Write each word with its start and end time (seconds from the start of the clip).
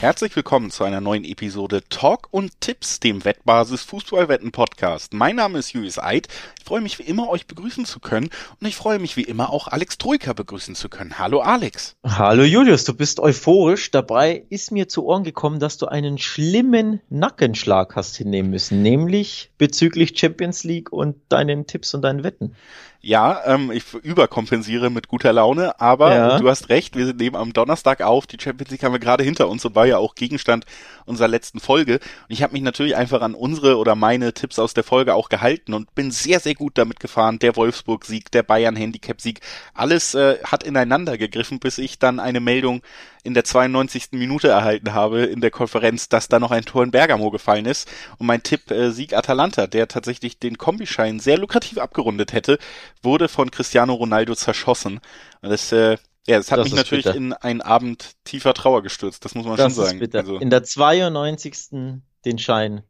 Herzlich 0.00 0.34
willkommen 0.34 0.70
zu 0.70 0.82
einer 0.84 1.02
neuen 1.02 1.24
Episode 1.24 1.82
Talk 1.90 2.28
und 2.30 2.58
Tipps, 2.62 3.00
dem 3.00 3.22
Wettbasis 3.26 3.82
Fußballwetten 3.82 4.50
Podcast. 4.50 5.12
Mein 5.12 5.36
Name 5.36 5.58
ist 5.58 5.74
Julius 5.74 5.98
Eid. 5.98 6.26
Ich 6.58 6.64
freue 6.64 6.80
mich 6.80 6.98
wie 6.98 7.02
immer, 7.02 7.28
euch 7.28 7.46
begrüßen 7.46 7.84
zu 7.84 8.00
können 8.00 8.30
und 8.58 8.66
ich 8.66 8.76
freue 8.76 8.98
mich 8.98 9.18
wie 9.18 9.24
immer 9.24 9.50
auch 9.50 9.68
Alex 9.68 9.98
Troika 9.98 10.32
begrüßen 10.32 10.74
zu 10.74 10.88
können. 10.88 11.18
Hallo 11.18 11.40
Alex. 11.40 11.96
Hallo 12.02 12.44
Julius, 12.44 12.84
du 12.84 12.94
bist 12.94 13.20
euphorisch. 13.20 13.90
Dabei 13.90 14.46
ist 14.48 14.72
mir 14.72 14.88
zu 14.88 15.04
Ohren 15.04 15.22
gekommen, 15.22 15.60
dass 15.60 15.76
du 15.76 15.84
einen 15.84 16.16
schlimmen 16.16 17.02
Nackenschlag 17.10 17.94
hast 17.94 18.16
hinnehmen 18.16 18.48
müssen, 18.48 18.80
nämlich 18.80 19.50
bezüglich 19.58 20.18
Champions 20.18 20.64
League 20.64 20.90
und 20.90 21.16
deinen 21.28 21.66
Tipps 21.66 21.92
und 21.92 22.00
deinen 22.00 22.24
Wetten. 22.24 22.56
Ja, 23.02 23.40
ähm, 23.46 23.70
ich 23.70 23.94
überkompensiere 23.94 24.90
mit 24.90 25.08
guter 25.08 25.32
Laune, 25.32 25.80
aber 25.80 26.14
ja. 26.14 26.38
du 26.38 26.50
hast 26.50 26.68
recht, 26.68 26.96
wir 26.96 27.14
nehmen 27.14 27.34
am 27.34 27.54
Donnerstag 27.54 28.02
auf, 28.02 28.26
die 28.26 28.36
Champions 28.38 28.70
League 28.70 28.82
haben 28.82 28.92
wir 28.92 28.98
gerade 28.98 29.24
hinter 29.24 29.48
uns 29.48 29.64
und 29.64 29.74
war 29.74 29.86
ja 29.86 29.96
auch 29.96 30.14
Gegenstand 30.14 30.66
unserer 31.06 31.28
letzten 31.28 31.60
Folge. 31.60 31.94
Und 31.94 32.00
ich 32.28 32.42
habe 32.42 32.52
mich 32.52 32.60
natürlich 32.60 32.96
einfach 32.96 33.22
an 33.22 33.34
unsere 33.34 33.78
oder 33.78 33.94
meine 33.94 34.34
Tipps 34.34 34.58
aus 34.58 34.74
der 34.74 34.84
Folge 34.84 35.14
auch 35.14 35.30
gehalten 35.30 35.72
und 35.72 35.94
bin 35.94 36.10
sehr, 36.10 36.40
sehr 36.40 36.54
gut 36.54 36.76
damit 36.76 37.00
gefahren. 37.00 37.38
Der 37.38 37.56
Wolfsburg-Sieg, 37.56 38.30
der 38.32 38.42
Bayern-Handicap-Sieg, 38.42 39.40
alles 39.72 40.14
äh, 40.14 40.36
hat 40.44 40.62
ineinander 40.62 41.16
gegriffen, 41.16 41.58
bis 41.58 41.78
ich 41.78 41.98
dann 41.98 42.20
eine 42.20 42.40
Meldung 42.40 42.82
in 43.22 43.34
der 43.34 43.44
92. 43.44 44.12
Minute 44.12 44.48
erhalten 44.48 44.94
habe 44.94 45.22
in 45.22 45.40
der 45.40 45.50
Konferenz, 45.50 46.08
dass 46.08 46.28
da 46.28 46.38
noch 46.38 46.50
ein 46.50 46.64
Tor 46.64 46.82
in 46.82 46.90
Bergamo 46.90 47.30
gefallen 47.30 47.66
ist. 47.66 47.88
Und 48.18 48.26
mein 48.26 48.42
Tipp 48.42 48.70
äh, 48.70 48.90
Sieg 48.90 49.14
Atalanta, 49.14 49.66
der 49.66 49.88
tatsächlich 49.88 50.38
den 50.38 50.58
Kombischein 50.58 51.20
sehr 51.20 51.38
lukrativ 51.38 51.78
abgerundet 51.78 52.32
hätte, 52.32 52.58
wurde 53.02 53.28
von 53.28 53.50
Cristiano 53.50 53.94
Ronaldo 53.94 54.34
zerschossen. 54.34 55.00
Und 55.42 55.50
das, 55.50 55.72
äh, 55.72 55.96
ja, 56.26 56.36
das 56.38 56.50
hat 56.50 56.58
das 56.58 56.66
mich 56.66 56.74
natürlich 56.74 57.04
bitter. 57.04 57.16
in 57.16 57.32
einen 57.32 57.60
Abend 57.60 58.16
tiefer 58.24 58.54
Trauer 58.54 58.82
gestürzt, 58.82 59.24
das 59.24 59.34
muss 59.34 59.46
man 59.46 59.56
das 59.56 59.74
schon 59.74 59.84
sagen. 59.84 60.08
Also, 60.14 60.38
in 60.38 60.50
der 60.50 60.62
92. 60.62 62.00
den 62.24 62.38
Schein 62.38 62.82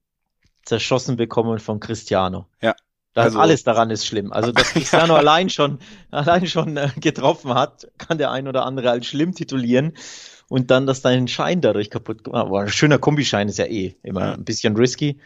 zerschossen 0.65 1.17
bekommen 1.17 1.59
von 1.59 1.81
Cristiano. 1.81 2.47
Ja, 2.61 2.75
das 3.15 3.27
also, 3.27 3.41
alles 3.41 3.65
daran 3.65 3.91
ist 3.91 4.07
schlimm. 4.07 4.33
Also, 4.33 4.53
dass 4.53 4.69
Cristiano 4.73 5.15
ja. 5.15 5.19
allein 5.19 5.51
schon, 5.51 5.79
allein 6.11 6.47
schon 6.47 6.77
äh, 6.77 6.91
getroffen 6.97 7.55
hat, 7.55 7.89
kann 7.99 8.19
der 8.19 8.31
ein 8.31 8.47
oder 8.47 8.65
andere 8.65 8.91
als 8.91 9.07
schlimm 9.07 9.35
titulieren. 9.35 9.95
Und 10.49 10.71
dann, 10.71 10.87
dass 10.87 11.01
dein 11.01 11.29
Schein 11.29 11.61
dadurch 11.61 11.91
kaputt 11.91 12.25
gemacht 12.25 12.51
war. 12.51 12.63
Ein 12.63 12.69
schöner 12.69 12.99
Kombischein 12.99 13.49
ist 13.49 13.59
ja 13.59 13.67
eh 13.67 13.95
immer 14.03 14.21
ja. 14.21 14.33
ein 14.33 14.45
bisschen 14.45 14.77
risky. 14.77 15.21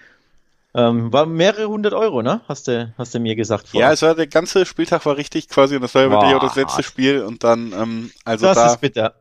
Ähm, 0.74 1.12
war 1.12 1.24
mehrere 1.24 1.68
hundert 1.68 1.94
Euro, 1.94 2.20
ne? 2.20 2.40
Hast 2.48 2.68
du, 2.68 2.92
hast 2.98 3.14
du 3.14 3.20
mir 3.20 3.36
gesagt. 3.36 3.68
Vorher. 3.68 3.88
Ja, 3.88 3.92
es 3.92 4.02
war 4.02 4.14
der 4.14 4.26
ganze 4.26 4.66
Spieltag 4.66 5.06
war 5.06 5.16
richtig 5.16 5.48
quasi 5.48 5.76
und 5.76 5.82
das 5.82 5.94
war 5.94 6.02
ja 6.02 6.10
wirklich 6.10 6.34
auch 6.34 6.40
das 6.40 6.56
letzte 6.56 6.82
Spiel 6.82 7.22
und 7.22 7.44
dann, 7.44 7.72
ähm, 7.72 8.10
also 8.24 8.46
das 8.46 8.56
da. 8.56 8.66
ist 8.66 8.80
bitter. 8.80 9.14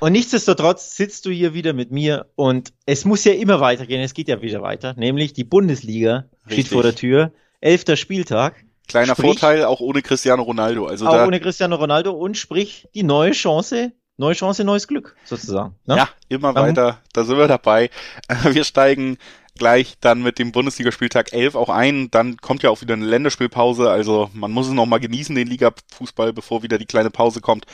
Und 0.00 0.12
nichtsdestotrotz 0.12 0.96
sitzt 0.96 1.24
du 1.24 1.30
hier 1.30 1.54
wieder 1.54 1.72
mit 1.72 1.90
mir 1.90 2.26
und 2.34 2.74
es 2.84 3.04
muss 3.04 3.24
ja 3.24 3.32
immer 3.32 3.60
weitergehen. 3.60 4.02
Es 4.02 4.14
geht 4.14 4.28
ja 4.28 4.42
wieder 4.42 4.62
weiter, 4.62 4.94
nämlich 4.94 5.32
die 5.32 5.44
Bundesliga 5.44 6.24
richtig. 6.44 6.66
steht 6.66 6.72
vor 6.74 6.82
der 6.82 6.94
Tür 6.94 7.32
elfter 7.60 7.96
Spieltag. 7.96 8.64
Kleiner 8.88 9.14
sprich, 9.14 9.26
Vorteil, 9.26 9.64
auch 9.64 9.80
ohne 9.80 10.02
Cristiano 10.02 10.42
Ronaldo. 10.42 10.86
Also 10.86 11.06
auch 11.06 11.12
da, 11.12 11.26
ohne 11.26 11.40
Cristiano 11.40 11.76
Ronaldo 11.76 12.12
und 12.12 12.36
sprich 12.36 12.88
die 12.94 13.02
neue 13.02 13.32
Chance, 13.32 13.92
neue 14.16 14.34
Chance, 14.34 14.64
neues 14.64 14.86
Glück, 14.86 15.16
sozusagen. 15.24 15.74
Ne? 15.86 15.96
Ja, 15.96 16.08
immer 16.28 16.50
um, 16.50 16.54
weiter, 16.54 17.00
da 17.12 17.24
sind 17.24 17.36
wir 17.36 17.48
dabei. 17.48 17.90
Wir 18.44 18.64
steigen 18.64 19.18
gleich 19.56 19.96
dann 20.00 20.22
mit 20.22 20.38
dem 20.38 20.52
Bundesligaspieltag 20.52 21.32
11 21.32 21.54
auch 21.56 21.68
ein. 21.68 22.10
Dann 22.10 22.36
kommt 22.36 22.62
ja 22.62 22.70
auch 22.70 22.80
wieder 22.80 22.94
eine 22.94 23.06
Länderspielpause. 23.06 23.90
Also 23.90 24.30
man 24.34 24.52
muss 24.52 24.68
es 24.68 24.72
noch 24.72 24.86
mal 24.86 25.00
genießen, 25.00 25.34
den 25.34 25.48
Ligafußball, 25.48 26.32
bevor 26.32 26.62
wieder 26.62 26.78
die 26.78 26.86
kleine 26.86 27.10
Pause 27.10 27.40
kommt. 27.40 27.66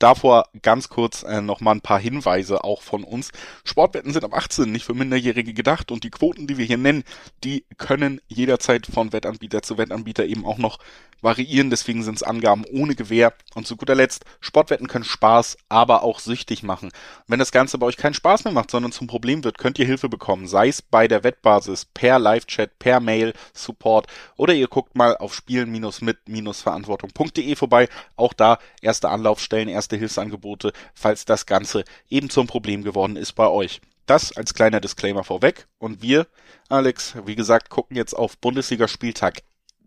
Davor 0.00 0.46
ganz 0.62 0.88
kurz 0.88 1.22
äh, 1.22 1.42
noch 1.42 1.60
mal 1.60 1.72
ein 1.72 1.82
paar 1.82 2.00
Hinweise 2.00 2.64
auch 2.64 2.80
von 2.80 3.04
uns. 3.04 3.30
Sportwetten 3.64 4.12
sind 4.12 4.24
ab 4.24 4.34
18 4.34 4.72
nicht 4.72 4.86
für 4.86 4.94
Minderjährige 4.94 5.52
gedacht 5.52 5.92
und 5.92 6.04
die 6.04 6.10
Quoten, 6.10 6.46
die 6.46 6.56
wir 6.56 6.64
hier 6.64 6.78
nennen, 6.78 7.04
die 7.44 7.66
können 7.76 8.20
jederzeit 8.26 8.86
von 8.86 9.12
Wettanbieter 9.12 9.62
zu 9.62 9.76
Wettanbieter 9.76 10.24
eben 10.24 10.46
auch 10.46 10.58
noch 10.58 10.78
variieren. 11.22 11.70
Deswegen 11.70 12.02
sind 12.02 12.16
es 12.16 12.22
Angaben 12.22 12.64
ohne 12.72 12.94
Gewähr. 12.94 13.32
Und 13.54 13.66
zu 13.66 13.76
guter 13.76 13.94
Letzt, 13.94 14.24
Sportwetten 14.40 14.88
können 14.88 15.04
Spaß, 15.04 15.56
aber 15.68 16.02
auch 16.02 16.18
süchtig 16.18 16.62
machen. 16.62 16.90
wenn 17.26 17.38
das 17.38 17.52
Ganze 17.52 17.78
bei 17.78 17.86
euch 17.86 17.96
keinen 17.96 18.12
Spaß 18.14 18.44
mehr 18.44 18.52
macht, 18.52 18.70
sondern 18.70 18.92
zum 18.92 19.06
Problem 19.06 19.44
wird, 19.44 19.56
könnt 19.58 19.78
ihr 19.78 19.86
Hilfe 19.86 20.08
bekommen. 20.08 20.48
Sei 20.48 20.68
es 20.68 20.82
bei 20.82 21.08
der 21.08 21.24
Wettbasis, 21.24 21.84
per 21.84 22.18
Live-Chat, 22.18 22.78
per 22.78 23.00
Mail, 23.00 23.34
Support 23.52 24.06
oder 24.36 24.54
ihr 24.54 24.68
guckt 24.68 24.96
mal 24.96 25.16
auf 25.16 25.34
spielen-mit-verantwortung.de 25.34 27.54
vorbei. 27.54 27.88
Auch 28.16 28.32
da 28.32 28.58
erste 28.80 29.10
Anlaufstellen, 29.10 29.68
erste 29.68 29.89
erste 29.90 29.96
Hilfsangebote, 29.96 30.72
falls 30.94 31.24
das 31.24 31.46
Ganze 31.46 31.84
eben 32.08 32.30
zum 32.30 32.46
Problem 32.46 32.84
geworden 32.84 33.16
ist 33.16 33.32
bei 33.32 33.48
euch. 33.48 33.80
Das 34.06 34.36
als 34.36 34.54
kleiner 34.54 34.80
Disclaimer 34.80 35.24
vorweg. 35.24 35.66
Und 35.78 36.02
wir, 36.02 36.26
Alex, 36.68 37.14
wie 37.26 37.36
gesagt, 37.36 37.70
gucken 37.70 37.96
jetzt 37.96 38.14
auf 38.14 38.38
Bundesliga-Spieltag 38.38 39.42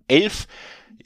11. 0.08 0.48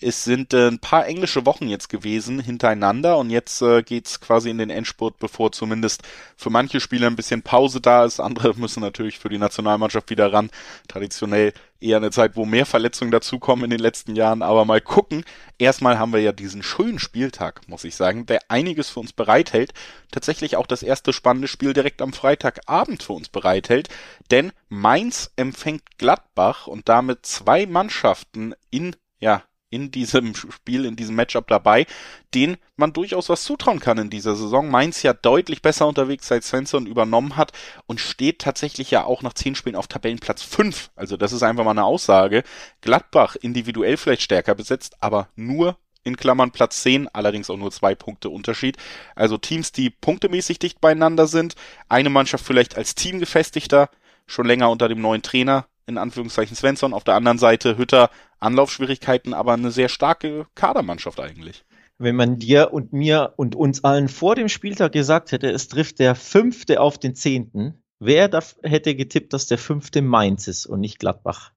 Es 0.01 0.23
sind 0.23 0.53
äh, 0.53 0.67
ein 0.67 0.79
paar 0.79 1.07
englische 1.07 1.45
Wochen 1.45 1.67
jetzt 1.67 1.89
gewesen 1.89 2.39
hintereinander 2.39 3.17
und 3.17 3.29
jetzt 3.29 3.61
äh, 3.61 3.81
geht's 3.81 4.19
quasi 4.19 4.49
in 4.49 4.57
den 4.57 4.69
Endspurt, 4.69 5.17
bevor 5.17 5.51
zumindest 5.51 6.03
für 6.35 6.49
manche 6.49 6.79
Spieler 6.79 7.07
ein 7.07 7.15
bisschen 7.15 7.41
Pause 7.41 7.81
da 7.81 8.05
ist. 8.05 8.19
Andere 8.19 8.53
müssen 8.57 8.81
natürlich 8.81 9.17
für 9.17 9.29
die 9.29 9.37
Nationalmannschaft 9.37 10.09
wieder 10.09 10.31
ran. 10.31 10.51
Traditionell 10.87 11.53
eher 11.79 11.97
eine 11.97 12.11
Zeit, 12.11 12.35
wo 12.35 12.45
mehr 12.45 12.65
Verletzungen 12.65 13.11
dazukommen 13.11 13.65
in 13.65 13.71
den 13.71 13.79
letzten 13.79 14.15
Jahren. 14.15 14.41
Aber 14.41 14.65
mal 14.65 14.81
gucken. 14.81 15.25
Erstmal 15.57 15.97
haben 15.97 16.13
wir 16.13 16.21
ja 16.21 16.31
diesen 16.31 16.61
schönen 16.61 16.99
Spieltag, 16.99 17.67
muss 17.67 17.83
ich 17.83 17.95
sagen, 17.95 18.25
der 18.25 18.39
einiges 18.49 18.89
für 18.89 18.99
uns 18.99 19.13
bereithält. 19.13 19.73
Tatsächlich 20.11 20.55
auch 20.57 20.67
das 20.67 20.83
erste 20.83 21.13
spannende 21.13 21.47
Spiel 21.47 21.73
direkt 21.73 22.01
am 22.01 22.13
Freitagabend 22.13 23.03
für 23.03 23.13
uns 23.13 23.29
bereithält. 23.29 23.89
Denn 24.29 24.51
Mainz 24.69 25.31
empfängt 25.35 25.97
Gladbach 25.97 26.67
und 26.67 26.87
damit 26.89 27.25
zwei 27.25 27.65
Mannschaften 27.65 28.53
in 28.69 28.95
ja, 29.19 29.41
in 29.69 29.91
diesem 29.91 30.33
Spiel, 30.35 30.85
in 30.85 30.95
diesem 30.95 31.15
Matchup 31.15 31.47
dabei, 31.47 31.85
den 32.33 32.57
man 32.75 32.93
durchaus 32.93 33.29
was 33.29 33.43
zutrauen 33.43 33.79
kann 33.79 33.97
in 33.97 34.09
dieser 34.09 34.35
Saison. 34.35 34.69
Mainz 34.69 35.03
ja 35.03 35.13
deutlich 35.13 35.61
besser 35.61 35.87
unterwegs, 35.87 36.27
seit 36.27 36.43
Svensson 36.43 36.85
übernommen 36.85 37.35
hat 37.35 37.51
und 37.85 37.99
steht 37.99 38.39
tatsächlich 38.39 38.91
ja 38.91 39.03
auch 39.03 39.21
nach 39.21 39.33
zehn 39.33 39.55
Spielen 39.55 39.75
auf 39.75 39.87
Tabellenplatz 39.87 40.41
fünf. 40.41 40.89
Also 40.95 41.17
das 41.17 41.33
ist 41.33 41.43
einfach 41.43 41.65
mal 41.65 41.71
eine 41.71 41.83
Aussage. 41.83 42.43
Gladbach 42.81 43.35
individuell 43.35 43.97
vielleicht 43.97 44.21
stärker 44.21 44.55
besetzt, 44.55 44.95
aber 45.01 45.29
nur 45.35 45.77
in 46.03 46.15
Klammern 46.15 46.51
Platz 46.51 46.81
10, 46.83 47.09
allerdings 47.09 47.49
auch 47.49 47.57
nur 47.57 47.71
zwei 47.71 47.93
Punkte 47.93 48.29
Unterschied. 48.29 48.77
Also 49.15 49.37
Teams, 49.37 49.73
die 49.73 49.89
punktemäßig 49.89 50.57
dicht 50.57 50.79
beieinander 50.79 51.27
sind. 51.27 51.55
Eine 51.89 52.09
Mannschaft 52.09 52.45
vielleicht 52.45 52.77
als 52.77 52.95
Team 52.95 53.19
gefestigter, 53.19 53.89
schon 54.25 54.47
länger 54.47 54.69
unter 54.69 54.87
dem 54.87 55.01
neuen 55.01 55.21
Trainer, 55.21 55.67
in 55.87 55.97
Anführungszeichen 55.97 56.55
Svensson. 56.55 56.93
Auf 56.93 57.03
der 57.03 57.15
anderen 57.15 57.39
Seite 57.39 57.77
Hütter 57.77 58.09
Anlaufschwierigkeiten, 58.39 59.33
aber 59.33 59.53
eine 59.53 59.71
sehr 59.71 59.89
starke 59.89 60.45
Kadermannschaft 60.53 61.19
eigentlich. 61.19 61.65
Wenn 61.97 62.15
man 62.15 62.37
dir 62.37 62.73
und 62.73 62.93
mir 62.93 63.33
und 63.37 63.55
uns 63.55 63.83
allen 63.83 64.07
vor 64.07 64.35
dem 64.35 64.49
Spieltag 64.49 64.91
gesagt 64.91 65.31
hätte, 65.31 65.49
es 65.49 65.67
trifft 65.67 65.97
der 65.97 66.13
fünfte 66.13 66.79
auf 66.79 66.99
den 66.99 67.15
zehnten, 67.15 67.81
wer 67.99 68.29
hätte 68.61 68.95
getippt, 68.95 69.33
dass 69.33 69.47
der 69.47 69.57
fünfte 69.57 70.03
Mainz 70.03 70.47
ist 70.47 70.67
und 70.67 70.79
nicht 70.79 70.99
Gladbach? 70.99 71.53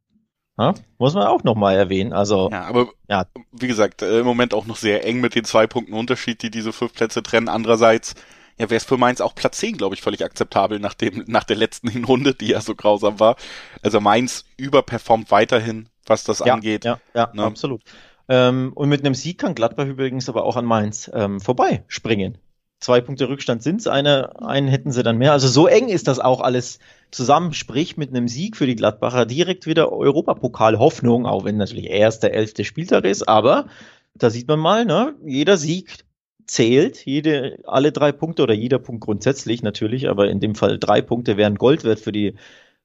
Ja, 0.59 0.75
muss 0.99 1.15
man 1.15 1.27
auch 1.27 1.43
nochmal 1.43 1.77
erwähnen. 1.77 2.13
Also, 2.13 2.51
ja, 2.51 2.63
aber 2.63 2.89
ja. 3.09 3.27
wie 3.53 3.67
gesagt, 3.67 4.03
äh, 4.03 4.21
im 4.21 4.27
Moment 4.27 4.53
auch 4.53 4.67
noch 4.67 4.77
sehr 4.77 5.07
eng 5.07 5.21
mit 5.21 5.35
den 5.35 5.45
zwei 5.45 5.67
Punkten 5.67 5.95
Unterschied, 5.95 6.43
die 6.43 6.51
diese 6.51 6.73
fünf 6.73 6.93
Plätze 6.93 7.23
trennen. 7.23 7.49
Andererseits, 7.49 8.15
ja, 8.61 8.69
wäre 8.69 8.77
es 8.77 8.85
für 8.85 8.99
Mainz 8.99 9.23
auch 9.23 9.35
Platz 9.35 9.59
10, 9.59 9.79
glaube 9.79 9.95
ich, 9.95 10.03
völlig 10.03 10.23
akzeptabel 10.23 10.79
nach 10.81 10.93
dem, 10.93 11.25
nach 11.27 11.45
der 11.45 11.57
letzten 11.57 11.89
Hinrunde, 11.91 12.35
die 12.35 12.49
ja 12.49 12.61
so 12.61 12.75
grausam 12.75 13.19
war. 13.19 13.37
Also 13.83 14.01
Mainz 14.01 14.45
überperformt 14.59 15.31
weiterhin, 15.31 15.89
was 16.05 16.25
das 16.25 16.41
ja, 16.41 16.53
angeht. 16.53 16.85
Ja, 16.85 17.01
ja, 17.15 17.31
ne? 17.33 17.45
absolut. 17.45 17.81
Ähm, 18.29 18.73
und 18.75 18.91
mit 18.91 19.01
einem 19.01 19.15
Sieg 19.15 19.39
kann 19.39 19.55
Gladbach 19.55 19.87
übrigens 19.87 20.29
aber 20.29 20.45
auch 20.45 20.57
an 20.57 20.67
Mainz 20.67 21.11
ähm, 21.15 21.41
vorbei 21.41 21.85
springen. 21.89 22.37
Zwei 22.81 23.01
Punkte 23.01 23.29
Rückstand 23.31 23.63
sind's, 23.63 23.87
eine, 23.87 24.41
einen 24.43 24.69
hätten 24.69 24.93
sie 24.93 25.03
dann 25.03 25.17
mehr. 25.17 25.33
Also 25.33 25.49
so 25.49 25.67
eng 25.67 25.89
ist 25.89 26.07
das 26.07 26.19
auch 26.19 26.41
alles 26.41 26.81
zusammen. 27.11 27.55
Sprich, 27.55 27.97
mit 27.97 28.11
einem 28.11 28.29
Sieg 28.29 28.59
für 28.59 28.67
die 28.67 28.77
Gladbacher 28.77 29.25
direkt 29.25 29.67
wieder 29.67 29.91
Europapokal-Hoffnung, 29.91 31.27
auch 31.27 31.45
wenn 31.45 31.57
natürlich 31.57 31.89
erst 31.89 32.23
der 32.23 32.35
elfte 32.35 32.65
Spieltag 32.65 33.05
ist, 33.05 33.27
aber 33.27 33.67
da 34.15 34.29
sieht 34.29 34.49
man 34.49 34.59
mal, 34.59 34.85
ne, 34.85 35.15
jeder 35.25 35.57
Sieg 35.57 36.05
zählt, 36.51 37.07
jede, 37.07 37.61
alle 37.65 37.93
drei 37.93 38.11
Punkte 38.11 38.43
oder 38.43 38.55
jeder 38.55 38.81
Punkt 38.81 39.05
grundsätzlich 39.05 39.63
natürlich, 39.63 40.09
aber 40.09 40.29
in 40.29 40.41
dem 40.41 40.57
Fall 40.57 40.79
drei 40.79 41.01
Punkte 41.01 41.37
wären 41.37 41.55
Gold 41.55 41.85
wert 41.85 42.01
für 42.01 42.11
die, 42.11 42.35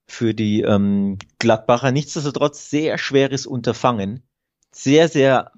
für 0.06 0.36
die 0.36 0.62
ähm, 0.62 1.18
Gladbacher. 1.40 1.92
Nichtsdestotrotz 1.92 2.70
sehr 2.70 3.00
schweres 3.00 3.48
Unterfangen. 3.48 4.22
Sehr, 4.72 5.10
sehr, 5.10 5.52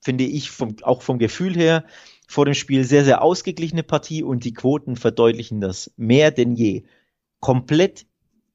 finde 0.00 0.24
ich, 0.24 0.50
vom, 0.50 0.74
auch 0.82 1.02
vom 1.02 1.18
Gefühl 1.18 1.54
her, 1.54 1.84
vor 2.26 2.46
dem 2.46 2.54
Spiel 2.54 2.82
sehr, 2.82 3.04
sehr 3.04 3.22
ausgeglichene 3.22 3.84
Partie 3.84 4.24
und 4.24 4.44
die 4.44 4.54
Quoten 4.54 4.96
verdeutlichen 4.96 5.60
das 5.60 5.92
mehr 5.96 6.32
denn 6.32 6.56
je. 6.56 6.82
Komplett 7.38 8.06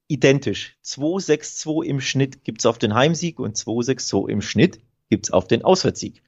identisch. 0.09 0.77
2-6-2 0.83 1.85
im 1.85 2.01
Schnitt 2.01 2.43
gibt's 2.43 2.65
auf 2.65 2.77
den 2.77 2.93
Heimsieg 2.93 3.39
und 3.39 3.55
2-6-2 3.55 4.29
im 4.29 4.41
Schnitt 4.41 4.81
gibt's 5.09 5.31
auf 5.31 5.47
den 5.47 5.63
Auswärtssieg. 5.63 6.23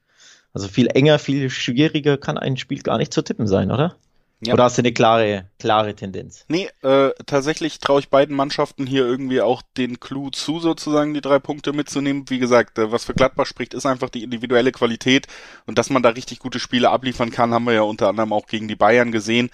Also 0.52 0.68
viel 0.68 0.88
enger, 0.88 1.18
viel 1.18 1.50
schwieriger 1.50 2.18
kann 2.18 2.38
ein 2.38 2.56
Spiel 2.56 2.82
gar 2.82 2.98
nicht 2.98 3.12
zu 3.12 3.22
tippen 3.22 3.46
sein, 3.46 3.70
oder? 3.70 3.96
Ja. 4.42 4.54
Oder 4.54 4.64
hast 4.64 4.78
du 4.78 4.82
eine 4.82 4.92
klare, 4.92 5.50
klare 5.58 5.94
Tendenz? 5.94 6.46
Nee, 6.48 6.70
äh, 6.82 7.10
tatsächlich 7.26 7.78
traue 7.78 8.00
ich 8.00 8.08
beiden 8.08 8.34
Mannschaften 8.34 8.86
hier 8.86 9.04
irgendwie 9.04 9.42
auch 9.42 9.60
den 9.76 10.00
Clou 10.00 10.30
zu, 10.30 10.60
sozusagen 10.60 11.12
die 11.12 11.20
drei 11.20 11.38
Punkte 11.38 11.74
mitzunehmen. 11.74 12.24
Wie 12.28 12.38
gesagt, 12.38 12.78
äh, 12.78 12.90
was 12.90 13.04
für 13.04 13.12
Gladbach 13.12 13.44
spricht, 13.44 13.74
ist 13.74 13.84
einfach 13.84 14.08
die 14.08 14.22
individuelle 14.22 14.72
Qualität 14.72 15.26
und 15.66 15.76
dass 15.76 15.90
man 15.90 16.02
da 16.02 16.10
richtig 16.10 16.38
gute 16.38 16.58
Spiele 16.58 16.88
abliefern 16.88 17.30
kann, 17.30 17.52
haben 17.52 17.64
wir 17.64 17.74
ja 17.74 17.82
unter 17.82 18.08
anderem 18.08 18.32
auch 18.32 18.46
gegen 18.46 18.66
die 18.66 18.76
Bayern 18.76 19.12
gesehen. 19.12 19.50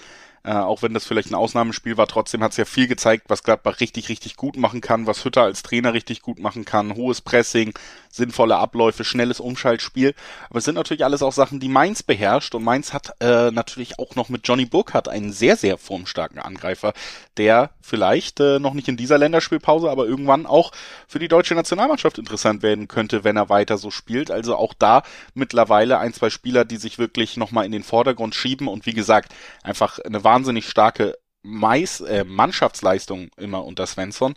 Äh, 0.47 0.53
auch 0.53 0.83
wenn 0.83 0.95
das 0.95 1.05
vielleicht 1.05 1.33
ein 1.33 1.35
Ausnahmespiel 1.35 1.97
war, 1.97 2.07
trotzdem 2.07 2.41
hat 2.41 2.53
es 2.53 2.57
ja 2.57 2.65
viel 2.65 2.87
gezeigt, 2.87 3.25
was 3.27 3.43
Gladbach 3.43 3.81
richtig, 3.81 4.09
richtig 4.09 4.37
gut 4.37 4.57
machen 4.57 4.81
kann, 4.81 5.09
was 5.09 5.25
Hütter 5.25 5.43
als 5.43 5.65
Trainer 5.65 5.93
richtig 5.93 6.23
gut 6.23 6.39
machen 6.39 6.65
kann. 6.65 6.95
Hohes 6.95 7.21
Pressing, 7.21 7.75
sinnvolle 8.13 8.57
Abläufe, 8.57 9.03
schnelles 9.03 9.41
Umschaltspiel. 9.41 10.15
Aber 10.49 10.61
es 10.61 10.65
sind 10.65 10.77
natürlich 10.77 11.05
alles 11.05 11.23
auch 11.23 11.33
Sachen, 11.33 11.59
die 11.59 11.69
Mainz 11.69 12.05
beherrscht. 12.05 12.55
Und 12.55 12.63
Mainz 12.63 12.93
hat 12.93 13.17
äh, 13.19 13.51
natürlich 13.51 13.99
auch 13.99 14.15
noch 14.15 14.29
mit 14.29 14.47
Johnny 14.47 14.67
Burkhardt 14.67 15.09
einen 15.09 15.33
sehr, 15.33 15.57
sehr 15.57 15.79
formstarken 15.79 16.39
Angreifer, 16.39 16.93
der 17.39 17.71
vielleicht 17.81 18.39
äh, 18.39 18.61
noch 18.61 18.75
nicht 18.75 18.87
in 18.87 18.97
dieser 18.97 19.19
Länderspielpause, 19.19 19.91
aber 19.91 20.07
irgendwann 20.07 20.47
auch 20.47 20.71
für 21.09 21.19
die 21.19 21.29
deutsche 21.29 21.55
Nationalmannschaft 21.55 22.19
interessant 22.19 22.63
werden 22.63 22.87
könnte, 22.87 23.25
wenn 23.25 23.37
er 23.37 23.49
weiter 23.49 23.79
so 23.79 23.91
spielt. 23.91 24.31
Also 24.31 24.55
auch 24.55 24.75
da 24.75 25.03
mittlerweile 25.35 25.99
ein, 25.99 26.13
zwei 26.13 26.31
Spieler, 26.31 26.65
die 26.65 26.77
sich 26.77 26.99
wirklich 26.99 27.37
nochmal 27.37 27.67
in 27.67 27.73
den 27.73 27.83
Vordergrund 27.83 28.37
schieben 28.37 28.69
und 28.69 28.87
wie 28.87 28.93
gesagt, 28.93 29.35
einfach 29.65 29.99
eine 29.99 30.23
wahnsinnig 30.37 30.69
starke 30.69 31.17
Mais, 31.43 32.01
äh, 32.03 32.25
Mannschaftsleistung 32.25 33.31
immer 33.39 33.65
unter 33.65 33.87
Svensson. 33.87 34.35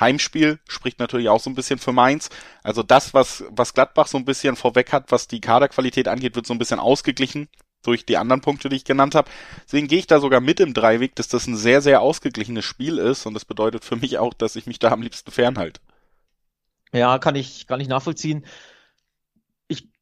Heimspiel 0.00 0.58
spricht 0.68 0.98
natürlich 0.98 1.28
auch 1.28 1.40
so 1.40 1.48
ein 1.48 1.54
bisschen 1.54 1.78
für 1.78 1.92
Mainz. 1.92 2.30
Also 2.64 2.82
das, 2.82 3.14
was, 3.14 3.44
was 3.50 3.74
Gladbach 3.74 4.08
so 4.08 4.18
ein 4.18 4.24
bisschen 4.24 4.56
vorweg 4.56 4.92
hat, 4.92 5.12
was 5.12 5.28
die 5.28 5.40
Kaderqualität 5.40 6.08
angeht, 6.08 6.34
wird 6.34 6.46
so 6.46 6.52
ein 6.52 6.58
bisschen 6.58 6.80
ausgeglichen 6.80 7.48
durch 7.84 8.04
die 8.04 8.16
anderen 8.16 8.40
Punkte, 8.40 8.68
die 8.68 8.76
ich 8.76 8.84
genannt 8.84 9.14
habe. 9.14 9.30
Deswegen 9.64 9.86
gehe 9.86 10.00
ich 10.00 10.08
da 10.08 10.18
sogar 10.18 10.40
mit 10.40 10.58
im 10.58 10.74
Dreiweg, 10.74 11.14
dass 11.14 11.28
das 11.28 11.46
ein 11.46 11.56
sehr, 11.56 11.80
sehr 11.80 12.00
ausgeglichenes 12.00 12.64
Spiel 12.64 12.98
ist 12.98 13.24
und 13.26 13.34
das 13.34 13.44
bedeutet 13.44 13.84
für 13.84 13.96
mich 13.96 14.18
auch, 14.18 14.34
dass 14.34 14.56
ich 14.56 14.66
mich 14.66 14.80
da 14.80 14.90
am 14.90 15.02
liebsten 15.02 15.30
fernhalte. 15.30 15.80
Ja, 16.92 17.18
kann 17.18 17.36
ich, 17.36 17.68
kann 17.68 17.80
ich 17.80 17.88
nachvollziehen 17.88 18.44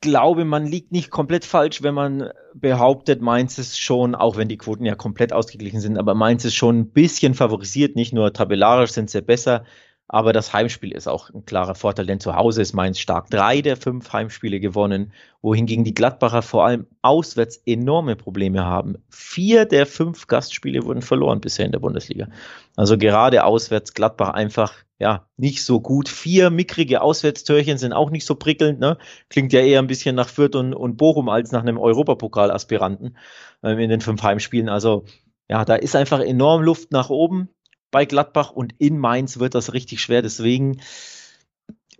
glaube, 0.04 0.44
man 0.44 0.66
liegt 0.66 0.92
nicht 0.92 1.10
komplett 1.10 1.44
falsch, 1.44 1.82
wenn 1.82 1.94
man 1.94 2.30
behauptet, 2.54 3.22
Mainz 3.22 3.58
ist 3.58 3.80
schon, 3.80 4.14
auch 4.14 4.36
wenn 4.36 4.48
die 4.48 4.58
Quoten 4.58 4.84
ja 4.84 4.94
komplett 4.94 5.32
ausgeglichen 5.32 5.80
sind, 5.80 5.96
aber 5.98 6.14
Mainz 6.14 6.44
ist 6.44 6.54
schon 6.54 6.78
ein 6.78 6.90
bisschen 6.90 7.34
favorisiert, 7.34 7.96
nicht 7.96 8.12
nur 8.12 8.32
tabellarisch 8.32 8.92
sind 8.92 9.08
sie 9.08 9.22
besser, 9.22 9.64
aber 10.06 10.32
das 10.32 10.52
Heimspiel 10.52 10.92
ist 10.92 11.08
auch 11.08 11.30
ein 11.30 11.46
klarer 11.46 11.74
Vorteil, 11.74 12.06
denn 12.06 12.20
zu 12.20 12.36
Hause 12.36 12.60
ist 12.60 12.74
Mainz 12.74 12.98
stark. 12.98 13.30
Drei 13.30 13.62
der 13.62 13.76
fünf 13.76 14.12
Heimspiele 14.12 14.60
gewonnen, 14.60 15.12
wohingegen 15.40 15.84
die 15.84 15.94
Gladbacher 15.94 16.42
vor 16.42 16.66
allem 16.66 16.86
auswärts 17.00 17.56
enorme 17.64 18.14
Probleme 18.14 18.64
haben. 18.64 18.98
Vier 19.08 19.64
der 19.64 19.86
fünf 19.86 20.26
Gastspiele 20.26 20.84
wurden 20.84 21.02
verloren 21.02 21.40
bisher 21.40 21.64
in 21.64 21.72
der 21.72 21.78
Bundesliga. 21.78 22.28
Also 22.76 22.98
gerade 22.98 23.44
auswärts 23.44 23.94
Gladbach 23.94 24.30
einfach 24.30 24.74
ja, 24.98 25.26
nicht 25.36 25.64
so 25.64 25.80
gut. 25.80 26.08
Vier 26.08 26.50
mickrige 26.50 27.00
Auswärtstörchen 27.00 27.78
sind 27.78 27.92
auch 27.92 28.10
nicht 28.10 28.26
so 28.26 28.34
prickelnd. 28.34 28.80
Ne? 28.80 28.98
Klingt 29.30 29.52
ja 29.52 29.60
eher 29.60 29.80
ein 29.80 29.86
bisschen 29.86 30.14
nach 30.14 30.28
Fürth 30.28 30.54
und, 30.54 30.74
und 30.74 30.96
Bochum 30.96 31.28
als 31.28 31.50
nach 31.50 31.62
einem 31.62 31.78
Europapokal-Aspiranten 31.78 33.16
ähm, 33.62 33.78
in 33.78 33.90
den 33.90 34.00
fünf 34.00 34.22
Heimspielen. 34.22 34.68
Also 34.68 35.04
ja, 35.48 35.64
da 35.64 35.74
ist 35.74 35.96
einfach 35.96 36.20
enorm 36.20 36.62
Luft 36.62 36.92
nach 36.92 37.10
oben 37.10 37.48
bei 37.94 38.06
Gladbach 38.06 38.50
und 38.50 38.74
in 38.78 38.98
Mainz 38.98 39.38
wird 39.38 39.54
das 39.54 39.72
richtig 39.72 40.00
schwer. 40.00 40.20
Deswegen 40.20 40.80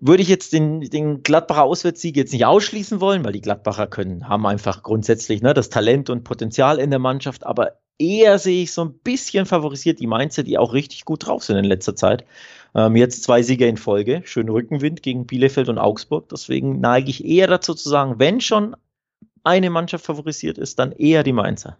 würde 0.00 0.24
ich 0.24 0.28
jetzt 0.28 0.52
den, 0.52 0.80
den 0.80 1.22
Gladbacher 1.22 1.62
Auswärtssieg 1.62 2.16
jetzt 2.16 2.32
nicht 2.32 2.46
ausschließen 2.46 3.00
wollen, 3.00 3.24
weil 3.24 3.32
die 3.32 3.40
Gladbacher 3.40 3.86
können, 3.86 4.28
haben 4.28 4.44
einfach 4.44 4.82
grundsätzlich 4.82 5.40
ne, 5.40 5.54
das 5.54 5.70
Talent 5.70 6.10
und 6.10 6.24
Potenzial 6.24 6.80
in 6.80 6.90
der 6.90 6.98
Mannschaft, 6.98 7.46
aber 7.46 7.78
eher 7.96 8.40
sehe 8.40 8.64
ich 8.64 8.72
so 8.72 8.84
ein 8.84 8.94
bisschen 8.94 9.46
favorisiert 9.46 10.00
die 10.00 10.08
Mainzer, 10.08 10.42
die 10.42 10.58
auch 10.58 10.72
richtig 10.72 11.04
gut 11.04 11.28
drauf 11.28 11.44
sind 11.44 11.58
in 11.58 11.64
letzter 11.64 11.94
Zeit. 11.94 12.24
Ähm, 12.74 12.96
jetzt 12.96 13.22
zwei 13.22 13.44
Sieger 13.44 13.68
in 13.68 13.76
Folge, 13.76 14.22
schön 14.24 14.48
Rückenwind 14.48 15.00
gegen 15.00 15.26
Bielefeld 15.28 15.68
und 15.68 15.78
Augsburg. 15.78 16.28
Deswegen 16.28 16.80
neige 16.80 17.08
ich 17.08 17.24
eher 17.24 17.46
dazu 17.46 17.72
zu 17.72 17.88
sagen, 17.88 18.18
wenn 18.18 18.40
schon 18.40 18.74
eine 19.44 19.70
Mannschaft 19.70 20.06
favorisiert 20.06 20.58
ist, 20.58 20.80
dann 20.80 20.90
eher 20.90 21.22
die 21.22 21.32
Mainzer. 21.32 21.76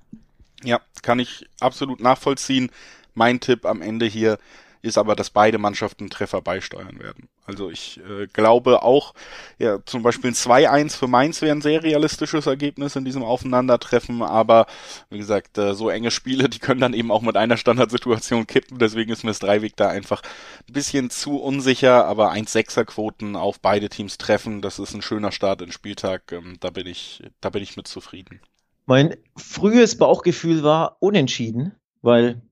Ja, 0.62 0.81
kann 1.02 1.19
ich 1.19 1.46
absolut 1.58 2.00
nachvollziehen. 2.00 2.70
Mein 3.14 3.40
Tipp 3.40 3.64
am 3.64 3.82
Ende 3.82 4.06
hier 4.06 4.38
ist 4.84 4.99
aber, 4.99 5.16
dass 5.16 5.31
beide 5.31 5.56
Mannschaften 5.56 6.11
Treffer 6.11 6.43
beisteuern 6.43 6.99
werden. 7.00 7.28
Also 7.46 7.70
ich 7.70 8.00
äh, 8.06 8.26
glaube 8.26 8.82
auch, 8.82 9.14
ja, 9.58 9.78
zum 9.87 10.02
Beispiel 10.02 10.31
ein 10.31 10.34
2-1 10.34 10.96
für 10.96 11.08
Mainz 11.08 11.40
wäre 11.40 11.55
ein 11.55 11.62
sehr 11.62 11.82
realistisches 11.82 12.46
Ergebnis 12.46 12.94
in 12.94 13.05
diesem 13.05 13.22
Aufeinandertreffen, 13.22 14.22
aber 14.22 14.66
wie 15.08 15.19
gesagt, 15.19 15.56
äh, 15.56 15.75
so 15.75 15.88
enge 15.88 16.11
Spiele, 16.11 16.50
die 16.50 16.58
können 16.58 16.81
dann 16.81 16.93
eben 16.93 17.11
auch 17.11 17.22
mit 17.22 17.37
einer 17.37 17.56
Standardsituation 17.56 18.46
kippen, 18.46 18.78
deswegen 18.78 19.11
ist 19.11 19.25
mir 19.25 19.31
das 19.31 19.38
Dreiweg 19.38 19.75
da 19.76 19.88
einfach 19.88 20.20
ein 20.69 20.72
bisschen 20.75 21.08
zu 21.08 21.38
unsicher, 21.38 22.05
aber 22.05 22.32
1-6er-Quoten 22.32 23.37
auf 23.37 23.60
beide 23.60 23.88
Teams 23.88 24.19
treffen, 24.19 24.60
das 24.60 24.78
ist 24.78 24.94
ein 24.94 25.02
schöner 25.02 25.32
Start 25.32 25.62
in 25.62 25.72
Spieltag, 25.72 26.31
ähm, 26.32 26.56
da 26.60 26.69
bin 26.69 26.87
ich, 26.87 27.22
da 27.40 27.49
bin 27.49 27.62
ich 27.62 27.78
mit 27.78 27.88
zufrieden. 27.88 28.40
Mein 28.84 29.17
frühes 29.34 29.96
Bauchgefühl 29.96 30.62
war 30.62 30.99
unentschieden, 31.00 31.75
weil 32.02 32.43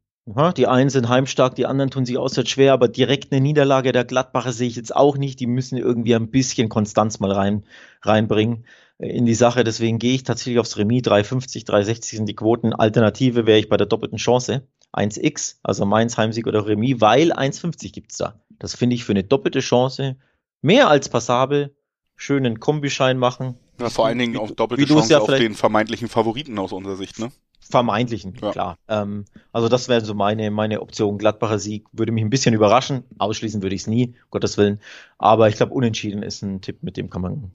die 0.57 0.67
einen 0.67 0.91
sind 0.91 1.09
heimstark, 1.09 1.55
die 1.55 1.67
anderen 1.67 1.91
tun 1.91 2.05
sich 2.05 2.19
auswärts 2.19 2.51
schwer, 2.51 2.73
aber 2.73 2.89
direkt 2.89 3.33
eine 3.33 3.41
Niederlage 3.41 3.93
der 3.93 4.05
Gladbacher 4.05 4.53
sehe 4.53 4.69
ich 4.69 4.77
jetzt 4.77 4.95
auch 4.95 5.17
nicht. 5.17 5.41
Die 5.41 5.47
müssen 5.47 5.79
irgendwie 5.79 6.15
ein 6.15 6.31
bisschen 6.31 6.69
Konstanz 6.69 7.21
mal 7.21 7.33
rein, 7.33 7.65
reinbringen 8.03 8.65
äh, 8.99 9.09
in 9.09 9.27
die 9.27 9.35
Sache. 9.35 9.65
Deswegen 9.65 9.99
gehe 9.99 10.15
ich 10.15 10.23
tatsächlich 10.23 10.59
aufs 10.59 10.77
Remis. 10.77 11.03
3,50, 11.03 11.67
3,60 11.67 12.17
sind 12.17 12.29
die 12.29 12.37
Quoten. 12.37 12.73
Alternative 12.73 13.47
wäre 13.47 13.59
ich 13.59 13.69
bei 13.69 13.77
der 13.77 13.87
doppelten 13.87 14.19
Chance. 14.19 14.67
1x, 14.93 15.57
also 15.63 15.87
Mainz, 15.87 16.17
Heimsieg 16.17 16.47
oder 16.47 16.67
Remis, 16.67 17.01
weil 17.01 17.33
1,50 17.33 17.93
gibt's 17.93 18.19
da. 18.19 18.41
Das 18.59 18.75
finde 18.75 18.95
ich 18.95 19.05
für 19.05 19.13
eine 19.13 19.25
doppelte 19.25 19.61
Chance 19.61 20.17
mehr 20.61 20.89
als 20.89 21.09
passabel. 21.09 21.75
Schönen 22.17 22.61
Kombischein 22.61 23.19
machen. 23.19 23.57
Ja, 23.81 23.91
vor 23.91 24.07
allen 24.07 24.19
Dingen 24.19 24.37
auch 24.37 24.51
doppelte 24.51 24.85
Chance 24.85 25.13
ja 25.13 25.19
auf 25.19 25.27
den 25.27 25.55
vermeintlichen 25.55 26.09
Favoriten 26.09 26.59
aus 26.59 26.73
unserer 26.73 26.97
Sicht, 26.97 27.19
ne? 27.19 27.33
Vermeintlichen, 27.69 28.35
ja. 28.41 28.51
klar. 28.51 28.79
Ähm, 28.89 29.25
also 29.53 29.69
das 29.69 29.89
wäre 29.89 30.05
so 30.05 30.15
meine, 30.15 30.51
meine 30.51 30.81
Option. 30.81 31.19
Gladbacher 31.19 31.59
Sieg 31.59 31.87
würde 31.93 32.13
mich 32.13 32.25
ein 32.25 32.31
bisschen 32.31 32.55
überraschen. 32.55 33.05
Ausschließen 33.19 33.63
würde 33.63 33.75
ich 33.75 33.83
es 33.83 33.87
nie, 33.87 34.09
um 34.09 34.31
Gottes 34.31 34.59
Willen. 34.59 34.81
Aber 35.19 35.49
ich 35.49 35.57
glaube, 35.57 35.73
unentschieden 35.73 36.23
ist 36.23 36.43
ein 36.43 36.61
Tipp, 36.61 36.83
mit 36.83 36.97
dem 36.97 37.11
kann 37.11 37.23
man, 37.23 37.53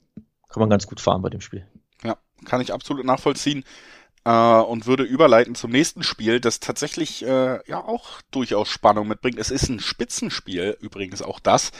kann 0.48 0.60
man 0.60 0.70
ganz 0.70 0.86
gut 0.86 1.00
fahren 1.00 1.22
bei 1.22 1.30
dem 1.30 1.40
Spiel. 1.40 1.66
Ja, 2.02 2.16
kann 2.44 2.60
ich 2.60 2.72
absolut 2.72 3.04
nachvollziehen. 3.04 3.64
Äh, 4.24 4.30
und 4.30 4.86
würde 4.86 5.04
überleiten 5.04 5.54
zum 5.54 5.70
nächsten 5.70 6.02
Spiel, 6.02 6.40
das 6.40 6.60
tatsächlich 6.60 7.24
äh, 7.24 7.60
ja 7.68 7.84
auch 7.84 8.20
durchaus 8.30 8.68
Spannung 8.68 9.08
mitbringt. 9.08 9.38
Es 9.38 9.50
ist 9.50 9.68
ein 9.68 9.80
Spitzenspiel, 9.80 10.76
übrigens 10.80 11.22
auch 11.22 11.38
das. 11.38 11.70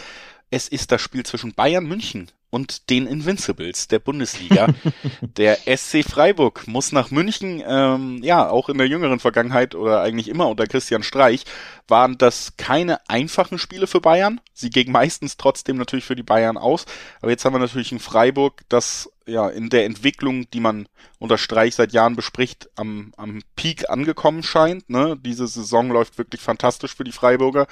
Es 0.50 0.68
ist 0.68 0.92
das 0.92 1.02
Spiel 1.02 1.26
zwischen 1.26 1.54
Bayern 1.54 1.84
München 1.84 2.30
und 2.50 2.90
den 2.90 3.06
Invincibles 3.06 3.88
der 3.88 3.98
Bundesliga. 3.98 4.68
der 5.20 5.58
SC 5.66 6.02
Freiburg 6.04 6.66
muss 6.66 6.92
nach 6.92 7.10
München, 7.10 7.62
ähm, 7.66 8.20
ja, 8.22 8.48
auch 8.48 8.68
in 8.68 8.78
der 8.78 8.88
jüngeren 8.88 9.20
Vergangenheit 9.20 9.74
oder 9.74 10.00
eigentlich 10.00 10.28
immer 10.28 10.48
unter 10.48 10.66
Christian 10.66 11.02
Streich, 11.02 11.44
waren 11.86 12.18
das 12.18 12.56
keine 12.56 13.06
einfachen 13.08 13.58
Spiele 13.58 13.86
für 13.86 14.00
Bayern. 14.00 14.40
Sie 14.54 14.70
gingen 14.70 14.92
meistens 14.92 15.36
trotzdem 15.36 15.76
natürlich 15.76 16.04
für 16.04 16.16
die 16.16 16.22
Bayern 16.22 16.56
aus. 16.56 16.86
Aber 17.20 17.30
jetzt 17.30 17.44
haben 17.44 17.54
wir 17.54 17.58
natürlich 17.60 17.92
ein 17.92 18.00
Freiburg, 18.00 18.62
das 18.68 19.10
ja 19.26 19.48
in 19.48 19.68
der 19.68 19.84
Entwicklung, 19.84 20.50
die 20.50 20.60
man 20.60 20.88
unter 21.18 21.38
Streich 21.38 21.74
seit 21.74 21.92
Jahren 21.92 22.16
bespricht, 22.16 22.70
am, 22.76 23.12
am 23.16 23.42
Peak 23.56 23.90
angekommen 23.90 24.42
scheint. 24.42 24.88
Ne? 24.88 25.16
Diese 25.20 25.46
Saison 25.46 25.90
läuft 25.90 26.18
wirklich 26.18 26.40
fantastisch 26.40 26.94
für 26.94 27.04
die 27.04 27.12
Freiburger. 27.12 27.66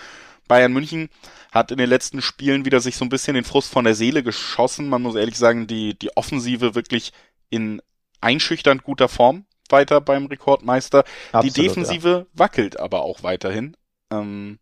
Bayern 0.49 0.73
München 0.73 1.09
hat 1.53 1.71
in 1.71 1.79
den 1.79 1.88
letzten 1.88 2.23
Spielen 2.23 2.65
wieder 2.65 2.81
sich 2.81 2.97
so 2.97 3.05
ein 3.05 3.09
bisschen 3.09 3.35
den 3.35 3.45
Frust 3.45 3.71
von 3.71 3.85
der 3.85 3.95
Seele 3.95 4.23
geschossen. 4.23 4.88
Man 4.88 5.03
muss 5.03 5.15
ehrlich 5.15 5.38
sagen, 5.38 5.67
die, 5.67 5.99
die 5.99 6.17
Offensive 6.17 6.75
wirklich 6.75 7.12
in 7.50 7.81
einschüchternd 8.21 8.83
guter 8.83 9.09
Form 9.09 9.47
weiter 9.69 10.00
beim 10.00 10.26
Rekordmeister. 10.26 11.05
Absolut, 11.33 11.57
die 11.57 11.62
Defensive 11.62 12.09
ja. 12.09 12.26
wackelt 12.38 12.79
aber 12.79 13.03
auch 13.03 13.23
weiterhin. 13.23 13.76
Ähm, 14.12 14.59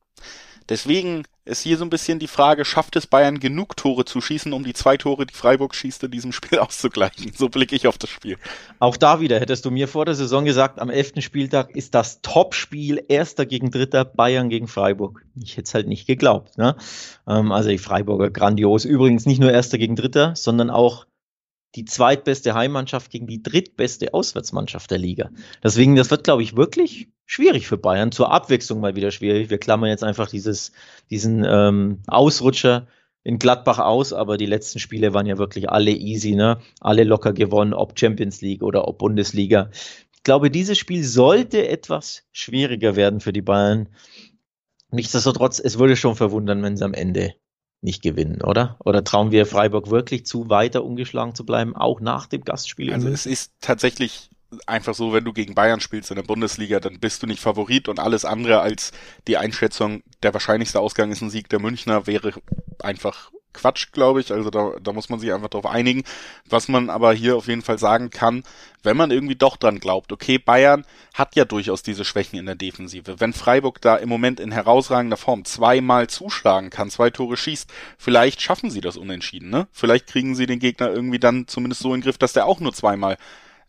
deswegen 0.68 1.24
ist 1.44 1.60
hier 1.60 1.76
so 1.76 1.84
ein 1.84 1.90
bisschen 1.90 2.18
die 2.18 2.28
Frage, 2.28 2.64
schafft 2.64 2.96
es 2.96 3.06
Bayern 3.06 3.38
genug 3.38 3.76
Tore 3.76 4.04
zu 4.04 4.20
schießen, 4.20 4.52
um 4.52 4.64
die 4.64 4.72
zwei 4.72 4.96
Tore, 4.96 5.26
die 5.26 5.34
Freiburg 5.34 5.74
schießt, 5.74 6.04
in 6.04 6.10
diesem 6.10 6.32
Spiel 6.32 6.58
auszugleichen? 6.60 7.32
So 7.36 7.48
blicke 7.48 7.76
ich 7.76 7.86
auf 7.86 7.98
das 7.98 8.10
Spiel. 8.10 8.38
Auch 8.78 8.96
da 8.96 9.20
wieder, 9.20 9.38
hättest 9.40 9.64
du 9.64 9.70
mir 9.70 9.88
vor 9.88 10.04
der 10.04 10.14
Saison 10.14 10.44
gesagt, 10.44 10.80
am 10.80 10.90
elften 10.90 11.22
Spieltag 11.22 11.76
ist 11.76 11.94
das 11.94 12.22
Topspiel 12.22 13.04
Erster 13.08 13.46
gegen 13.46 13.70
Dritter 13.70 14.04
Bayern 14.04 14.48
gegen 14.48 14.68
Freiburg. 14.68 15.24
Ich 15.36 15.56
hätte 15.56 15.66
es 15.66 15.74
halt 15.74 15.86
nicht 15.86 16.06
geglaubt. 16.06 16.56
Ne? 16.56 16.76
Ähm, 17.28 17.52
also 17.52 17.68
die 17.68 17.78
Freiburger 17.78 18.30
grandios. 18.30 18.84
Übrigens 18.84 19.26
nicht 19.26 19.40
nur 19.40 19.52
Erster 19.52 19.78
gegen 19.78 19.96
Dritter, 19.96 20.34
sondern 20.36 20.70
auch 20.70 21.06
die 21.74 21.84
zweitbeste 21.84 22.54
Heimmannschaft 22.54 23.10
gegen 23.10 23.26
die 23.26 23.42
drittbeste 23.42 24.14
Auswärtsmannschaft 24.14 24.90
der 24.90 24.98
Liga. 24.98 25.30
Deswegen, 25.62 25.96
das 25.96 26.10
wird, 26.10 26.24
glaube 26.24 26.42
ich, 26.42 26.56
wirklich 26.56 27.08
schwierig 27.26 27.66
für 27.66 27.78
Bayern. 27.78 28.12
Zur 28.12 28.30
Abwechslung 28.30 28.80
mal 28.80 28.96
wieder 28.96 29.10
schwierig. 29.10 29.50
Wir 29.50 29.58
klammern 29.58 29.90
jetzt 29.90 30.04
einfach 30.04 30.28
dieses, 30.28 30.72
diesen 31.10 31.44
ähm, 31.46 32.02
Ausrutscher 32.06 32.86
in 33.24 33.38
Gladbach 33.38 33.78
aus, 33.78 34.12
aber 34.12 34.36
die 34.36 34.46
letzten 34.46 34.78
Spiele 34.78 35.14
waren 35.14 35.26
ja 35.26 35.38
wirklich 35.38 35.70
alle 35.70 35.90
easy, 35.90 36.34
ne? 36.34 36.60
Alle 36.80 37.04
locker 37.04 37.32
gewonnen, 37.32 37.72
ob 37.72 37.98
Champions 37.98 38.42
League 38.42 38.62
oder 38.62 38.86
ob 38.86 38.98
Bundesliga. 38.98 39.70
glaube, 40.24 40.50
dieses 40.50 40.78
Spiel 40.78 41.02
sollte 41.04 41.66
etwas 41.68 42.24
schwieriger 42.32 42.96
werden 42.96 43.20
für 43.20 43.32
die 43.32 43.42
Bayern. 43.42 43.88
Nichtsdestotrotz, 44.90 45.58
es 45.58 45.78
würde 45.78 45.96
schon 45.96 46.16
verwundern, 46.16 46.62
wenn 46.62 46.76
sie 46.76 46.84
am 46.84 46.94
Ende 46.94 47.34
nicht 47.84 48.02
gewinnen, 48.02 48.42
oder? 48.42 48.76
Oder 48.84 49.04
trauen 49.04 49.30
wir 49.30 49.46
Freiburg 49.46 49.90
wirklich 49.90 50.26
zu, 50.26 50.48
weiter 50.48 50.84
ungeschlagen 50.84 51.34
zu 51.34 51.44
bleiben, 51.44 51.76
auch 51.76 52.00
nach 52.00 52.26
dem 52.26 52.42
Gastspiel? 52.42 52.92
Also 52.92 53.08
es 53.08 53.26
ist 53.26 53.52
tatsächlich 53.60 54.30
einfach 54.66 54.94
so, 54.94 55.12
wenn 55.12 55.24
du 55.24 55.32
gegen 55.32 55.54
Bayern 55.54 55.80
spielst 55.80 56.10
in 56.10 56.16
der 56.16 56.22
Bundesliga, 56.22 56.80
dann 56.80 56.98
bist 56.98 57.22
du 57.22 57.26
nicht 57.26 57.40
Favorit 57.40 57.88
und 57.88 58.00
alles 58.00 58.24
andere 58.24 58.60
als 58.60 58.92
die 59.28 59.36
Einschätzung, 59.36 60.02
der 60.22 60.32
wahrscheinlichste 60.32 60.80
Ausgang 60.80 61.10
ist 61.12 61.22
ein 61.22 61.30
Sieg 61.30 61.48
der 61.48 61.60
Münchner, 61.60 62.06
wäre 62.06 62.32
einfach 62.80 63.30
Quatsch, 63.54 63.92
glaube 63.92 64.20
ich. 64.20 64.32
Also 64.32 64.50
da, 64.50 64.72
da 64.82 64.92
muss 64.92 65.08
man 65.08 65.18
sich 65.18 65.32
einfach 65.32 65.48
darauf 65.48 65.66
einigen. 65.66 66.04
Was 66.48 66.68
man 66.68 66.90
aber 66.90 67.14
hier 67.14 67.36
auf 67.36 67.48
jeden 67.48 67.62
Fall 67.62 67.78
sagen 67.78 68.10
kann, 68.10 68.42
wenn 68.82 68.96
man 68.96 69.10
irgendwie 69.10 69.34
doch 69.34 69.56
dran 69.56 69.80
glaubt, 69.80 70.12
okay, 70.12 70.38
Bayern 70.38 70.84
hat 71.14 71.36
ja 71.36 71.46
durchaus 71.46 71.82
diese 71.82 72.04
Schwächen 72.04 72.38
in 72.38 72.46
der 72.46 72.54
Defensive. 72.54 73.18
Wenn 73.18 73.32
Freiburg 73.32 73.80
da 73.80 73.96
im 73.96 74.10
Moment 74.10 74.40
in 74.40 74.52
herausragender 74.52 75.16
Form 75.16 75.44
zweimal 75.46 76.08
zuschlagen 76.08 76.68
kann, 76.68 76.90
zwei 76.90 77.08
Tore 77.08 77.36
schießt, 77.36 77.72
vielleicht 77.96 78.42
schaffen 78.42 78.70
sie 78.70 78.82
das 78.82 78.98
unentschieden, 78.98 79.48
ne? 79.48 79.66
Vielleicht 79.72 80.06
kriegen 80.06 80.34
sie 80.34 80.46
den 80.46 80.58
Gegner 80.58 80.90
irgendwie 80.90 81.18
dann 81.18 81.48
zumindest 81.48 81.80
so 81.80 81.94
in 81.94 82.00
den 82.00 82.04
Griff, 82.04 82.18
dass 82.18 82.34
der 82.34 82.46
auch 82.46 82.60
nur 82.60 82.74
zweimal 82.74 83.16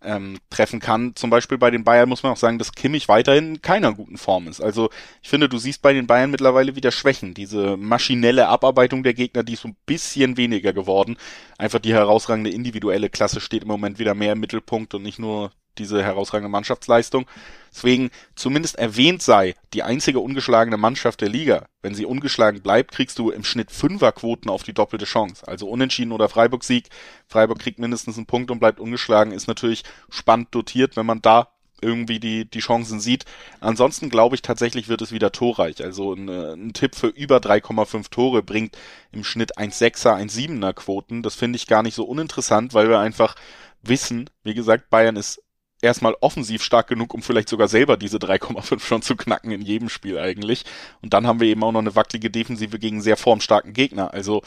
ähm, 0.06 0.38
treffen 0.50 0.80
kann. 0.80 1.16
Zum 1.16 1.30
Beispiel 1.30 1.58
bei 1.58 1.72
den 1.72 1.84
Bayern 1.84 2.10
muss 2.10 2.24
man 2.24 2.32
auch 2.32 2.38
sagen, 2.38 2.58
dass 2.60 2.74
Kimmich 2.74 3.08
weiterhin 3.08 3.56
in 3.56 3.62
keiner 3.62 3.94
guten 3.94 4.18
Form 4.18 4.48
ist. 4.48 4.62
Also 4.62 4.90
ich 5.22 5.30
finde, 5.30 5.50
du 5.50 5.58
siehst 5.58 5.82
bei 5.82 5.94
den 5.94 6.08
Bayern 6.08 6.32
mittlerweile 6.32 6.76
wieder 6.76 6.92
Schwächen. 6.92 7.34
Diese 7.34 7.78
maschinelle 7.78 8.48
Abarbeitung 8.48 9.04
der 9.04 9.14
Gegner, 9.14 9.44
die 9.44 9.54
ist 9.54 9.62
so 9.62 9.70
ein 9.70 9.78
bisschen 9.86 10.38
weniger 10.38 10.74
geworden. 10.74 11.18
Einfach 11.58 11.80
die 11.80 11.94
herausragende 11.94 12.50
individuelle 12.50 13.10
Klasse 13.10 13.42
steht 13.42 13.64
im 13.64 13.68
Moment 13.70 14.00
wieder 14.00 14.14
mehr 14.14 14.34
im 14.34 14.40
Mittelpunkt 14.40 14.94
und 14.94 15.04
nicht 15.04 15.20
nur 15.20 15.52
diese 15.78 16.04
herausragende 16.04 16.50
Mannschaftsleistung. 16.50 17.26
Deswegen 17.74 18.10
zumindest 18.36 18.76
erwähnt 18.78 19.22
sei, 19.22 19.56
die 19.74 19.84
einzige 19.84 20.20
ungeschlagene 20.20 20.78
Mannschaft 20.78 21.22
der 21.22 21.30
Liga. 21.30 21.68
Wenn 21.82 21.96
sie 21.96 22.06
ungeschlagen 22.06 22.62
bleibt, 22.62 22.92
kriegst 22.92 23.20
du 23.20 23.32
im 23.32 23.44
Schnitt 23.44 23.72
Fünferquoten 23.72 24.50
auf 24.50 24.64
die 24.64 24.74
doppelte 24.74 25.06
Chance. 25.06 25.48
Also 25.48 25.68
unentschieden 25.68 26.12
oder 26.12 26.30
Freiburg-Sieg. 26.30 26.88
Freiburg 27.28 27.60
kriegt 27.60 27.80
mindestens 27.80 28.18
einen 28.18 28.26
Punkt 28.26 28.50
und 28.52 28.60
bleibt 28.60 28.80
ungeschlagen. 28.80 29.34
Ist 29.34 29.48
natürlich 29.48 29.84
spannend 30.10 30.50
dotiert, 30.52 30.96
wenn 30.96 31.06
man 31.06 31.22
da 31.22 31.50
irgendwie 31.82 32.20
die, 32.20 32.50
die 32.50 32.60
Chancen 32.60 33.00
sieht. 33.00 33.26
Ansonsten 33.60 34.10
glaube 34.10 34.36
ich 34.36 34.42
tatsächlich 34.42 34.88
wird 34.88 35.02
es 35.02 35.12
wieder 35.12 35.32
torreich. 35.32 35.84
Also 35.84 36.14
ein, 36.14 36.30
ein 36.30 36.74
Tipp 36.74 36.96
für 36.96 37.08
über 37.08 37.38
3,5 37.38 38.10
Tore 38.10 38.44
bringt 38.44 38.78
im 39.12 39.24
Schnitt 39.24 39.58
1,6er, 39.58 40.16
1,7er 40.16 40.74
Quoten. 40.74 41.22
Das 41.22 41.36
finde 41.36 41.58
ich 41.58 41.68
gar 41.68 41.84
nicht 41.84 41.96
so 41.96 42.06
uninteressant, 42.06 42.74
weil 42.74 42.90
wir 42.90 43.00
einfach 43.00 43.36
wissen, 43.84 44.30
wie 44.44 44.54
gesagt, 44.54 44.90
Bayern 44.90 45.16
ist 45.16 45.42
erstmal 45.82 46.16
offensiv 46.22 46.64
stark 46.64 46.88
genug, 46.88 47.14
um 47.14 47.22
vielleicht 47.22 47.50
sogar 47.50 47.68
selber 47.68 47.98
diese 47.98 48.18
3,5 48.18 48.80
schon 48.80 49.02
zu 49.02 49.16
knacken 49.16 49.52
in 49.52 49.62
jedem 49.62 49.90
Spiel 49.90 50.18
eigentlich. 50.18 50.64
Und 51.02 51.14
dann 51.14 51.28
haben 51.28 51.40
wir 51.40 51.48
eben 51.48 51.64
auch 51.64 51.72
noch 51.72 51.80
eine 51.80 51.96
wackelige 51.96 52.32
Defensive 52.32 52.80
gegen 52.80 53.02
sehr 53.02 53.18
formstarken 53.18 53.74
Gegner. 53.74 54.14
Also 54.14 54.42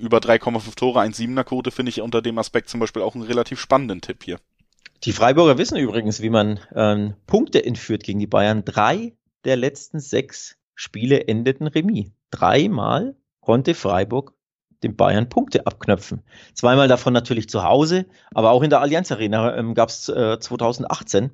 über 0.00 0.18
3,5 0.18 0.76
Tore, 0.76 1.00
1,7er 1.00 1.44
Quote 1.44 1.70
finde 1.70 1.90
ich 1.90 2.00
unter 2.00 2.22
dem 2.22 2.38
Aspekt 2.38 2.68
zum 2.68 2.80
Beispiel 2.80 3.02
auch 3.02 3.14
einen 3.14 3.24
relativ 3.24 3.60
spannenden 3.60 4.00
Tipp 4.00 4.24
hier. 4.24 4.38
Die 5.04 5.12
Freiburger 5.12 5.58
wissen 5.58 5.76
übrigens, 5.76 6.22
wie 6.22 6.30
man 6.30 6.60
ähm, 6.74 7.14
Punkte 7.26 7.64
entführt 7.64 8.02
gegen 8.02 8.18
die 8.18 8.26
Bayern. 8.26 8.64
Drei 8.64 9.14
der 9.44 9.56
letzten 9.56 10.00
sechs 10.00 10.56
Spiele 10.74 11.26
endeten 11.28 11.66
Remis. 11.66 12.10
Dreimal 12.30 13.16
konnte 13.40 13.74
Freiburg 13.74 14.34
den 14.82 14.96
Bayern 14.96 15.28
Punkte 15.28 15.66
abknöpfen. 15.66 16.22
Zweimal 16.54 16.88
davon 16.88 17.12
natürlich 17.12 17.48
zu 17.48 17.64
Hause, 17.64 18.06
aber 18.32 18.50
auch 18.50 18.62
in 18.62 18.70
der 18.70 18.80
Allianz 18.80 19.10
Arena 19.10 19.56
ähm, 19.56 19.74
gab 19.74 19.88
es 19.88 20.08
äh, 20.08 20.38
2018, 20.38 21.30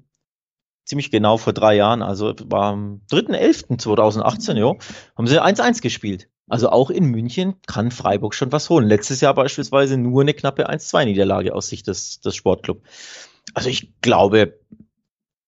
ziemlich 0.84 1.10
genau 1.10 1.36
vor 1.36 1.52
drei 1.52 1.76
Jahren, 1.76 2.02
also 2.02 2.34
war 2.44 2.72
am 2.72 3.02
3.11.2018, 3.10 4.56
ja, 4.56 4.74
haben 5.16 5.26
sie 5.26 5.42
1-1 5.42 5.82
gespielt. 5.82 6.28
Also 6.48 6.68
auch 6.68 6.90
in 6.90 7.06
München 7.06 7.54
kann 7.66 7.90
Freiburg 7.90 8.34
schon 8.34 8.52
was 8.52 8.68
holen. 8.68 8.86
Letztes 8.86 9.22
Jahr 9.22 9.34
beispielsweise 9.34 9.96
nur 9.96 10.20
eine 10.20 10.34
knappe 10.34 10.68
1-2-Niederlage 10.68 11.54
aus 11.54 11.68
Sicht 11.68 11.86
des, 11.86 12.20
des 12.20 12.36
Sportclub. 12.36 12.82
Also 13.54 13.70
ich 13.70 13.98
glaube, 14.02 14.58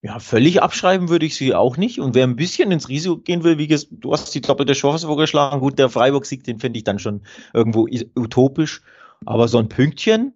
ja, 0.06 0.20
völlig 0.20 0.62
abschreiben 0.62 1.08
würde 1.08 1.26
ich 1.26 1.34
sie 1.34 1.52
auch 1.52 1.76
nicht. 1.76 1.98
Und 1.98 2.14
wer 2.14 2.25
ein 2.25 2.36
bisschen 2.36 2.70
ins 2.70 2.88
Risiko 2.88 3.16
gehen 3.16 3.42
will, 3.42 3.58
wie 3.58 3.66
gesagt, 3.66 3.90
du 3.90 4.12
hast 4.12 4.32
die 4.36 4.40
doppelte 4.40 4.72
Chance 4.75 5.08
vorgeschlagen. 5.08 5.58
Gut, 5.58 5.80
der 5.80 5.88
Freiburg-Sieg, 5.88 6.44
den 6.44 6.60
finde 6.60 6.78
ich 6.78 6.84
dann 6.84 7.00
schon 7.00 7.22
irgendwo 7.52 7.88
utopisch. 8.14 8.82
Aber 9.25 9.48
so 9.48 9.58
ein 9.58 9.68
Pünktchen, 9.68 10.32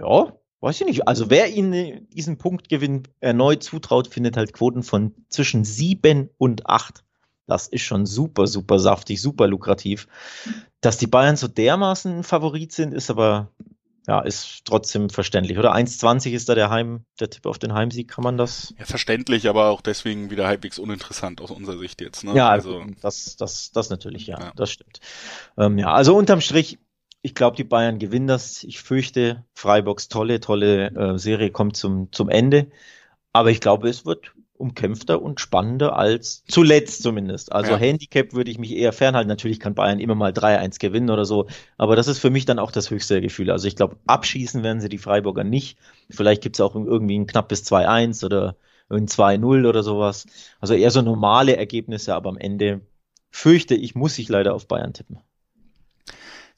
ja, 0.00 0.32
weiß 0.62 0.80
ich 0.80 0.86
nicht. 0.86 1.06
Also 1.06 1.30
wer 1.30 1.48
ihnen 1.48 2.08
diesen 2.10 2.38
Punktgewinn 2.38 3.04
erneut 3.20 3.62
zutraut, 3.62 4.08
findet 4.08 4.36
halt 4.36 4.52
Quoten 4.52 4.82
von 4.82 5.14
zwischen 5.28 5.64
sieben 5.64 6.30
und 6.36 6.66
acht. 6.66 7.04
Das 7.46 7.68
ist 7.68 7.82
schon 7.82 8.04
super, 8.04 8.48
super 8.48 8.80
saftig, 8.80 9.22
super 9.22 9.46
lukrativ. 9.46 10.08
Dass 10.80 10.98
die 10.98 11.06
Bayern 11.06 11.36
so 11.36 11.46
dermaßen 11.46 12.24
Favorit 12.24 12.72
sind, 12.72 12.94
ist 12.94 13.10
aber 13.10 13.52
ja, 14.10 14.18
ist 14.22 14.64
trotzdem 14.64 15.08
verständlich. 15.08 15.56
Oder 15.56 15.72
1,20 15.72 16.32
ist 16.32 16.48
da 16.48 16.56
der 16.56 16.68
Heim, 16.68 17.04
der 17.20 17.30
Tipp 17.30 17.46
auf 17.46 17.60
den 17.60 17.74
Heimsieg, 17.74 18.08
kann 18.08 18.24
man 18.24 18.36
das? 18.36 18.74
Ja, 18.76 18.84
verständlich, 18.84 19.48
aber 19.48 19.68
auch 19.68 19.82
deswegen 19.82 20.32
wieder 20.32 20.48
halbwegs 20.48 20.80
uninteressant 20.80 21.40
aus 21.40 21.52
unserer 21.52 21.78
Sicht 21.78 22.00
jetzt. 22.00 22.24
Ne? 22.24 22.34
Ja, 22.34 22.48
also 22.48 22.84
das, 23.00 23.36
das, 23.36 23.70
das 23.70 23.88
natürlich, 23.88 24.26
ja, 24.26 24.40
ja. 24.40 24.52
das 24.56 24.72
stimmt. 24.72 24.98
Ähm, 25.56 25.78
ja, 25.78 25.92
also 25.92 26.16
unterm 26.16 26.40
Strich, 26.40 26.80
ich 27.22 27.36
glaube, 27.36 27.56
die 27.56 27.62
Bayern 27.62 28.00
gewinnen 28.00 28.26
das. 28.26 28.64
Ich 28.64 28.80
fürchte, 28.80 29.44
Freiburgs 29.54 30.08
tolle, 30.08 30.40
tolle 30.40 30.88
äh, 30.88 31.16
Serie 31.16 31.52
kommt 31.52 31.76
zum, 31.76 32.10
zum 32.10 32.28
Ende. 32.28 32.66
Aber 33.32 33.52
ich 33.52 33.60
glaube, 33.60 33.88
es 33.88 34.04
wird 34.04 34.32
umkämpfter 34.60 35.22
und 35.22 35.40
spannender 35.40 35.96
als 35.96 36.44
zuletzt 36.46 37.02
zumindest. 37.02 37.52
Also 37.52 37.72
ja. 37.72 37.78
Handicap 37.78 38.32
würde 38.32 38.50
ich 38.50 38.58
mich 38.58 38.76
eher 38.76 38.92
fernhalten. 38.92 39.28
Natürlich 39.28 39.58
kann 39.58 39.74
Bayern 39.74 40.00
immer 40.00 40.14
mal 40.14 40.32
3-1 40.32 40.78
gewinnen 40.78 41.10
oder 41.10 41.24
so, 41.24 41.46
aber 41.78 41.96
das 41.96 42.08
ist 42.08 42.18
für 42.18 42.30
mich 42.30 42.44
dann 42.44 42.58
auch 42.58 42.70
das 42.70 42.90
höchste 42.90 43.20
Gefühl. 43.20 43.50
Also 43.50 43.66
ich 43.66 43.76
glaube, 43.76 43.96
abschießen 44.06 44.62
werden 44.62 44.80
sie 44.80 44.88
die 44.88 44.98
Freiburger 44.98 45.44
nicht. 45.44 45.78
Vielleicht 46.10 46.42
gibt 46.42 46.56
es 46.56 46.60
auch 46.60 46.74
irgendwie 46.74 47.18
ein 47.18 47.26
knappes 47.26 47.64
2-1 47.70 48.24
oder 48.24 48.56
ein 48.90 49.06
2-0 49.06 49.68
oder 49.68 49.82
sowas. 49.82 50.26
Also 50.60 50.74
eher 50.74 50.90
so 50.90 51.02
normale 51.02 51.56
Ergebnisse, 51.56 52.14
aber 52.14 52.28
am 52.28 52.38
Ende 52.38 52.82
fürchte 53.30 53.74
ich, 53.74 53.94
muss 53.94 54.18
ich 54.18 54.28
leider 54.28 54.54
auf 54.54 54.68
Bayern 54.68 54.92
tippen. 54.92 55.18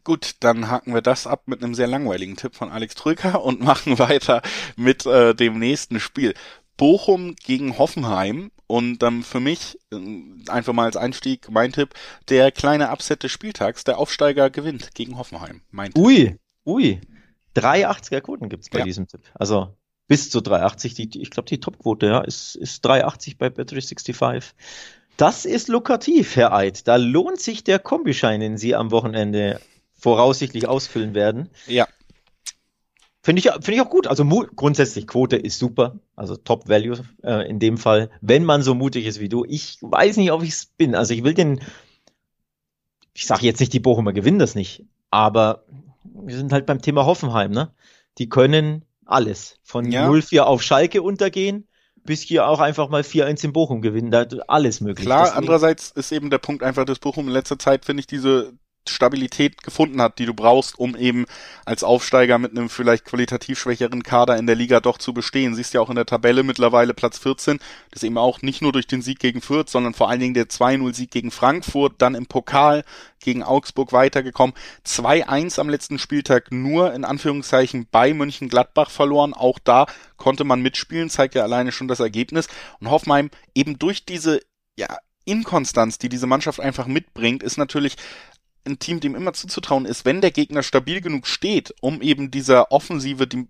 Gut, 0.04 0.34
dann 0.40 0.68
haken 0.68 0.94
wir 0.94 1.00
das 1.00 1.28
ab 1.28 1.42
mit 1.46 1.62
einem 1.62 1.74
sehr 1.74 1.86
langweiligen 1.86 2.34
Tipp 2.34 2.56
von 2.56 2.72
Alex 2.72 2.96
Trücker 2.96 3.44
und 3.44 3.60
machen 3.64 4.00
weiter 4.00 4.42
mit 4.76 5.06
äh, 5.06 5.34
dem 5.34 5.58
nächsten 5.58 6.00
Spiel. 6.00 6.34
Bochum 6.76 7.34
gegen 7.36 7.78
Hoffenheim 7.78 8.50
und 8.66 9.02
ähm, 9.02 9.22
für 9.22 9.40
mich, 9.40 9.78
äh, 9.92 9.96
einfach 10.48 10.72
mal 10.72 10.86
als 10.86 10.96
Einstieg, 10.96 11.50
mein 11.50 11.72
Tipp, 11.72 11.94
der 12.28 12.50
kleine 12.50 12.90
Upset 12.90 13.22
des 13.22 13.32
Spieltags, 13.32 13.84
der 13.84 13.98
Aufsteiger 13.98 14.50
gewinnt 14.50 14.94
gegen 14.94 15.18
Hoffenheim. 15.18 15.62
Mein 15.70 15.92
Tipp. 15.92 16.02
Ui, 16.02 16.36
ui. 16.66 17.00
380er 17.54 18.20
Quoten 18.22 18.48
gibt's 18.48 18.70
bei 18.70 18.78
ja. 18.78 18.84
diesem 18.84 19.08
Tipp. 19.08 19.20
Also 19.34 19.76
bis 20.08 20.30
zu 20.30 20.40
380. 20.40 20.94
Die, 20.94 21.22
ich 21.22 21.30
glaube, 21.30 21.48
die 21.48 21.60
Topquote 21.60 22.06
ja, 22.06 22.20
ist, 22.20 22.54
ist 22.54 22.84
380 22.84 23.38
bei 23.38 23.46
Bet365. 23.48 24.52
Das 25.16 25.44
ist 25.44 25.68
lukrativ, 25.68 26.36
Herr 26.36 26.52
Eid. 26.52 26.88
Da 26.88 26.96
lohnt 26.96 27.40
sich 27.40 27.64
der 27.64 27.78
Kombischein, 27.78 28.40
den 28.40 28.56
Sie 28.56 28.74
am 28.74 28.90
Wochenende 28.90 29.60
voraussichtlich 29.94 30.66
ausfüllen 30.66 31.14
werden. 31.14 31.48
Ja. 31.66 31.86
Finde 33.22 33.40
ich, 33.40 33.44
finde 33.44 33.72
ich 33.74 33.80
auch 33.80 33.90
gut. 33.90 34.08
Also 34.08 34.24
grundsätzlich 34.24 35.06
Quote 35.06 35.36
ist 35.36 35.58
super. 35.58 36.00
Also 36.16 36.36
Top 36.36 36.68
Value 36.68 36.98
äh, 37.22 37.48
in 37.48 37.60
dem 37.60 37.78
Fall. 37.78 38.10
Wenn 38.20 38.44
man 38.44 38.62
so 38.62 38.74
mutig 38.74 39.06
ist 39.06 39.20
wie 39.20 39.28
du. 39.28 39.44
Ich 39.46 39.78
weiß 39.80 40.16
nicht, 40.16 40.32
ob 40.32 40.42
ich 40.42 40.50
es 40.50 40.66
bin. 40.66 40.94
Also 40.96 41.14
ich 41.14 41.22
will 41.22 41.34
den, 41.34 41.60
ich 43.14 43.26
sage 43.26 43.46
jetzt 43.46 43.60
nicht, 43.60 43.72
die 43.72 43.80
Bochumer 43.80 44.12
gewinnen 44.12 44.40
das 44.40 44.56
nicht. 44.56 44.84
Aber 45.10 45.64
wir 46.04 46.36
sind 46.36 46.52
halt 46.52 46.66
beim 46.66 46.82
Thema 46.82 47.06
Hoffenheim, 47.06 47.52
ne? 47.52 47.70
Die 48.18 48.28
können 48.28 48.84
alles. 49.04 49.58
Von 49.62 49.90
ja. 49.92 50.08
0-4 50.08 50.40
auf 50.40 50.62
Schalke 50.62 51.02
untergehen 51.02 51.68
bis 52.04 52.22
hier 52.22 52.46
auch 52.46 52.60
einfach 52.60 52.88
mal 52.88 53.02
4-1 53.02 53.44
in 53.44 53.52
Bochum 53.52 53.80
gewinnen. 53.80 54.10
Da 54.10 54.26
alles 54.48 54.80
möglich. 54.80 55.06
Klar, 55.06 55.24
Deswegen. 55.24 55.38
andererseits 55.38 55.90
ist 55.92 56.12
eben 56.12 56.30
der 56.30 56.38
Punkt 56.38 56.62
einfach, 56.62 56.84
dass 56.84 56.98
Bochum 56.98 57.28
in 57.28 57.32
letzter 57.32 57.58
Zeit, 57.58 57.84
finde 57.84 58.00
ich, 58.00 58.06
diese 58.06 58.52
Stabilität 58.88 59.62
gefunden 59.62 60.00
hat, 60.02 60.18
die 60.18 60.26
du 60.26 60.34
brauchst, 60.34 60.78
um 60.78 60.96
eben 60.96 61.26
als 61.64 61.84
Aufsteiger 61.84 62.38
mit 62.38 62.50
einem 62.50 62.68
vielleicht 62.68 63.04
qualitativ 63.04 63.58
schwächeren 63.58 64.02
Kader 64.02 64.36
in 64.36 64.46
der 64.46 64.56
Liga 64.56 64.80
doch 64.80 64.98
zu 64.98 65.14
bestehen. 65.14 65.54
Siehst 65.54 65.74
ja 65.74 65.80
auch 65.80 65.90
in 65.90 65.96
der 65.96 66.06
Tabelle 66.06 66.42
mittlerweile 66.42 66.94
Platz 66.94 67.18
14. 67.18 67.58
Das 67.90 68.02
eben 68.02 68.18
auch 68.18 68.42
nicht 68.42 68.62
nur 68.62 68.72
durch 68.72 68.86
den 68.86 69.02
Sieg 69.02 69.18
gegen 69.20 69.40
Fürth, 69.40 69.70
sondern 69.70 69.94
vor 69.94 70.10
allen 70.10 70.20
Dingen 70.20 70.34
der 70.34 70.48
2-0-Sieg 70.48 71.10
gegen 71.10 71.30
Frankfurt, 71.30 71.94
dann 71.98 72.14
im 72.14 72.26
Pokal 72.26 72.84
gegen 73.20 73.42
Augsburg 73.42 73.92
weitergekommen. 73.92 74.54
2-1 74.84 75.60
am 75.60 75.68
letzten 75.68 75.98
Spieltag 75.98 76.50
nur 76.50 76.92
in 76.92 77.04
Anführungszeichen 77.04 77.86
bei 77.90 78.12
Mönchengladbach 78.12 78.90
verloren. 78.90 79.34
Auch 79.34 79.58
da 79.58 79.86
konnte 80.16 80.44
man 80.44 80.60
mitspielen, 80.60 81.10
zeigt 81.10 81.34
ja 81.34 81.42
alleine 81.42 81.72
schon 81.72 81.88
das 81.88 82.00
Ergebnis. 82.00 82.48
Und 82.80 82.90
Hoffenheim 82.90 83.30
eben 83.54 83.78
durch 83.78 84.04
diese, 84.04 84.40
ja, 84.76 84.88
Inkonstanz, 85.24 85.98
die 85.98 86.08
diese 86.08 86.26
Mannschaft 86.26 86.60
einfach 86.60 86.86
mitbringt, 86.86 87.42
ist 87.42 87.56
natürlich 87.56 87.96
ein 88.64 88.78
Team, 88.78 89.00
dem 89.00 89.14
immer 89.14 89.32
zuzutrauen 89.32 89.86
ist, 89.86 90.04
wenn 90.04 90.20
der 90.20 90.30
Gegner 90.30 90.62
stabil 90.62 91.00
genug 91.00 91.26
steht, 91.26 91.74
um 91.80 92.00
eben 92.00 92.30
dieser 92.30 92.72
Offensive 92.72 93.26
die 93.26 93.48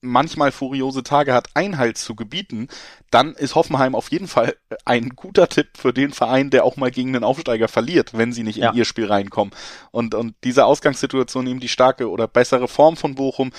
manchmal 0.00 0.52
furiose 0.52 1.02
Tage 1.02 1.34
hat, 1.34 1.48
Einhalt 1.54 1.98
zu 1.98 2.14
gebieten, 2.14 2.68
dann 3.10 3.34
ist 3.34 3.54
Hoffenheim 3.54 3.94
auf 3.94 4.10
jeden 4.10 4.28
Fall 4.28 4.56
ein 4.84 5.10
guter 5.10 5.48
Tipp 5.48 5.70
für 5.76 5.92
den 5.92 6.12
Verein, 6.12 6.50
der 6.50 6.64
auch 6.64 6.76
mal 6.76 6.90
gegen 6.90 7.12
den 7.12 7.24
Aufsteiger 7.24 7.68
verliert, 7.68 8.16
wenn 8.16 8.32
sie 8.32 8.44
nicht 8.44 8.58
in 8.58 8.74
ihr 8.74 8.84
Spiel 8.84 9.06
reinkommen. 9.06 9.52
Und, 9.90 10.14
und 10.14 10.34
diese 10.44 10.66
Ausgangssituation, 10.66 11.46
eben 11.46 11.60
die 11.60 11.68
starke 11.68 12.10
oder 12.10 12.28
bessere 12.28 12.68
Form 12.68 12.96
von 12.96 13.14
Bochum, 13.16 13.50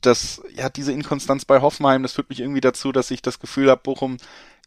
das, 0.00 0.40
ja, 0.54 0.68
diese 0.68 0.92
Inkonstanz 0.92 1.44
bei 1.44 1.60
Hoffenheim, 1.60 2.04
das 2.04 2.12
führt 2.12 2.30
mich 2.30 2.40
irgendwie 2.40 2.60
dazu, 2.60 2.92
dass 2.92 3.10
ich 3.10 3.20
das 3.20 3.40
Gefühl 3.40 3.68
habe, 3.68 3.82
Bochum 3.82 4.18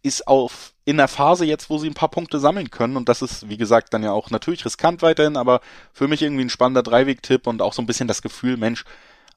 ist 0.03 0.27
auf 0.27 0.70
in 0.85 0.97
der 0.97 1.07
Phase 1.07 1.45
jetzt, 1.45 1.69
wo 1.69 1.77
sie 1.77 1.87
ein 1.87 1.93
paar 1.93 2.09
Punkte 2.09 2.39
sammeln 2.39 2.71
können 2.71 2.97
und 2.97 3.07
das 3.07 3.21
ist, 3.21 3.49
wie 3.49 3.57
gesagt, 3.57 3.93
dann 3.93 4.03
ja 4.03 4.11
auch 4.11 4.31
natürlich 4.31 4.65
riskant 4.65 5.01
weiterhin, 5.01 5.37
aber 5.37 5.61
für 5.93 6.07
mich 6.07 6.21
irgendwie 6.21 6.43
ein 6.43 6.49
spannender 6.49 6.83
Dreiweg-Tipp 6.83 7.47
und 7.47 7.61
auch 7.61 7.73
so 7.73 7.81
ein 7.81 7.85
bisschen 7.85 8.07
das 8.07 8.21
Gefühl, 8.21 8.57
Mensch, 8.57 8.83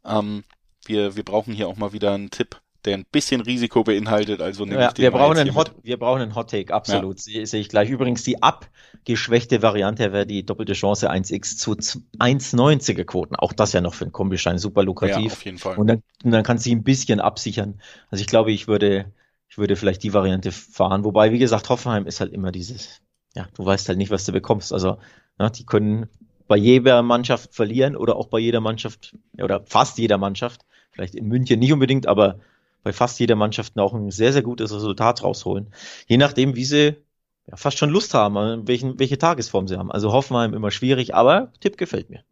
ähm, 0.05 0.45
wir, 0.87 1.17
wir 1.17 1.25
brauchen 1.25 1.55
hier 1.55 1.69
auch 1.69 1.77
mal 1.77 1.93
wieder 1.93 2.13
einen 2.13 2.31
Tipp, 2.31 2.61
der 2.85 2.99
ein 2.99 3.07
bisschen 3.11 3.41
Risiko 3.41 3.85
beinhaltet. 3.85 4.41
Also 4.41 4.67
ja, 4.67 4.93
wir, 4.97 5.11
brauchen 5.11 5.39
einen 5.39 5.55
Hot, 5.55 5.73
wir 5.83 5.99
brauchen 5.99 6.23
einen 6.23 6.35
Hot 6.35 6.51
Take, 6.51 6.73
absolut. 6.73 7.21
Ja. 7.27 7.47
Sehe 7.47 7.61
ich 7.61 7.69
gleich. 7.69 7.89
Übrigens, 7.89 8.25
die 8.25 8.43
abgeschwächte 8.43 9.63
Variante 9.63 10.13
wäre 10.13 10.27
die 10.27 10.45
doppelte 10.45 10.75
Chance 10.75 11.11
1x 11.11 11.57
zu 11.57 11.73
1,90er 11.73 13.05
Quoten. 13.05 13.37
Auch 13.37 13.53
das 13.53 13.73
ja 13.73 13.81
noch 13.81 13.95
für 13.95 14.05
einen 14.05 14.13
Kombischein 14.13 14.59
super 14.59 14.83
lukrativ. 14.83 15.25
Ja, 15.25 15.33
auf 15.33 15.45
jeden 15.45 15.59
Fall. 15.59 15.77
Und 15.77 15.87
dann, 15.87 16.03
und 16.23 16.31
dann 16.31 16.43
kann 16.43 16.59
sie 16.59 16.75
ein 16.75 16.85
bisschen 16.85 17.21
absichern. 17.21 17.81
Also 18.11 18.21
ich 18.21 18.27
glaube, 18.27 18.53
ich 18.53 18.69
würde, 18.69 19.07
ich 19.49 19.59
würde 19.59 19.77
vielleicht 19.77 20.03
die 20.03 20.15
Variante 20.15 20.53
fahren. 20.53 21.05
Wobei, 21.05 21.33
wie 21.33 21.39
gesagt, 21.39 21.69
Hoffenheim 21.69 22.07
ist 22.07 22.21
halt 22.21 22.33
immer 22.33 22.53
dieses, 22.53 23.01
ja, 23.35 23.47
du 23.55 23.65
weißt 23.65 23.89
halt 23.89 23.99
nicht, 23.99 24.11
was 24.11 24.25
du 24.25 24.33
bekommst. 24.33 24.73
Also, 24.73 24.99
ja, 25.39 25.51
die 25.51 25.67
können 25.67 26.09
bei 26.47 26.57
jeder 26.57 27.03
Mannschaft 27.03 27.55
verlieren 27.55 27.97
oder 27.97 28.17
auch 28.17 28.29
bei 28.29 28.39
jeder 28.39 28.61
Mannschaft 28.61 29.17
oder 29.41 29.65
fast 29.65 29.99
jeder 29.99 30.19
Mannschaft. 30.19 30.63
Vielleicht 30.91 31.15
in 31.15 31.27
München 31.27 31.59
nicht 31.59 31.73
unbedingt, 31.73 32.07
aber 32.07 32.39
bei 32.83 32.93
fast 32.93 33.19
jeder 33.19 33.35
Mannschaft 33.35 33.79
auch 33.79 33.95
ein 33.95 34.11
sehr, 34.11 34.33
sehr 34.33 34.43
gutes 34.43 34.73
Resultat 34.73 35.23
rausholen. 35.23 35.73
Je 36.07 36.19
nachdem, 36.19 36.55
wie 36.55 36.65
sie 36.65 36.97
ja, 37.47 37.57
fast 37.57 37.79
schon 37.79 37.91
Lust 37.91 38.15
haben, 38.15 38.69
welchen, 38.69 38.99
welche 38.99 39.19
Tagesform 39.19 39.67
sie 39.67 39.77
haben. 39.77 39.91
Also 39.91 40.13
Hoffenheim 40.13 40.55
immer 40.55 40.71
schwierig, 40.71 41.15
aber 41.15 41.53
Tipp 41.61 41.77
gefällt 41.77 42.11
mir. 42.11 42.25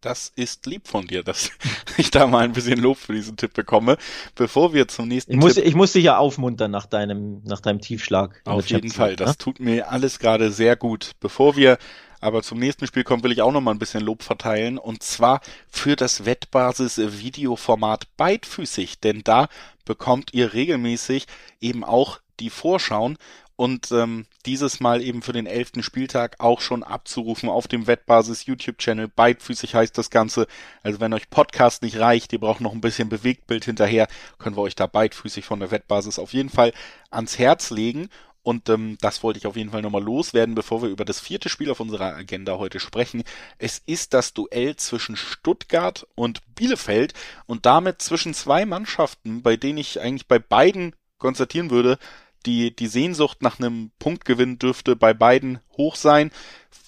Das 0.00 0.32
ist 0.34 0.64
lieb 0.64 0.88
von 0.88 1.06
dir, 1.06 1.22
dass 1.22 1.50
ich 1.98 2.10
da 2.10 2.26
mal 2.26 2.44
ein 2.44 2.52
bisschen 2.52 2.78
Lob 2.78 2.96
für 2.96 3.12
diesen 3.12 3.36
Tipp 3.36 3.52
bekomme. 3.52 3.98
Bevor 4.34 4.72
wir 4.72 4.88
zum 4.88 5.08
nächsten 5.08 5.32
ich 5.32 5.38
muss, 5.38 5.54
Tipp. 5.54 5.66
Ich 5.66 5.74
muss 5.74 5.92
dich 5.92 6.04
ja 6.04 6.16
aufmuntern 6.16 6.70
nach 6.70 6.86
deinem, 6.86 7.42
nach 7.44 7.60
deinem 7.60 7.80
Tiefschlag. 7.80 8.40
Auf 8.44 8.66
jeden 8.66 8.90
Fall. 8.90 9.16
Das 9.16 9.30
ne? 9.30 9.36
tut 9.36 9.60
mir 9.60 9.90
alles 9.90 10.18
gerade 10.18 10.52
sehr 10.52 10.76
gut. 10.76 11.12
Bevor 11.20 11.56
wir 11.56 11.76
aber 12.20 12.42
zum 12.42 12.58
nächsten 12.58 12.86
Spiel 12.86 13.04
kommen, 13.04 13.22
will 13.22 13.32
ich 13.32 13.42
auch 13.42 13.52
noch 13.52 13.60
mal 13.60 13.72
ein 13.72 13.78
bisschen 13.78 14.02
Lob 14.02 14.22
verteilen. 14.22 14.78
Und 14.78 15.02
zwar 15.02 15.40
für 15.68 15.96
das 15.96 16.24
Wettbasis-Videoformat 16.24 18.16
beidfüßig. 18.16 19.00
Denn 19.00 19.22
da 19.22 19.48
bekommt 19.84 20.32
ihr 20.32 20.54
regelmäßig 20.54 21.26
eben 21.60 21.84
auch 21.84 22.20
die 22.38 22.50
Vorschauen 22.50 23.18
und 23.60 23.92
ähm, 23.92 24.24
dieses 24.46 24.80
Mal 24.80 25.02
eben 25.02 25.20
für 25.20 25.34
den 25.34 25.44
elften 25.44 25.82
Spieltag 25.82 26.36
auch 26.38 26.62
schon 26.62 26.82
abzurufen 26.82 27.50
auf 27.50 27.68
dem 27.68 27.86
Wettbasis 27.86 28.46
YouTube-Channel. 28.46 29.08
Beidfüßig 29.08 29.74
heißt 29.74 29.98
das 29.98 30.08
Ganze. 30.08 30.46
Also 30.82 30.98
wenn 30.98 31.12
euch 31.12 31.28
Podcast 31.28 31.82
nicht 31.82 31.98
reicht, 31.98 32.32
ihr 32.32 32.40
braucht 32.40 32.62
noch 32.62 32.72
ein 32.72 32.80
bisschen 32.80 33.10
Bewegtbild 33.10 33.66
hinterher, 33.66 34.08
können 34.38 34.56
wir 34.56 34.62
euch 34.62 34.76
da 34.76 34.86
beidfüßig 34.86 35.44
von 35.44 35.60
der 35.60 35.70
Wettbasis 35.70 36.18
auf 36.18 36.32
jeden 36.32 36.48
Fall 36.48 36.72
ans 37.10 37.38
Herz 37.38 37.68
legen. 37.68 38.08
Und 38.42 38.70
ähm, 38.70 38.96
das 39.02 39.22
wollte 39.22 39.38
ich 39.38 39.46
auf 39.46 39.56
jeden 39.56 39.72
Fall 39.72 39.82
nochmal 39.82 40.02
loswerden, 40.02 40.54
bevor 40.54 40.80
wir 40.80 40.88
über 40.88 41.04
das 41.04 41.20
vierte 41.20 41.50
Spiel 41.50 41.70
auf 41.70 41.80
unserer 41.80 42.16
Agenda 42.16 42.56
heute 42.56 42.80
sprechen. 42.80 43.24
Es 43.58 43.82
ist 43.84 44.14
das 44.14 44.32
Duell 44.32 44.76
zwischen 44.76 45.16
Stuttgart 45.16 46.06
und 46.14 46.40
Bielefeld 46.54 47.12
und 47.44 47.66
damit 47.66 48.00
zwischen 48.00 48.32
zwei 48.32 48.64
Mannschaften, 48.64 49.42
bei 49.42 49.58
denen 49.58 49.76
ich 49.76 50.00
eigentlich 50.00 50.28
bei 50.28 50.38
beiden 50.38 50.96
konstatieren 51.18 51.68
würde, 51.68 51.98
die, 52.46 52.74
die 52.74 52.86
Sehnsucht 52.86 53.42
nach 53.42 53.58
einem 53.58 53.90
Punktgewinn 53.98 54.58
dürfte 54.58 54.96
bei 54.96 55.14
beiden 55.14 55.60
hoch 55.76 55.96
sein. 55.96 56.30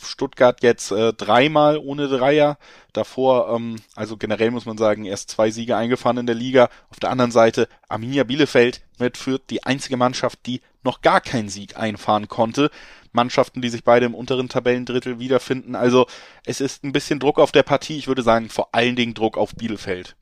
Stuttgart 0.02 0.62
jetzt 0.62 0.90
äh, 0.90 1.12
dreimal 1.12 1.78
ohne 1.78 2.08
Dreier. 2.08 2.58
Davor, 2.92 3.54
ähm, 3.54 3.76
also 3.94 4.16
generell 4.16 4.50
muss 4.50 4.66
man 4.66 4.78
sagen, 4.78 5.04
erst 5.04 5.30
zwei 5.30 5.50
Siege 5.50 5.76
eingefahren 5.76 6.18
in 6.18 6.26
der 6.26 6.34
Liga. 6.34 6.68
Auf 6.90 7.00
der 7.00 7.10
anderen 7.10 7.30
Seite 7.30 7.68
Arminia 7.88 8.24
Bielefeld 8.24 8.82
mit 8.98 9.16
Fürth 9.16 9.42
die 9.50 9.64
einzige 9.64 9.96
Mannschaft, 9.96 10.40
die 10.46 10.60
noch 10.82 11.00
gar 11.02 11.20
keinen 11.20 11.48
Sieg 11.48 11.76
einfahren 11.76 12.28
konnte. 12.28 12.70
Mannschaften, 13.12 13.60
die 13.60 13.68
sich 13.68 13.84
beide 13.84 14.06
im 14.06 14.14
unteren 14.14 14.48
Tabellendrittel 14.48 15.18
wiederfinden. 15.18 15.74
Also 15.74 16.06
es 16.44 16.60
ist 16.60 16.82
ein 16.82 16.92
bisschen 16.92 17.20
Druck 17.20 17.38
auf 17.38 17.52
der 17.52 17.62
Partie. 17.62 17.98
Ich 17.98 18.08
würde 18.08 18.22
sagen, 18.22 18.48
vor 18.48 18.70
allen 18.72 18.96
Dingen 18.96 19.14
Druck 19.14 19.36
auf 19.36 19.54
Bielefeld. 19.54 20.16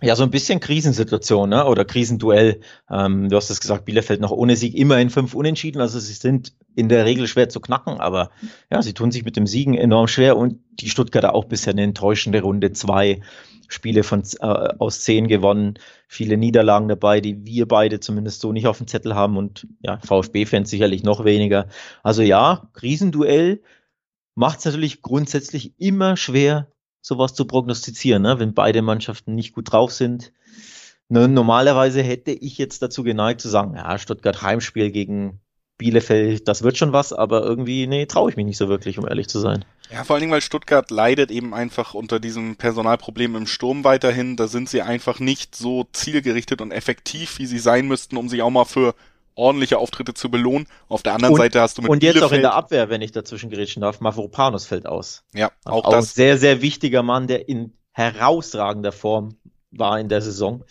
Ja, 0.00 0.14
so 0.14 0.22
ein 0.22 0.30
bisschen 0.30 0.60
Krisensituation 0.60 1.50
ne? 1.50 1.64
oder 1.64 1.84
Krisenduell. 1.84 2.60
Ähm, 2.88 3.28
du 3.28 3.36
hast 3.36 3.50
es 3.50 3.60
gesagt, 3.60 3.84
Bielefeld 3.84 4.20
noch 4.20 4.30
ohne 4.30 4.54
Sieg 4.54 4.76
immerhin 4.76 5.10
fünf 5.10 5.34
Unentschieden. 5.34 5.80
Also 5.80 5.98
sie 5.98 6.12
sind 6.12 6.52
in 6.76 6.88
der 6.88 7.04
Regel 7.04 7.26
schwer 7.26 7.48
zu 7.48 7.58
knacken, 7.58 7.98
aber 7.98 8.30
ja, 8.70 8.80
sie 8.80 8.94
tun 8.94 9.10
sich 9.10 9.24
mit 9.24 9.36
dem 9.36 9.48
Siegen 9.48 9.74
enorm 9.74 10.06
schwer 10.06 10.36
und 10.36 10.60
die 10.78 10.88
Stuttgarter 10.88 11.34
auch 11.34 11.46
bisher 11.46 11.72
eine 11.72 11.82
enttäuschende 11.82 12.42
Runde. 12.42 12.72
Zwei 12.72 13.22
Spiele 13.66 14.04
von, 14.04 14.22
äh, 14.40 14.46
aus 14.46 15.00
zehn 15.00 15.26
gewonnen, 15.26 15.74
viele 16.06 16.36
Niederlagen 16.36 16.86
dabei, 16.88 17.20
die 17.20 17.44
wir 17.44 17.66
beide 17.66 17.98
zumindest 17.98 18.40
so 18.40 18.52
nicht 18.52 18.68
auf 18.68 18.78
dem 18.78 18.86
Zettel 18.86 19.16
haben 19.16 19.36
und 19.36 19.66
ja, 19.82 19.98
VfB-Fans 19.98 20.70
sicherlich 20.70 21.02
noch 21.02 21.24
weniger. 21.24 21.66
Also 22.04 22.22
ja, 22.22 22.70
Krisenduell 22.72 23.62
macht 24.36 24.60
es 24.60 24.64
natürlich 24.64 25.02
grundsätzlich 25.02 25.74
immer 25.78 26.16
schwer, 26.16 26.72
sowas 27.08 27.34
zu 27.34 27.46
prognostizieren, 27.46 28.22
ne? 28.22 28.38
wenn 28.38 28.54
beide 28.54 28.82
Mannschaften 28.82 29.34
nicht 29.34 29.54
gut 29.54 29.72
drauf 29.72 29.92
sind. 29.92 30.32
Ne, 31.10 31.26
normalerweise 31.26 32.02
hätte 32.02 32.32
ich 32.32 32.58
jetzt 32.58 32.82
dazu 32.82 33.02
geneigt 33.02 33.40
zu 33.40 33.48
sagen, 33.48 33.74
ja, 33.74 33.98
Stuttgart 33.98 34.42
Heimspiel 34.42 34.90
gegen 34.90 35.40
Bielefeld, 35.78 36.48
das 36.48 36.62
wird 36.62 36.76
schon 36.76 36.92
was, 36.92 37.14
aber 37.14 37.42
irgendwie, 37.42 37.86
nee, 37.86 38.04
traue 38.04 38.30
ich 38.30 38.36
mich 38.36 38.44
nicht 38.44 38.58
so 38.58 38.68
wirklich, 38.68 38.98
um 38.98 39.08
ehrlich 39.08 39.28
zu 39.28 39.38
sein. 39.38 39.64
Ja, 39.90 40.04
vor 40.04 40.14
allen 40.14 40.20
Dingen, 40.20 40.32
weil 40.32 40.42
Stuttgart 40.42 40.90
leidet 40.90 41.30
eben 41.30 41.54
einfach 41.54 41.94
unter 41.94 42.20
diesem 42.20 42.56
Personalproblem 42.56 43.36
im 43.36 43.46
Sturm 43.46 43.84
weiterhin. 43.84 44.36
Da 44.36 44.48
sind 44.48 44.68
sie 44.68 44.82
einfach 44.82 45.18
nicht 45.18 45.56
so 45.56 45.86
zielgerichtet 45.92 46.60
und 46.60 46.72
effektiv, 46.72 47.38
wie 47.38 47.46
sie 47.46 47.58
sein 47.58 47.86
müssten, 47.88 48.18
um 48.18 48.28
sich 48.28 48.42
auch 48.42 48.50
mal 48.50 48.66
für 48.66 48.94
ordentliche 49.38 49.78
Auftritte 49.78 50.14
zu 50.14 50.30
belohnen. 50.30 50.66
Auf 50.88 51.02
der 51.02 51.14
anderen 51.14 51.34
und, 51.34 51.40
Seite 51.40 51.60
hast 51.60 51.78
du 51.78 51.82
mit 51.82 51.90
Und 51.90 52.02
jetzt 52.02 52.14
Bielefeld 52.14 52.32
auch 52.32 52.36
in 52.36 52.42
der 52.42 52.54
Abwehr, 52.54 52.90
wenn 52.90 53.00
ich 53.00 53.12
dazwischen 53.12 53.50
gerätschen 53.50 53.82
darf, 53.82 54.00
Mavropanos 54.00 54.66
fällt 54.66 54.86
aus. 54.86 55.24
Ja, 55.34 55.50
auch, 55.64 55.84
auch 55.84 55.90
das. 55.90 56.14
Sehr, 56.14 56.38
sehr 56.38 56.60
wichtiger 56.60 57.02
Mann, 57.02 57.26
der 57.26 57.48
in 57.48 57.72
herausragender 57.92 58.92
Form 58.92 59.36
war 59.70 59.98
in 59.98 60.08
der 60.08 60.22
Saison. 60.22 60.64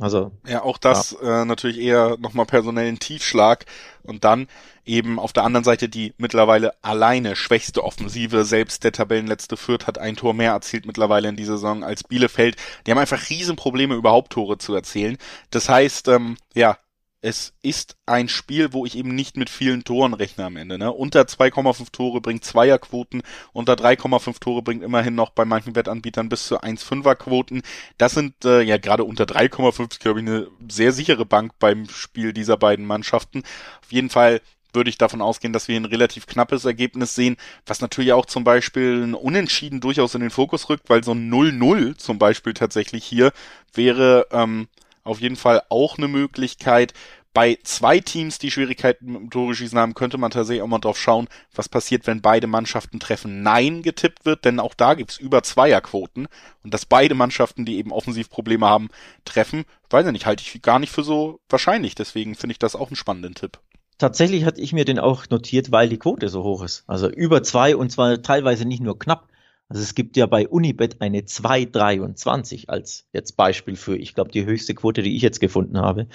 Also. 0.00 0.32
Ja, 0.46 0.62
auch 0.62 0.78
das 0.78 1.16
ja. 1.20 1.42
Äh, 1.42 1.44
natürlich 1.44 1.78
eher 1.78 2.16
nochmal 2.18 2.46
personellen 2.46 2.98
Tiefschlag. 2.98 3.66
Und 4.02 4.24
dann 4.24 4.48
eben 4.84 5.18
auf 5.18 5.32
der 5.32 5.44
anderen 5.44 5.64
Seite 5.64 5.88
die 5.88 6.14
mittlerweile 6.16 6.72
alleine 6.82 7.36
schwächste 7.36 7.84
Offensive. 7.84 8.44
Selbst 8.44 8.82
der 8.82 8.92
Tabellenletzte 8.92 9.56
Fürth 9.56 9.86
hat 9.86 9.98
ein 9.98 10.16
Tor 10.16 10.34
mehr 10.34 10.52
erzielt 10.52 10.86
mittlerweile 10.86 11.28
in 11.28 11.36
dieser 11.36 11.58
Saison 11.58 11.84
als 11.84 12.02
Bielefeld. 12.02 12.56
Die 12.86 12.90
haben 12.90 12.98
einfach 12.98 13.28
Riesenprobleme, 13.28 13.94
überhaupt 13.94 14.32
Tore 14.32 14.58
zu 14.58 14.74
erzielen. 14.74 15.18
Das 15.50 15.68
heißt, 15.68 16.08
ähm, 16.08 16.36
ja, 16.54 16.78
es 17.22 17.52
ist 17.62 17.96
ein 18.06 18.28
Spiel, 18.28 18.72
wo 18.72 18.86
ich 18.86 18.96
eben 18.96 19.14
nicht 19.14 19.36
mit 19.36 19.50
vielen 19.50 19.84
Toren 19.84 20.14
rechne 20.14 20.44
am 20.44 20.56
Ende. 20.56 20.78
Ne? 20.78 20.90
Unter 20.90 21.22
2,5 21.22 21.92
Tore 21.92 22.20
bringt 22.20 22.44
Zweierquoten, 22.44 23.22
unter 23.52 23.74
3,5 23.74 24.40
Tore 24.40 24.62
bringt 24.62 24.82
immerhin 24.82 25.14
noch 25.14 25.30
bei 25.30 25.44
manchen 25.44 25.76
Wettanbietern 25.76 26.28
bis 26.28 26.46
zu 26.46 26.60
1,5er 26.60 27.16
Quoten. 27.16 27.62
Das 27.98 28.12
sind 28.12 28.44
äh, 28.44 28.62
ja 28.62 28.78
gerade 28.78 29.04
unter 29.04 29.24
3,5, 29.24 30.00
glaube 30.00 30.20
ich, 30.20 30.26
eine 30.26 30.48
sehr 30.68 30.92
sichere 30.92 31.26
Bank 31.26 31.52
beim 31.58 31.88
Spiel 31.88 32.32
dieser 32.32 32.56
beiden 32.56 32.86
Mannschaften. 32.86 33.42
Auf 33.82 33.92
jeden 33.92 34.10
Fall 34.10 34.40
würde 34.72 34.88
ich 34.88 34.98
davon 34.98 35.20
ausgehen, 35.20 35.52
dass 35.52 35.68
wir 35.68 35.76
ein 35.76 35.84
relativ 35.84 36.26
knappes 36.26 36.64
Ergebnis 36.64 37.14
sehen, 37.14 37.36
was 37.66 37.80
natürlich 37.80 38.12
auch 38.12 38.24
zum 38.24 38.44
Beispiel 38.44 39.02
ein 39.02 39.14
Unentschieden 39.14 39.80
durchaus 39.80 40.14
in 40.14 40.20
den 40.20 40.30
Fokus 40.30 40.68
rückt, 40.68 40.88
weil 40.88 41.04
so 41.04 41.12
ein 41.12 41.30
0-0 41.30 41.96
zum 41.96 42.18
Beispiel 42.18 42.54
tatsächlich 42.54 43.04
hier 43.04 43.32
wäre 43.74 44.28
ähm, 44.30 44.68
auf 45.04 45.20
jeden 45.20 45.36
Fall 45.36 45.62
auch 45.68 45.98
eine 45.98 46.08
Möglichkeit. 46.08 46.92
Bei 47.32 47.58
zwei 47.62 48.00
Teams, 48.00 48.40
die 48.40 48.50
Schwierigkeiten 48.50 49.06
mit 49.06 49.20
dem 49.20 49.30
Tore 49.30 49.54
schießen 49.54 49.78
haben, 49.78 49.94
könnte 49.94 50.18
man 50.18 50.32
tatsächlich 50.32 50.62
auch 50.62 50.66
mal 50.66 50.80
drauf 50.80 50.98
schauen, 50.98 51.28
was 51.54 51.68
passiert, 51.68 52.08
wenn 52.08 52.20
beide 52.20 52.48
Mannschaften 52.48 52.98
treffen 52.98 53.42
Nein 53.42 53.82
getippt 53.82 54.24
wird, 54.24 54.44
denn 54.44 54.58
auch 54.58 54.74
da 54.74 54.94
gibt's 54.94 55.16
über 55.16 55.44
Zweierquoten 55.44 56.26
und 56.64 56.74
dass 56.74 56.86
beide 56.86 57.14
Mannschaften, 57.14 57.64
die 57.64 57.78
eben 57.78 57.92
Offensivprobleme 57.92 58.66
haben, 58.66 58.88
treffen, 59.24 59.64
weiß 59.90 60.06
ich 60.06 60.12
nicht, 60.12 60.26
halte 60.26 60.42
ich 60.42 60.60
gar 60.60 60.80
nicht 60.80 60.90
für 60.90 61.04
so 61.04 61.38
wahrscheinlich. 61.48 61.94
Deswegen 61.94 62.34
finde 62.34 62.52
ich 62.52 62.58
das 62.58 62.74
auch 62.74 62.88
einen 62.88 62.96
spannenden 62.96 63.34
Tipp. 63.34 63.60
Tatsächlich 63.98 64.44
hatte 64.44 64.60
ich 64.60 64.72
mir 64.72 64.84
den 64.84 64.98
auch 64.98 65.28
notiert, 65.28 65.70
weil 65.70 65.88
die 65.88 65.98
Quote 65.98 66.30
so 66.30 66.42
hoch 66.42 66.62
ist. 66.62 66.84
Also 66.86 67.08
über 67.08 67.42
zwei 67.42 67.76
und 67.76 67.90
zwar 67.90 68.22
teilweise 68.22 68.64
nicht 68.64 68.82
nur 68.82 68.98
knapp, 68.98 69.28
also 69.70 69.82
es 69.82 69.94
gibt 69.94 70.18
ja 70.18 70.26
bei 70.26 70.46
Unibet 70.46 71.00
eine 71.00 71.20
2,23 71.20 72.68
als 72.68 73.06
jetzt 73.12 73.36
Beispiel 73.36 73.76
für, 73.76 73.96
ich 73.96 74.14
glaube, 74.14 74.30
die 74.30 74.44
höchste 74.44 74.74
Quote, 74.74 75.00
die 75.00 75.16
ich 75.16 75.22
jetzt 75.22 75.40
gefunden 75.40 75.78
habe. 75.78 76.08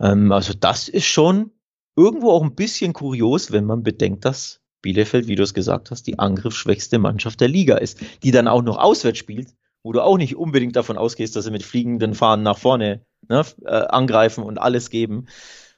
Ähm, 0.00 0.32
also 0.32 0.54
das 0.54 0.88
ist 0.88 1.04
schon 1.04 1.50
irgendwo 1.96 2.30
auch 2.30 2.42
ein 2.42 2.54
bisschen 2.54 2.94
kurios, 2.94 3.52
wenn 3.52 3.66
man 3.66 3.82
bedenkt, 3.82 4.24
dass 4.24 4.60
Bielefeld, 4.80 5.28
wie 5.28 5.36
du 5.36 5.42
es 5.42 5.52
gesagt 5.52 5.90
hast, 5.90 6.06
die 6.06 6.18
angriffsschwächste 6.18 6.98
Mannschaft 6.98 7.40
der 7.40 7.48
Liga 7.48 7.76
ist, 7.76 8.00
die 8.22 8.30
dann 8.30 8.48
auch 8.48 8.62
noch 8.62 8.78
auswärts 8.78 9.18
spielt 9.18 9.48
wo 9.84 9.92
du 9.92 10.02
auch 10.02 10.16
nicht 10.16 10.34
unbedingt 10.34 10.74
davon 10.74 10.96
ausgehst, 10.96 11.36
dass 11.36 11.44
sie 11.44 11.50
mit 11.50 11.62
fliegenden 11.62 12.14
Fahnen 12.14 12.42
nach 12.42 12.58
vorne 12.58 13.04
ne, 13.28 13.44
äh, 13.64 13.68
angreifen 13.68 14.42
und 14.42 14.58
alles 14.58 14.90
geben. 14.90 15.26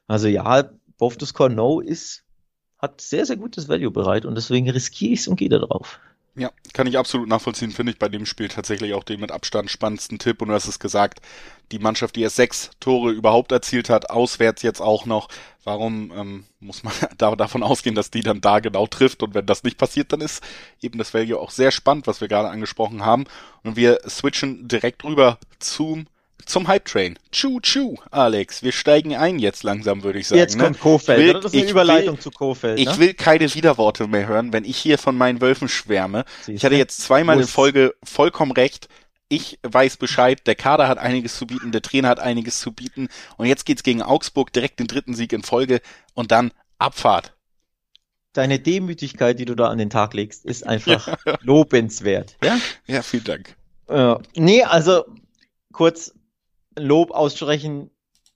Also 0.06 0.28
ja, 0.28 0.70
Score 1.24 1.50
No 1.50 1.80
ist, 1.80 2.24
hat 2.78 3.00
sehr, 3.00 3.26
sehr 3.26 3.36
gutes 3.36 3.68
Value 3.68 3.90
bereit 3.90 4.24
und 4.24 4.36
deswegen 4.36 4.70
riskiere 4.70 5.12
ich 5.12 5.20
es 5.20 5.28
und 5.28 5.36
gehe 5.36 5.48
da 5.48 5.58
drauf. 5.58 5.98
Ja, 6.38 6.50
kann 6.74 6.86
ich 6.86 6.98
absolut 6.98 7.28
nachvollziehen, 7.28 7.70
finde 7.70 7.92
ich 7.92 7.98
bei 7.98 8.10
dem 8.10 8.26
Spiel 8.26 8.48
tatsächlich 8.48 8.92
auch 8.92 9.04
den 9.04 9.20
mit 9.20 9.32
Abstand 9.32 9.70
spannendsten 9.70 10.18
Tipp. 10.18 10.42
Und 10.42 10.48
du 10.48 10.54
hast 10.54 10.68
es 10.68 10.78
gesagt, 10.78 11.22
die 11.72 11.78
Mannschaft, 11.78 12.14
die 12.14 12.20
erst 12.20 12.36
sechs 12.36 12.70
Tore 12.78 13.10
überhaupt 13.10 13.52
erzielt 13.52 13.88
hat, 13.88 14.10
auswärts 14.10 14.60
jetzt 14.60 14.80
auch 14.80 15.06
noch. 15.06 15.28
Warum 15.64 16.12
ähm, 16.14 16.44
muss 16.60 16.84
man 16.84 16.92
da, 17.18 17.34
davon 17.36 17.62
ausgehen, 17.62 17.94
dass 17.94 18.10
die 18.10 18.20
dann 18.20 18.42
da 18.42 18.60
genau 18.60 18.86
trifft? 18.86 19.22
Und 19.22 19.32
wenn 19.34 19.46
das 19.46 19.62
nicht 19.62 19.78
passiert, 19.78 20.12
dann 20.12 20.20
ist 20.20 20.42
eben 20.82 20.98
das 20.98 21.14
Value 21.14 21.38
auch 21.38 21.50
sehr 21.50 21.70
spannend, 21.70 22.06
was 22.06 22.20
wir 22.20 22.28
gerade 22.28 22.50
angesprochen 22.50 23.02
haben. 23.02 23.24
Und 23.62 23.76
wir 23.76 24.00
switchen 24.06 24.68
direkt 24.68 25.04
rüber 25.04 25.38
zum 25.58 26.06
zum 26.44 26.68
Hype 26.68 26.84
Train. 26.84 27.18
Chu 27.32 27.60
Chu, 27.60 27.96
Alex. 28.10 28.62
Wir 28.62 28.72
steigen 28.72 29.14
ein 29.16 29.38
jetzt 29.38 29.62
langsam, 29.62 30.02
würde 30.02 30.18
ich 30.18 30.28
sagen. 30.28 30.38
Jetzt 30.38 30.56
ne? 30.56 30.64
kommt 30.64 30.80
Kofeld. 30.80 31.18
Will, 31.18 31.32
das 31.34 31.52
ist 31.52 31.60
eine 31.60 31.70
Überleitung 31.70 32.16
will, 32.16 32.22
zu 32.22 32.30
Kofeld. 32.30 32.78
Ne? 32.78 32.84
Ich 32.84 32.98
will 32.98 33.14
keine 33.14 33.52
Widerworte 33.52 34.06
mehr 34.06 34.26
hören, 34.26 34.52
wenn 34.52 34.64
ich 34.64 34.76
hier 34.76 34.98
von 34.98 35.16
meinen 35.16 35.40
Wölfen 35.40 35.68
schwärme. 35.68 36.24
Siehste? 36.38 36.52
Ich 36.52 36.64
hatte 36.64 36.76
jetzt 36.76 37.00
zweimal 37.00 37.40
in 37.40 37.46
Folge 37.46 37.94
vollkommen 38.04 38.52
recht. 38.52 38.88
Ich 39.28 39.58
weiß 39.62 39.96
Bescheid, 39.96 40.46
der 40.46 40.54
Kader 40.54 40.86
hat 40.86 40.98
einiges 40.98 41.36
zu 41.36 41.48
bieten, 41.48 41.72
der 41.72 41.82
Trainer 41.82 42.08
hat 42.08 42.20
einiges 42.20 42.60
zu 42.60 42.72
bieten. 42.72 43.08
Und 43.36 43.46
jetzt 43.46 43.66
geht's 43.66 43.82
gegen 43.82 44.02
Augsburg, 44.02 44.52
direkt 44.52 44.78
den 44.78 44.86
dritten 44.86 45.14
Sieg 45.14 45.32
in 45.32 45.42
Folge 45.42 45.80
und 46.14 46.30
dann 46.30 46.52
Abfahrt. 46.78 47.32
Deine 48.34 48.60
Demütigkeit, 48.60 49.38
die 49.40 49.46
du 49.46 49.54
da 49.54 49.68
an 49.68 49.78
den 49.78 49.90
Tag 49.90 50.14
legst, 50.14 50.44
ist 50.44 50.64
einfach 50.64 51.08
ja. 51.26 51.38
lobenswert. 51.40 52.36
Ja? 52.44 52.58
ja, 52.86 53.02
vielen 53.02 53.24
Dank. 53.24 53.56
Äh, 53.88 54.14
nee, 54.36 54.62
also 54.62 55.04
kurz 55.72 56.12
Lob 56.78 57.10
aussprechen 57.10 57.90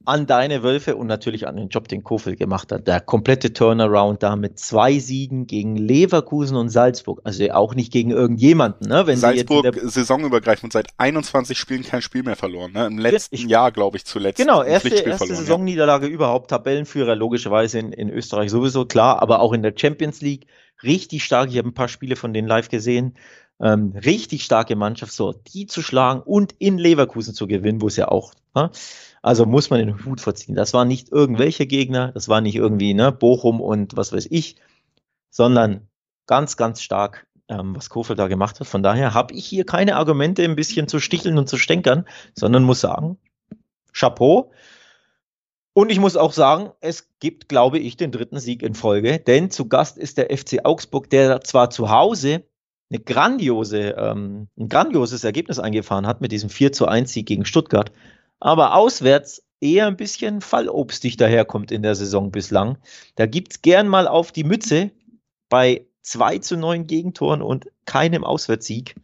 an 0.07 0.27
deine 0.27 0.63
Wölfe 0.63 0.97
und 0.97 1.07
natürlich 1.07 1.47
an 1.47 1.57
den 1.57 1.69
Job, 1.69 1.87
den 1.87 2.03
Kofel 2.03 2.35
gemacht 2.35 2.73
hat. 2.73 2.87
Der 2.89 3.01
komplette 3.01 3.53
Turnaround 3.53 4.23
da 4.23 4.35
mit 4.35 4.59
zwei 4.59 4.99
Siegen 4.99 5.47
gegen 5.47 5.77
Leverkusen 5.77 6.57
und 6.57 6.71
Salzburg. 6.71 7.21
Also 7.25 7.51
auch 7.51 7.75
nicht 7.75 7.93
gegen 7.93 8.11
irgendjemanden. 8.11 8.89
Ne? 8.89 9.07
Wenn 9.07 9.19
Salzburg 9.19 9.79
saisonübergreifend 9.83 10.73
seit 10.73 10.89
21 10.97 11.59
Spielen 11.59 11.83
kein 11.83 12.01
Spiel 12.01 12.23
mehr 12.23 12.37
verloren. 12.37 12.73
Ne? 12.73 12.87
Im 12.87 12.99
letzten 12.99 13.35
ich, 13.35 13.45
Jahr, 13.45 13.73
glaube 13.73 13.99
ich, 13.99 14.07
zuletzt. 14.07 14.39
Genau, 14.39 14.63
erste, 14.63 14.89
erste 14.89 15.35
Saisonniederlage 15.35 16.07
ja. 16.07 16.13
überhaupt. 16.13 16.49
Tabellenführer 16.49 17.15
logischerweise 17.15 17.79
in, 17.79 17.93
in 17.93 18.09
Österreich 18.09 18.51
sowieso, 18.51 18.87
klar. 18.87 19.21
Aber 19.21 19.41
auch 19.41 19.53
in 19.53 19.63
der 19.63 19.75
Champions 19.77 20.23
League 20.23 20.47
richtig 20.83 21.25
stark. 21.25 21.51
Ich 21.51 21.59
habe 21.59 21.69
ein 21.69 21.75
paar 21.75 21.89
Spiele 21.89 22.17
von 22.17 22.33
denen 22.33 22.49
live 22.49 22.71
gesehen. 22.71 23.17
Ähm, 23.63 23.93
richtig 23.93 24.45
starke 24.45 24.75
Mannschaft, 24.75 25.13
so 25.13 25.33
die 25.33 25.67
zu 25.67 25.83
schlagen 25.83 26.23
und 26.23 26.55
in 26.59 26.79
Leverkusen 26.79 27.35
zu 27.35 27.47
gewinnen, 27.47 27.83
wo 27.83 27.89
es 27.89 27.97
ja 27.97 28.09
auch, 28.09 28.33
ne? 28.55 28.71
also 29.23 29.45
muss 29.45 29.69
man 29.69 29.81
den 29.81 30.05
Hut 30.05 30.21
verziehen. 30.21 30.55
Das 30.55 30.73
waren 30.73 30.89
nicht 30.89 31.13
irgendwelche 31.13 31.67
Gegner, 31.67 32.13
das 32.13 32.29
war 32.29 32.41
nicht 32.41 32.57
irgendwie 32.57 32.95
ne, 32.95 33.13
Bochum 33.13 33.61
und 33.61 33.97
was 33.97 34.13
weiß 34.13 34.29
ich, 34.31 34.57
sondern 35.29 35.89
ganz, 36.27 36.57
ganz 36.57 36.81
stark, 36.81 37.27
ähm, 37.49 37.77
was 37.77 37.91
Kofel 37.91 38.17
da 38.17 38.29
gemacht 38.29 38.61
hat. 38.61 38.67
Von 38.67 38.83
daher 38.83 39.15
habe 39.15 39.35
ich 39.35 39.47
hier 39.47 39.67
keine 39.67 39.97
Argumente, 39.97 40.43
ein 40.45 40.57
bisschen 40.57 40.89
zu 40.89 40.99
sticheln 40.99 41.37
und 41.37 41.49
zu 41.49 41.59
stänkern, 41.59 42.07
sondern 42.35 42.63
muss 42.63 42.81
sagen, 42.81 43.19
Chapeau. 43.93 44.53
Und 45.73 45.91
ich 45.91 46.01
muss 46.01 46.17
auch 46.17 46.33
sagen, 46.33 46.71
es 46.81 47.09
gibt, 47.21 47.49
glaube 47.49 47.79
ich, 47.79 47.97
den 47.97 48.11
dritten 48.11 48.41
Sieg 48.41 48.63
in 48.63 48.75
Folge, 48.75 49.19
denn 49.19 49.51
zu 49.51 49.69
Gast 49.69 49.99
ist 49.99 50.19
der 50.19 50.37
FC 50.37 50.65
Augsburg, 50.65 51.11
der 51.11 51.43
zwar 51.43 51.71
zu 51.71 51.91
Hause 51.91 52.45
eine 52.91 53.01
grandiose, 53.01 53.95
ähm, 53.97 54.49
ein 54.59 54.69
grandioses 54.69 55.25
Ergebnis 55.25 55.59
eingefahren 55.59 56.07
hat 56.07 56.21
mit 56.21 56.33
diesem 56.33 56.51
4 56.51 56.73
zu 56.73 56.87
1 56.87 57.13
Sieg 57.13 57.27
gegen 57.27 57.45
Stuttgart, 57.45 57.93
aber 58.41 58.75
auswärts 58.75 59.43
eher 59.61 59.87
ein 59.87 59.97
bisschen 59.97 60.41
fallobstig 60.41 61.17
daherkommt 61.17 61.71
in 61.71 61.83
der 61.83 61.95
Saison 61.95 62.31
bislang. 62.31 62.79
Da 63.15 63.27
gibt's 63.27 63.63
gern 63.63 63.89
mal 63.89 64.09
auf 64.09 64.33
die 64.33 64.45
Mütze 64.45 64.91
bei 65.49 65.87
2 66.03 66.39
zu 66.39 66.57
9 66.57 66.87
Gegentoren 66.87 67.43
und 67.43 67.71
keinem 67.85 68.25
Auswärtssieg. 68.25 68.95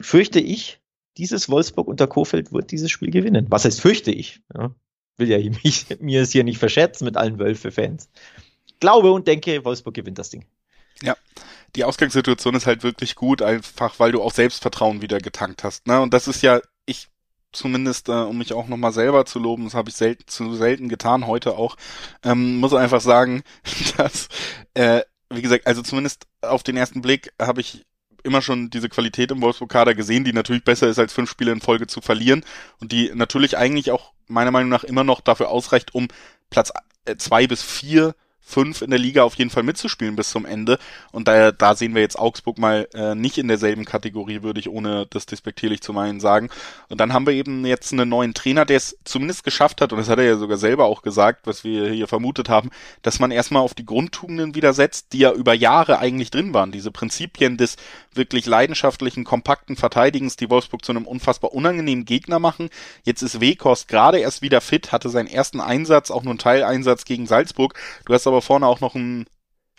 Fürchte 0.00 0.40
ich, 0.40 0.80
dieses 1.16 1.48
Wolfsburg 1.48 1.88
unter 1.88 2.06
Kofeld 2.06 2.52
wird 2.52 2.70
dieses 2.70 2.90
Spiel 2.90 3.10
gewinnen. 3.10 3.46
Was 3.48 3.64
heißt 3.64 3.80
fürchte 3.80 4.10
ich? 4.10 4.42
Ja, 4.54 4.74
will 5.16 5.30
ja 5.30 5.38
mich, 5.64 5.86
mir 6.00 6.22
es 6.22 6.32
hier 6.32 6.44
nicht 6.44 6.58
verscherzen 6.58 7.04
mit 7.04 7.16
allen 7.16 7.38
Wölfe-Fans. 7.38 8.10
Glaube 8.80 9.12
und 9.12 9.26
denke, 9.26 9.64
Wolfsburg 9.64 9.94
gewinnt 9.94 10.18
das 10.18 10.30
Ding. 10.30 10.44
Ja, 11.02 11.16
die 11.76 11.84
Ausgangssituation 11.84 12.54
ist 12.54 12.66
halt 12.66 12.82
wirklich 12.82 13.14
gut, 13.14 13.42
einfach 13.42 13.98
weil 13.98 14.12
du 14.12 14.22
auch 14.22 14.32
Selbstvertrauen 14.32 15.02
wieder 15.02 15.18
getankt 15.18 15.62
hast. 15.62 15.86
Ne? 15.86 16.00
Und 16.00 16.14
das 16.14 16.26
ist 16.26 16.42
ja, 16.42 16.60
ich 16.86 17.08
zumindest, 17.52 18.08
äh, 18.08 18.12
um 18.12 18.38
mich 18.38 18.52
auch 18.52 18.68
nochmal 18.68 18.92
selber 18.92 19.24
zu 19.26 19.38
loben, 19.38 19.64
das 19.64 19.74
habe 19.74 19.90
ich 19.90 19.96
selten, 19.96 20.24
zu 20.26 20.54
selten 20.54 20.88
getan, 20.88 21.26
heute 21.26 21.56
auch, 21.56 21.76
ähm, 22.22 22.56
muss 22.56 22.74
einfach 22.74 23.00
sagen, 23.00 23.42
dass, 23.96 24.28
äh, 24.74 25.02
wie 25.30 25.42
gesagt, 25.42 25.66
also 25.66 25.82
zumindest 25.82 26.26
auf 26.42 26.62
den 26.62 26.76
ersten 26.76 27.02
Blick 27.02 27.32
habe 27.40 27.60
ich 27.60 27.84
immer 28.22 28.42
schon 28.42 28.70
diese 28.70 28.88
Qualität 28.88 29.30
im 29.30 29.40
Wolfsburg-Kader 29.40 29.94
gesehen, 29.94 30.24
die 30.24 30.32
natürlich 30.32 30.64
besser 30.64 30.88
ist, 30.88 30.98
als 30.98 31.12
fünf 31.12 31.30
Spiele 31.30 31.52
in 31.52 31.60
Folge 31.60 31.86
zu 31.86 32.00
verlieren 32.00 32.44
und 32.80 32.92
die 32.92 33.12
natürlich 33.14 33.56
eigentlich 33.56 33.90
auch 33.90 34.12
meiner 34.26 34.50
Meinung 34.50 34.68
nach 34.68 34.84
immer 34.84 35.04
noch 35.04 35.20
dafür 35.20 35.48
ausreicht, 35.48 35.94
um 35.94 36.08
Platz 36.50 36.72
äh, 37.04 37.16
zwei 37.16 37.46
bis 37.46 37.62
vier 37.62 38.14
fünf 38.46 38.80
in 38.80 38.90
der 38.90 38.98
Liga 38.98 39.24
auf 39.24 39.34
jeden 39.34 39.50
Fall 39.50 39.64
mitzuspielen 39.64 40.14
bis 40.14 40.30
zum 40.30 40.46
Ende. 40.46 40.78
Und 41.10 41.26
da, 41.26 41.50
da 41.50 41.74
sehen 41.74 41.94
wir 41.94 42.02
jetzt 42.02 42.18
Augsburg 42.18 42.58
mal 42.58 42.88
äh, 42.94 43.16
nicht 43.16 43.38
in 43.38 43.48
derselben 43.48 43.84
Kategorie, 43.84 44.42
würde 44.42 44.60
ich 44.60 44.68
ohne 44.68 45.06
das 45.10 45.26
despektierlich 45.26 45.80
zu 45.80 45.92
meinen 45.92 46.20
sagen. 46.20 46.48
Und 46.88 47.00
dann 47.00 47.12
haben 47.12 47.26
wir 47.26 47.34
eben 47.34 47.66
jetzt 47.66 47.92
einen 47.92 48.08
neuen 48.08 48.34
Trainer, 48.34 48.64
der 48.64 48.76
es 48.76 48.96
zumindest 49.04 49.42
geschafft 49.42 49.80
hat, 49.80 49.92
und 49.92 49.98
das 49.98 50.08
hat 50.08 50.18
er 50.18 50.24
ja 50.24 50.36
sogar 50.36 50.58
selber 50.58 50.84
auch 50.84 51.02
gesagt, 51.02 51.46
was 51.46 51.64
wir 51.64 51.90
hier 51.90 52.06
vermutet 52.06 52.48
haben, 52.48 52.70
dass 53.02 53.18
man 53.18 53.32
erstmal 53.32 53.62
auf 53.62 53.74
die 53.74 53.84
Grundtugenden 53.84 54.54
wieder 54.54 54.72
setzt, 54.72 55.12
die 55.12 55.18
ja 55.18 55.32
über 55.32 55.52
Jahre 55.52 55.98
eigentlich 55.98 56.30
drin 56.30 56.54
waren. 56.54 56.70
Diese 56.70 56.92
Prinzipien 56.92 57.56
des 57.56 57.76
wirklich 58.14 58.46
leidenschaftlichen, 58.46 59.24
kompakten 59.24 59.76
Verteidigens, 59.76 60.36
die 60.36 60.48
Wolfsburg 60.50 60.84
zu 60.84 60.92
einem 60.92 61.06
unfassbar 61.06 61.52
unangenehmen 61.52 62.04
Gegner 62.04 62.38
machen. 62.38 62.70
Jetzt 63.02 63.22
ist 63.22 63.40
Wekost 63.40 63.88
gerade 63.88 64.18
erst 64.18 64.40
wieder 64.40 64.60
fit, 64.60 64.92
hatte 64.92 65.08
seinen 65.08 65.26
ersten 65.26 65.60
Einsatz, 65.60 66.10
auch 66.10 66.22
nur 66.22 66.32
einen 66.32 66.38
Teileinsatz 66.38 67.04
gegen 67.04 67.26
Salzburg. 67.26 67.74
Du 68.04 68.14
hast 68.14 68.26
aber 68.26 68.35
aber 68.36 68.42
vorne 68.42 68.66
auch 68.66 68.80
noch 68.80 68.94
ein 68.94 69.24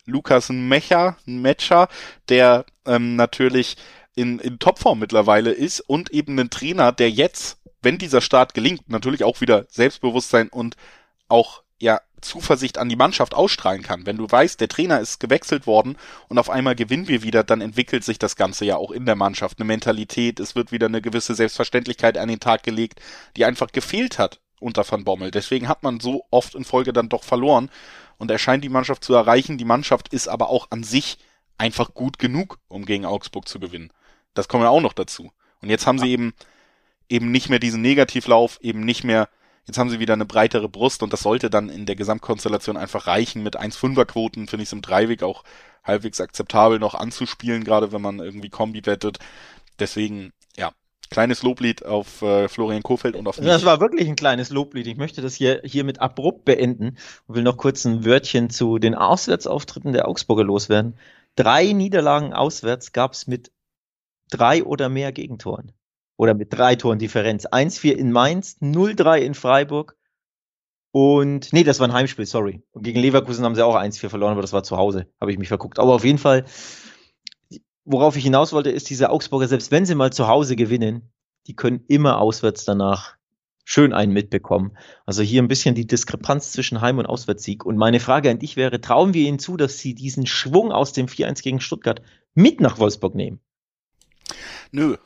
Lukas 0.05 0.49
Mecher, 0.49 1.15
ein 1.27 1.43
Matcher, 1.43 1.89
der 2.27 2.65
ähm, 2.87 3.15
natürlich 3.15 3.77
in, 4.15 4.39
in 4.39 4.57
Topform 4.57 4.97
mittlerweile 4.97 5.51
ist 5.51 5.79
und 5.81 6.09
eben 6.11 6.39
einen 6.39 6.49
Trainer, 6.49 6.91
der 6.91 7.11
jetzt, 7.11 7.59
wenn 7.83 7.99
dieser 7.99 8.19
Start 8.19 8.55
gelingt, 8.55 8.89
natürlich 8.89 9.23
auch 9.23 9.41
wieder 9.41 9.67
Selbstbewusstsein 9.69 10.49
und 10.49 10.75
auch 11.27 11.61
ja 11.79 12.01
Zuversicht 12.21 12.79
an 12.79 12.89
die 12.89 12.95
Mannschaft 12.95 13.35
ausstrahlen 13.35 13.83
kann. 13.83 14.07
Wenn 14.07 14.17
du 14.17 14.25
weißt, 14.27 14.59
der 14.59 14.69
Trainer 14.69 14.99
ist 15.01 15.19
gewechselt 15.19 15.67
worden 15.67 15.95
und 16.27 16.39
auf 16.39 16.49
einmal 16.49 16.73
gewinnen 16.73 17.07
wir 17.07 17.21
wieder, 17.21 17.43
dann 17.43 17.61
entwickelt 17.61 18.03
sich 18.03 18.17
das 18.17 18.35
Ganze 18.35 18.65
ja 18.65 18.77
auch 18.77 18.89
in 18.89 19.05
der 19.05 19.15
Mannschaft. 19.15 19.59
Eine 19.59 19.67
Mentalität, 19.67 20.39
es 20.39 20.55
wird 20.55 20.71
wieder 20.71 20.87
eine 20.87 21.03
gewisse 21.03 21.35
Selbstverständlichkeit 21.35 22.17
an 22.17 22.27
den 22.27 22.39
Tag 22.39 22.63
gelegt, 22.63 23.01
die 23.35 23.45
einfach 23.45 23.71
gefehlt 23.71 24.17
hat 24.17 24.39
unter 24.59 24.89
Van 24.89 25.03
Bommel. 25.03 25.29
Deswegen 25.29 25.67
hat 25.67 25.83
man 25.83 25.99
so 25.99 26.25
oft 26.31 26.55
in 26.55 26.65
Folge 26.65 26.91
dann 26.91 27.09
doch 27.09 27.23
verloren 27.23 27.69
und 28.17 28.31
er 28.31 28.39
scheint 28.39 28.63
die 28.63 28.69
Mannschaft 28.69 29.03
zu 29.03 29.13
erreichen. 29.13 29.57
Die 29.57 29.65
Mannschaft 29.65 30.13
ist 30.13 30.27
aber 30.27 30.49
auch 30.49 30.67
an 30.69 30.83
sich 30.83 31.17
einfach 31.57 31.93
gut 31.93 32.19
genug, 32.19 32.59
um 32.67 32.85
gegen 32.85 33.05
Augsburg 33.05 33.47
zu 33.47 33.59
gewinnen. 33.59 33.91
Das 34.33 34.47
kommen 34.47 34.63
ja 34.63 34.69
auch 34.69 34.81
noch 34.81 34.93
dazu. 34.93 35.31
Und 35.61 35.69
jetzt 35.69 35.87
haben 35.87 35.99
sie 35.99 36.11
eben 36.11 36.33
eben 37.09 37.31
nicht 37.31 37.49
mehr 37.49 37.59
diesen 37.59 37.81
Negativlauf, 37.81 38.59
eben 38.61 38.81
nicht 38.81 39.03
mehr, 39.03 39.29
jetzt 39.65 39.77
haben 39.77 39.89
sie 39.89 39.99
wieder 39.99 40.13
eine 40.13 40.25
breitere 40.25 40.69
Brust 40.69 41.03
und 41.03 41.13
das 41.13 41.21
sollte 41.21 41.49
dann 41.49 41.69
in 41.69 41.85
der 41.85 41.95
Gesamtkonstellation 41.95 42.77
einfach 42.77 43.07
reichen. 43.07 43.43
Mit 43.43 43.59
1,5er 43.59 44.05
Quoten 44.05 44.47
finde 44.47 44.63
ich 44.63 44.69
es 44.69 44.73
im 44.73 44.81
Dreiweg 44.81 45.23
auch 45.23 45.43
halbwegs 45.83 46.19
akzeptabel 46.19 46.79
noch 46.79 46.95
anzuspielen, 46.95 47.63
gerade 47.63 47.91
wenn 47.91 48.01
man 48.01 48.19
irgendwie 48.19 48.49
Kombi 48.49 48.85
wettet. 48.85 49.19
Deswegen, 49.79 50.33
Kleines 51.09 51.41
Loblied 51.41 51.85
auf 51.85 52.21
äh, 52.21 52.47
Florian 52.47 52.83
Kofeld 52.83 53.15
und 53.15 53.27
auf 53.27 53.37
mich. 53.37 53.47
Das 53.47 53.65
war 53.65 53.79
wirklich 53.79 54.07
ein 54.07 54.15
kleines 54.15 54.49
Loblied. 54.49 54.87
Ich 54.87 54.97
möchte 54.97 55.21
das 55.21 55.35
hier 55.35 55.61
hiermit 55.63 56.01
abrupt 56.01 56.45
beenden 56.45 56.97
und 57.27 57.35
will 57.35 57.43
noch 57.43 57.57
kurz 57.57 57.85
ein 57.85 58.05
Wörtchen 58.05 58.49
zu 58.49 58.77
den 58.77 58.95
Auswärtsauftritten 58.95 59.93
der 59.93 60.07
Augsburger 60.07 60.43
loswerden. 60.43 60.97
Drei 61.35 61.71
Niederlagen 61.71 62.33
auswärts 62.33 62.91
gab 62.91 63.13
es 63.13 63.27
mit 63.27 63.51
drei 64.29 64.63
oder 64.63 64.89
mehr 64.89 65.11
Gegentoren. 65.11 65.71
Oder 66.17 66.33
mit 66.33 66.51
drei 66.51 66.75
Toren 66.75 66.99
Differenz. 66.99 67.45
1-4 67.45 67.91
in 67.91 68.11
Mainz, 68.11 68.57
0-3 68.59 69.19
in 69.19 69.33
Freiburg. 69.35 69.95
Und, 70.91 71.53
nee, 71.53 71.63
das 71.63 71.79
war 71.79 71.87
ein 71.87 71.93
Heimspiel, 71.93 72.25
sorry. 72.25 72.63
Gegen 72.73 72.99
Leverkusen 72.99 73.45
haben 73.45 73.53
sie 73.53 73.63
auch 73.63 73.75
1-4 73.75 74.09
verloren, 74.09 74.31
aber 74.31 74.41
das 74.41 74.53
war 74.53 74.63
zu 74.63 74.77
Hause. 74.77 75.07
Habe 75.21 75.31
ich 75.31 75.37
mich 75.37 75.47
verguckt. 75.47 75.77
Aber 75.77 75.93
auf 75.93 76.03
jeden 76.03 76.17
Fall 76.17 76.45
worauf 77.87 78.17
ich 78.17 78.23
hinaus 78.23 78.53
wollte, 78.53 78.69
ist 78.69 78.89
diese 78.89 79.09
Augsburger, 79.09 79.47
selbst 79.47 79.71
wenn 79.71 79.85
sie 79.85 79.95
mal 79.95 80.11
zu 80.11 80.27
Hause 80.27 80.55
gewinnen, 80.55 81.09
die 81.47 81.55
können 81.55 81.83
immer 81.87 82.19
auswärts 82.19 82.65
danach 82.65 83.15
schön 83.63 83.93
einen 83.93 84.13
mitbekommen. 84.13 84.77
Also 85.05 85.23
hier 85.23 85.41
ein 85.41 85.47
bisschen 85.47 85.73
die 85.73 85.87
Diskrepanz 85.87 86.51
zwischen 86.51 86.81
Heim- 86.81 86.99
und 86.99 87.05
Auswärtssieg. 87.05 87.65
Und 87.65 87.77
meine 87.77 87.99
Frage 87.99 88.29
an 88.29 88.39
dich 88.39 88.55
wäre, 88.55 88.79
trauen 88.81 89.13
wir 89.13 89.27
ihnen 89.27 89.39
zu, 89.39 89.57
dass 89.57 89.79
sie 89.79 89.95
diesen 89.95 90.25
Schwung 90.25 90.71
aus 90.71 90.93
dem 90.93 91.07
4-1 91.07 91.41
gegen 91.41 91.59
Stuttgart 91.59 92.01
mit 92.33 92.61
nach 92.61 92.77
Wolfsburg 92.77 93.15
nehmen? 93.15 93.39
Nö. 94.71 94.97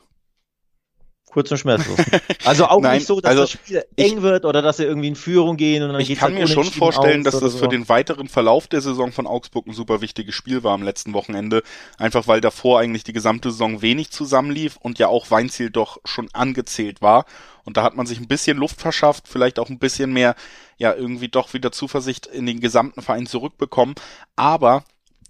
Kurz 1.32 1.50
und 1.50 1.58
schmerzlos. 1.58 1.98
Also 2.44 2.66
auch 2.66 2.80
Nein, 2.80 2.96
nicht 2.98 3.06
so, 3.06 3.20
dass 3.20 3.30
also 3.30 3.42
das 3.42 3.50
Spiel 3.52 3.84
eng 3.96 4.16
ich- 4.18 4.22
wird 4.22 4.44
oder 4.44 4.62
dass 4.62 4.76
sie 4.78 4.84
irgendwie 4.84 5.08
in 5.08 5.16
Führung 5.16 5.56
gehen 5.56 5.82
und 5.82 5.92
dann 5.92 6.00
Ich 6.00 6.08
kann 6.16 6.32
halt 6.34 6.40
mir 6.40 6.48
schon 6.48 6.64
vorstellen, 6.64 7.24
dass 7.24 7.38
das 7.40 7.52
so. 7.52 7.58
für 7.58 7.68
den 7.68 7.88
weiteren 7.88 8.28
Verlauf 8.28 8.66
der 8.66 8.80
Saison 8.80 9.12
von 9.12 9.26
Augsburg 9.26 9.66
ein 9.66 9.72
super 9.72 10.00
wichtiges 10.00 10.34
Spiel 10.34 10.62
war 10.62 10.74
am 10.74 10.82
letzten 10.82 11.12
Wochenende. 11.14 11.62
Einfach 11.98 12.26
weil 12.26 12.40
davor 12.40 12.80
eigentlich 12.80 13.04
die 13.04 13.12
gesamte 13.12 13.50
Saison 13.50 13.80
wenig 13.82 14.10
zusammenlief 14.10 14.76
und 14.80 14.98
ja 14.98 15.06
auch 15.08 15.30
Weinziel 15.30 15.70
doch 15.70 15.98
schon 16.04 16.28
angezählt 16.32 17.00
war. 17.00 17.24
Und 17.64 17.76
da 17.76 17.84
hat 17.84 17.96
man 17.96 18.06
sich 18.06 18.18
ein 18.18 18.26
bisschen 18.26 18.56
Luft 18.58 18.80
verschafft, 18.80 19.28
vielleicht 19.28 19.58
auch 19.60 19.68
ein 19.70 19.78
bisschen 19.78 20.12
mehr, 20.12 20.34
ja, 20.78 20.92
irgendwie 20.92 21.28
doch 21.28 21.54
wieder 21.54 21.70
Zuversicht 21.70 22.26
in 22.26 22.44
den 22.44 22.58
gesamten 22.60 23.02
Verein 23.02 23.26
zurückbekommen. 23.26 23.94
Aber 24.34 24.82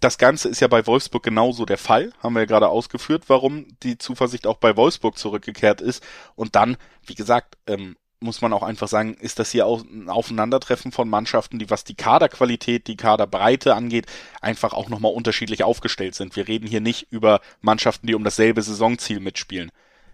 das 0.02 0.18
Ganze 0.18 0.48
ist 0.48 0.60
ja 0.60 0.68
bei 0.68 0.86
Wolfsburg 0.86 1.22
genauso 1.22 1.64
der 1.64 1.78
Fall. 1.78 2.12
Haben 2.22 2.34
wir 2.34 2.40
ja 2.40 2.46
gerade 2.46 2.68
ausgeführt, 2.68 3.24
warum 3.28 3.66
die 3.82 3.98
Zuversicht 3.98 4.46
auch 4.46 4.56
bei 4.56 4.76
Wolfsburg 4.76 5.16
zurückgekehrt 5.16 5.80
ist. 5.80 6.02
Und 6.34 6.56
dann, 6.56 6.76
wie 7.06 7.14
gesagt, 7.14 7.56
ähm, 7.68 7.96
muss 8.18 8.40
man 8.40 8.52
auch 8.52 8.62
einfach 8.62 8.88
sagen, 8.88 9.14
ist 9.14 9.38
das 9.38 9.50
hier 9.52 9.66
auch 9.66 9.82
ein 9.82 10.08
Aufeinandertreffen 10.08 10.92
von 10.92 11.08
Mannschaften, 11.08 11.58
die 11.58 11.70
was 11.70 11.84
die 11.84 11.94
Kaderqualität, 11.94 12.86
die 12.86 12.96
Kaderbreite 12.96 13.74
angeht, 13.74 14.06
einfach 14.40 14.72
auch 14.72 14.88
nochmal 14.88 15.12
unterschiedlich 15.12 15.62
aufgestellt 15.64 16.14
sind. 16.14 16.34
Wir 16.36 16.48
reden 16.48 16.66
hier 16.66 16.80
nicht 16.80 17.08
über 17.10 17.40
Mannschaften, 17.60 18.06
die 18.06 18.14
um 18.14 18.24
dasselbe 18.24 18.62
Saisonziel 18.62 19.20
mitspielen. 19.20 19.70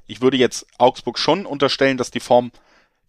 Ich 0.06 0.20
würde 0.20 0.36
jetzt 0.36 0.66
Augsburg 0.78 1.18
schon 1.18 1.46
unterstellen, 1.46 1.98
dass 1.98 2.10
die 2.10 2.20
Form 2.20 2.50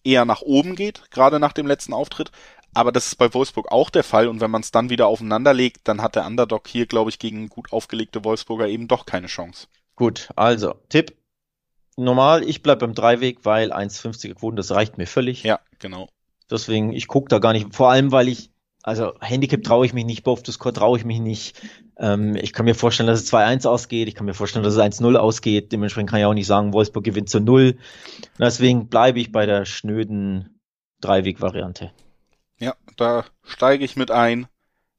eher 0.03 0.25
nach 0.25 0.41
oben 0.41 0.75
geht, 0.75 1.11
gerade 1.11 1.39
nach 1.39 1.53
dem 1.53 1.67
letzten 1.67 1.93
Auftritt. 1.93 2.31
Aber 2.73 2.91
das 2.91 3.07
ist 3.07 3.15
bei 3.15 3.33
Wolfsburg 3.33 3.71
auch 3.71 3.89
der 3.89 4.03
Fall. 4.03 4.27
Und 4.27 4.41
wenn 4.41 4.51
man 4.51 4.61
es 4.61 4.71
dann 4.71 4.89
wieder 4.89 5.07
aufeinander 5.07 5.53
legt, 5.53 5.87
dann 5.87 6.01
hat 6.01 6.15
der 6.15 6.25
Underdog 6.25 6.67
hier, 6.67 6.85
glaube 6.85 7.09
ich, 7.09 7.19
gegen 7.19 7.49
gut 7.49 7.71
aufgelegte 7.71 8.23
Wolfsburger 8.23 8.67
eben 8.67 8.87
doch 8.87 9.05
keine 9.05 9.27
Chance. 9.27 9.67
Gut, 9.95 10.29
also 10.35 10.75
Tipp. 10.89 11.15
Normal, 11.97 12.43
ich 12.43 12.63
bleib 12.63 12.79
beim 12.79 12.93
Dreiweg, 12.93 13.43
weil 13.43 13.73
1,50er 13.73 14.35
Quoten, 14.35 14.55
das 14.55 14.71
reicht 14.71 14.97
mir 14.97 15.07
völlig. 15.07 15.43
Ja, 15.43 15.59
genau. 15.79 16.07
Deswegen, 16.49 16.93
ich 16.93 17.07
gucke 17.07 17.27
da 17.27 17.39
gar 17.39 17.51
nicht, 17.51 17.75
vor 17.75 17.91
allem, 17.91 18.13
weil 18.13 18.29
ich, 18.29 18.51
also 18.81 19.13
Handicap 19.19 19.61
traue 19.63 19.85
ich 19.85 19.93
mich 19.93 20.05
nicht, 20.05 20.25
Score 20.25 20.73
traue 20.73 20.97
ich 20.97 21.03
mich 21.03 21.19
nicht. 21.19 21.61
Ähm, 21.97 22.35
ich 22.37 22.53
kann 22.53 22.65
mir 22.65 22.75
vorstellen, 22.75 23.07
dass 23.07 23.21
es 23.21 23.33
2-1 23.33 23.67
ausgeht, 23.67 24.07
ich 24.07 24.15
kann 24.15 24.25
mir 24.25 24.33
vorstellen, 24.33 24.63
dass 24.63 24.75
es 24.75 24.79
1-0 24.79 25.17
ausgeht. 25.17 25.73
Dementsprechend 25.73 26.09
kann 26.09 26.19
ich 26.19 26.25
auch 26.25 26.33
nicht 26.33 26.47
sagen, 26.47 26.71
Wolfsburg 26.71 27.03
gewinnt 27.03 27.29
zu 27.29 27.41
0. 27.41 27.77
Deswegen 28.39 28.87
bleibe 28.87 29.19
ich 29.19 29.33
bei 29.33 29.45
der 29.45 29.65
schnöden 29.65 30.61
Dreiweg-Variante. 31.01 31.91
Ja, 32.59 32.75
da 32.97 33.25
steige 33.45 33.85
ich 33.85 33.95
mit 33.95 34.11
ein 34.11 34.47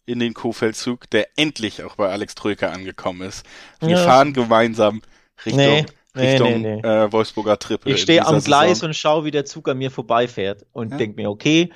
in 0.07 0.19
den 0.19 0.35
Kofeldzug, 0.35 1.09
der 1.11 1.29
endlich 1.37 1.83
auch 1.83 1.97
bei 1.97 2.09
Alex 2.09 2.35
Tröker 2.35 2.73
angekommen 2.73 3.23
ist. 3.23 3.45
Wir 3.81 3.91
Ja. 3.91 3.97
fahren 3.97 4.33
gemeinsam 4.33 5.03
Richtung, 5.45 5.57
Nee, 5.57 5.87
nee, 6.15 6.23
Richtung 6.33 6.63
nee. 6.63 6.81
Äh, 6.81 7.13
Wolfsburger 7.13 7.59
Triple. 7.59 7.93
Ich 7.95 8.03
stehe 8.03 8.27
am 8.27 8.43
Gleis 8.43 8.79
Saison. 8.79 8.89
und 8.89 8.95
schaue, 8.95 9.25
wie 9.25 9.31
der 9.31 9.45
Zug 9.45 9.69
an 9.69 9.79
mir 9.79 9.91
vorbeifährt 9.91 10.67
und 10.73 10.91
Ja. 10.91 10.97
denke 10.97 11.17
mir, 11.21 11.31
okay, 11.31 11.71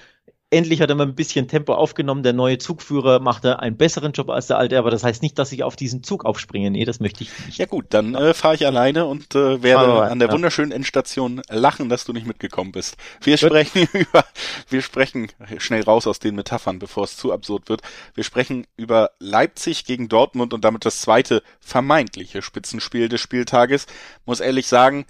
endlich 0.54 0.80
hat 0.80 0.88
er 0.88 0.94
mal 0.94 1.06
ein 1.06 1.14
bisschen 1.14 1.48
Tempo 1.48 1.74
aufgenommen. 1.74 2.22
Der 2.22 2.32
neue 2.32 2.58
Zugführer 2.58 3.18
macht 3.18 3.44
er 3.44 3.60
einen 3.60 3.76
besseren 3.76 4.12
Job 4.12 4.30
als 4.30 4.46
der 4.46 4.58
alte, 4.58 4.78
aber 4.78 4.90
das 4.90 5.04
heißt 5.04 5.22
nicht, 5.22 5.38
dass 5.38 5.52
ich 5.52 5.62
auf 5.62 5.76
diesen 5.76 6.02
Zug 6.02 6.24
aufspringe. 6.24 6.70
Nee, 6.70 6.84
das 6.84 7.00
möchte 7.00 7.24
ich 7.24 7.30
nicht. 7.46 7.58
Ja 7.58 7.66
gut, 7.66 7.86
dann 7.90 8.14
äh, 8.14 8.34
fahre 8.34 8.54
ich 8.54 8.66
alleine 8.66 9.06
und 9.06 9.34
äh, 9.34 9.62
werde 9.62 9.84
Aber, 9.84 10.10
an 10.10 10.18
der 10.18 10.28
ja. 10.28 10.34
wunderschönen 10.34 10.72
Endstation 10.72 11.42
lachen, 11.50 11.88
dass 11.88 12.04
du 12.04 12.12
nicht 12.12 12.26
mitgekommen 12.26 12.72
bist. 12.72 12.96
Wir 13.20 13.36
sprechen 13.36 13.88
über, 13.92 14.24
wir 14.68 14.82
sprechen 14.82 15.28
schnell 15.58 15.82
raus 15.82 16.06
aus 16.06 16.20
den 16.20 16.36
Metaphern, 16.36 16.78
bevor 16.78 17.04
es 17.04 17.16
zu 17.16 17.32
absurd 17.32 17.68
wird. 17.68 17.82
Wir 18.14 18.24
sprechen 18.24 18.66
über 18.76 19.10
Leipzig 19.18 19.84
gegen 19.84 20.08
Dortmund 20.08 20.54
und 20.54 20.64
damit 20.64 20.84
das 20.84 21.00
zweite 21.00 21.42
vermeintliche 21.60 22.42
Spitzenspiel 22.42 23.08
des 23.08 23.20
Spieltages. 23.20 23.86
Muss 24.24 24.40
ehrlich 24.40 24.68
sagen, 24.68 25.06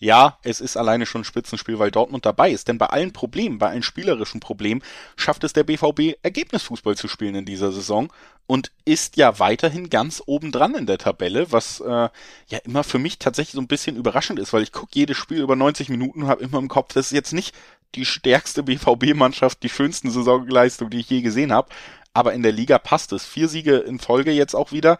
ja, 0.00 0.38
es 0.42 0.60
ist 0.60 0.76
alleine 0.76 1.06
schon 1.06 1.22
ein 1.22 1.24
Spitzenspiel, 1.24 1.78
weil 1.78 1.90
Dortmund 1.90 2.24
dabei 2.24 2.50
ist. 2.50 2.68
Denn 2.68 2.78
bei 2.78 2.86
allen 2.86 3.12
Problemen, 3.12 3.58
bei 3.58 3.70
allen 3.70 3.82
spielerischen 3.82 4.40
Problemen, 4.40 4.82
schafft 5.16 5.42
es 5.42 5.52
der 5.52 5.64
BVB, 5.64 6.18
Ergebnisfußball 6.22 6.96
zu 6.96 7.08
spielen 7.08 7.34
in 7.34 7.44
dieser 7.44 7.72
Saison 7.72 8.12
und 8.46 8.70
ist 8.84 9.16
ja 9.16 9.40
weiterhin 9.40 9.90
ganz 9.90 10.22
oben 10.24 10.52
dran 10.52 10.76
in 10.76 10.86
der 10.86 10.98
Tabelle, 10.98 11.50
was 11.50 11.80
äh, 11.80 12.08
ja 12.48 12.58
immer 12.64 12.84
für 12.84 12.98
mich 12.98 13.18
tatsächlich 13.18 13.54
so 13.54 13.60
ein 13.60 13.66
bisschen 13.66 13.96
überraschend 13.96 14.38
ist, 14.38 14.52
weil 14.52 14.62
ich 14.62 14.72
gucke 14.72 14.92
jedes 14.94 15.16
Spiel 15.16 15.40
über 15.40 15.56
90 15.56 15.88
Minuten 15.88 16.22
und 16.22 16.28
habe 16.28 16.44
immer 16.44 16.58
im 16.58 16.68
Kopf, 16.68 16.94
das 16.94 17.06
ist 17.06 17.12
jetzt 17.12 17.32
nicht 17.32 17.54
die 17.94 18.04
stärkste 18.04 18.62
BVB-Mannschaft, 18.62 19.62
die 19.62 19.68
schönsten 19.68 20.10
Saisonleistung, 20.10 20.90
die 20.90 21.00
ich 21.00 21.10
je 21.10 21.22
gesehen 21.22 21.52
habe. 21.52 21.68
Aber 22.14 22.34
in 22.34 22.42
der 22.42 22.52
Liga 22.52 22.78
passt 22.78 23.12
es. 23.12 23.24
Vier 23.24 23.48
Siege 23.48 23.76
in 23.76 23.98
Folge 23.98 24.30
jetzt 24.30 24.54
auch 24.54 24.72
wieder 24.72 24.98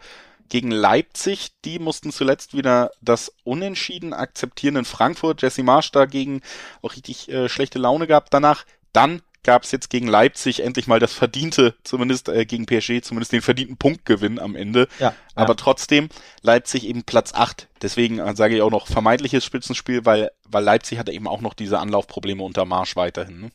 gegen 0.49 0.71
Leipzig. 0.71 1.51
Die 1.65 1.79
mussten 1.79 2.11
zuletzt 2.11 2.55
wieder 2.55 2.91
das 3.01 3.31
Unentschieden 3.43 4.13
akzeptieren 4.13 4.75
in 4.75 4.85
Frankfurt. 4.85 5.41
Jesse 5.41 5.63
Marsch 5.63 5.91
dagegen 5.91 6.41
auch 6.81 6.93
richtig 6.93 7.29
äh, 7.29 7.49
schlechte 7.49 7.79
Laune 7.79 8.07
gehabt 8.07 8.33
danach. 8.33 8.65
Dann 8.93 9.21
gab 9.43 9.63
es 9.63 9.71
jetzt 9.71 9.89
gegen 9.89 10.07
Leipzig 10.07 10.61
endlich 10.61 10.87
mal 10.87 10.99
das 10.99 11.13
verdiente, 11.13 11.75
zumindest 11.83 12.29
äh, 12.29 12.45
gegen 12.45 12.65
PSG, 12.65 13.01
zumindest 13.01 13.31
den 13.31 13.41
verdienten 13.41 13.77
Punktgewinn 13.77 14.37
am 14.39 14.55
Ende. 14.55 14.87
Ja, 14.99 15.15
Aber 15.35 15.49
ja. 15.49 15.55
trotzdem 15.55 16.09
Leipzig 16.41 16.85
eben 16.85 17.03
Platz 17.03 17.33
8. 17.33 17.67
Deswegen 17.81 18.19
äh, 18.19 18.35
sage 18.35 18.55
ich 18.55 18.61
auch 18.61 18.71
noch 18.71 18.87
vermeintliches 18.87 19.45
Spitzenspiel, 19.45 20.05
weil, 20.05 20.31
weil 20.45 20.63
Leipzig 20.63 20.99
hatte 20.99 21.11
eben 21.11 21.27
auch 21.27 21.41
noch 21.41 21.53
diese 21.53 21.79
Anlaufprobleme 21.79 22.43
unter 22.43 22.65
Marsch 22.65 22.95
weiterhin. 22.95 23.41
Ne? 23.41 23.51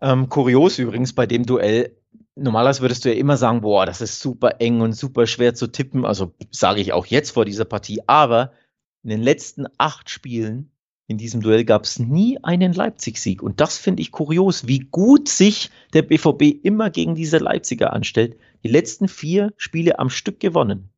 Ähm, 0.00 0.28
kurios 0.28 0.78
übrigens 0.78 1.14
bei 1.14 1.26
dem 1.26 1.46
Duell. 1.46 1.96
Normalerweise 2.34 2.80
würdest 2.80 3.04
du 3.04 3.10
ja 3.10 3.14
immer 3.18 3.36
sagen, 3.36 3.60
boah, 3.60 3.84
das 3.84 4.00
ist 4.00 4.20
super 4.20 4.60
eng 4.60 4.80
und 4.80 4.94
super 4.94 5.26
schwer 5.26 5.54
zu 5.54 5.66
tippen. 5.66 6.04
Also 6.06 6.32
sage 6.50 6.80
ich 6.80 6.92
auch 6.92 7.06
jetzt 7.06 7.30
vor 7.32 7.44
dieser 7.44 7.64
Partie. 7.66 8.00
Aber 8.06 8.52
in 9.02 9.10
den 9.10 9.20
letzten 9.22 9.66
acht 9.78 10.08
Spielen 10.08 10.70
in 11.08 11.18
diesem 11.18 11.42
Duell 11.42 11.64
gab 11.64 11.84
es 11.84 11.98
nie 11.98 12.38
einen 12.42 12.72
Leipzig-Sieg. 12.72 13.42
Und 13.42 13.60
das 13.60 13.76
finde 13.76 14.00
ich 14.00 14.12
kurios, 14.12 14.66
wie 14.66 14.78
gut 14.78 15.28
sich 15.28 15.70
der 15.92 16.02
BVB 16.02 16.64
immer 16.64 16.88
gegen 16.88 17.14
diese 17.14 17.36
Leipziger 17.38 17.92
anstellt. 17.92 18.38
Die 18.62 18.68
letzten 18.68 19.08
vier 19.08 19.52
Spiele 19.58 19.98
am 19.98 20.08
Stück 20.08 20.40
gewonnen. 20.40 20.88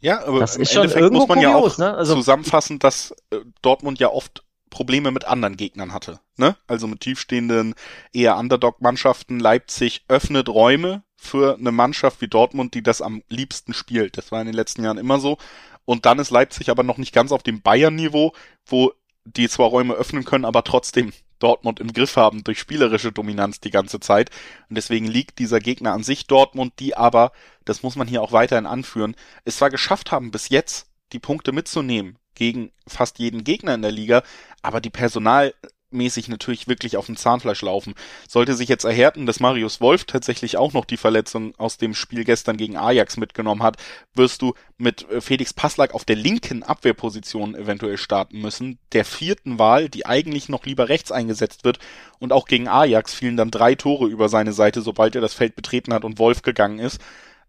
Ja, 0.00 0.24
aber 0.26 0.40
Das 0.40 0.56
im 0.56 0.62
ist 0.62 0.72
schon 0.72 0.84
Endeffekt 0.84 1.12
muss 1.12 1.28
man 1.28 1.40
ja 1.40 1.52
kurios, 1.52 1.74
auch 1.74 1.78
ne? 1.78 1.94
Also- 1.94 2.14
zusammenfassen, 2.14 2.78
dass 2.78 3.10
äh, 3.30 3.40
Dortmund 3.60 3.98
ja 3.98 4.08
oft 4.10 4.44
Probleme 4.70 5.10
mit 5.10 5.24
anderen 5.24 5.56
Gegnern 5.56 5.92
hatte. 5.92 6.20
Ne? 6.36 6.56
Also 6.66 6.86
mit 6.86 7.00
tiefstehenden, 7.00 7.74
eher 8.12 8.36
Underdog-Mannschaften. 8.36 9.40
Leipzig 9.40 10.04
öffnet 10.08 10.48
Räume 10.48 11.02
für 11.16 11.56
eine 11.56 11.72
Mannschaft 11.72 12.20
wie 12.20 12.28
Dortmund, 12.28 12.74
die 12.74 12.82
das 12.82 13.00
am 13.00 13.22
liebsten 13.28 13.74
spielt. 13.74 14.18
Das 14.18 14.32
war 14.32 14.40
in 14.40 14.46
den 14.46 14.54
letzten 14.54 14.84
Jahren 14.84 14.98
immer 14.98 15.18
so. 15.18 15.38
Und 15.84 16.04
dann 16.04 16.18
ist 16.18 16.30
Leipzig 16.30 16.68
aber 16.70 16.82
noch 16.82 16.98
nicht 16.98 17.14
ganz 17.14 17.32
auf 17.32 17.42
dem 17.42 17.62
Bayern-Niveau, 17.62 18.32
wo 18.66 18.92
die 19.24 19.48
zwar 19.48 19.68
Räume 19.68 19.94
öffnen 19.94 20.24
können, 20.24 20.44
aber 20.44 20.62
trotzdem 20.64 21.12
Dortmund 21.38 21.80
im 21.80 21.92
Griff 21.92 22.16
haben 22.16 22.44
durch 22.44 22.58
spielerische 22.58 23.12
Dominanz 23.12 23.60
die 23.60 23.70
ganze 23.70 24.00
Zeit. 24.00 24.30
Und 24.68 24.76
deswegen 24.76 25.06
liegt 25.06 25.38
dieser 25.38 25.60
Gegner 25.60 25.92
an 25.92 26.02
sich 26.02 26.26
Dortmund, 26.26 26.74
die 26.78 26.96
aber, 26.96 27.32
das 27.64 27.82
muss 27.82 27.96
man 27.96 28.08
hier 28.08 28.22
auch 28.22 28.32
weiterhin 28.32 28.66
anführen, 28.66 29.16
es 29.44 29.56
zwar 29.58 29.70
geschafft 29.70 30.12
haben, 30.12 30.30
bis 30.30 30.48
jetzt 30.48 30.88
die 31.12 31.18
Punkte 31.18 31.52
mitzunehmen 31.52 32.18
gegen 32.36 32.70
fast 32.86 33.18
jeden 33.18 33.42
Gegner 33.42 33.74
in 33.74 33.82
der 33.82 33.90
Liga, 33.90 34.22
aber 34.62 34.80
die 34.80 34.90
personalmäßig 34.90 36.28
natürlich 36.28 36.68
wirklich 36.68 36.96
auf 36.96 37.06
dem 37.06 37.16
Zahnfleisch 37.16 37.62
laufen. 37.62 37.94
Sollte 38.28 38.54
sich 38.54 38.68
jetzt 38.68 38.84
erhärten, 38.84 39.26
dass 39.26 39.40
Marius 39.40 39.80
Wolf 39.80 40.04
tatsächlich 40.04 40.56
auch 40.56 40.72
noch 40.72 40.84
die 40.84 40.96
Verletzung 40.96 41.54
aus 41.56 41.78
dem 41.78 41.94
Spiel 41.94 42.22
gestern 42.22 42.56
gegen 42.56 42.76
Ajax 42.76 43.16
mitgenommen 43.16 43.64
hat, 43.64 43.78
wirst 44.14 44.42
du 44.42 44.54
mit 44.78 45.10
äh, 45.10 45.20
Felix 45.20 45.52
Passlack 45.52 45.94
auf 45.94 46.04
der 46.04 46.16
linken 46.16 46.62
Abwehrposition 46.62 47.56
eventuell 47.56 47.98
starten 47.98 48.40
müssen, 48.40 48.78
der 48.92 49.04
vierten 49.04 49.58
Wahl, 49.58 49.88
die 49.88 50.06
eigentlich 50.06 50.48
noch 50.48 50.64
lieber 50.66 50.88
rechts 50.88 51.10
eingesetzt 51.10 51.64
wird. 51.64 51.80
Und 52.20 52.32
auch 52.32 52.46
gegen 52.46 52.68
Ajax 52.68 53.14
fielen 53.14 53.36
dann 53.36 53.50
drei 53.50 53.74
Tore 53.74 54.06
über 54.06 54.28
seine 54.28 54.52
Seite, 54.52 54.82
sobald 54.82 55.16
er 55.16 55.20
das 55.20 55.34
Feld 55.34 55.56
betreten 55.56 55.92
hat 55.92 56.04
und 56.04 56.18
Wolf 56.18 56.42
gegangen 56.42 56.78
ist. 56.78 57.00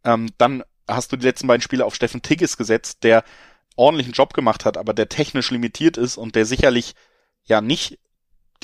Ähm, 0.04 0.30
dann 0.38 0.64
hast 0.88 1.12
du 1.12 1.18
die 1.18 1.26
letzten 1.26 1.48
beiden 1.48 1.62
Spiele 1.62 1.86
auf 1.86 1.96
Steffen 1.96 2.22
Tigges 2.22 2.58
gesetzt, 2.58 3.04
der 3.04 3.24
ordentlichen 3.78 4.14
Job 4.14 4.34
gemacht 4.34 4.66
hat, 4.66 4.78
aber 4.78 4.94
der 4.94 5.10
technisch 5.10 5.52
limitiert 5.52 5.98
ist 5.98 6.18
und 6.18 6.36
der 6.36 6.46
sicherlich 6.46 6.94
ja 7.46 7.62
nicht 7.62 8.00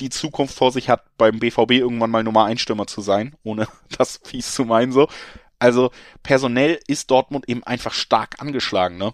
die 0.00 0.10
Zukunft 0.10 0.56
vor 0.56 0.72
sich 0.72 0.88
hat, 0.88 1.04
beim 1.16 1.38
BVB 1.38 1.72
irgendwann 1.72 2.10
mal 2.10 2.24
Nummer 2.24 2.44
1 2.44 2.60
Stürmer 2.60 2.86
zu 2.86 3.00
sein, 3.00 3.36
ohne 3.44 3.68
das 3.96 4.20
fies 4.24 4.54
zu 4.54 4.64
meinen 4.64 4.92
so. 4.92 5.08
Also 5.58 5.90
personell 6.22 6.78
ist 6.88 7.10
Dortmund 7.10 7.48
eben 7.48 7.62
einfach 7.64 7.92
stark 7.92 8.40
angeschlagen, 8.40 8.98
ne? 8.98 9.12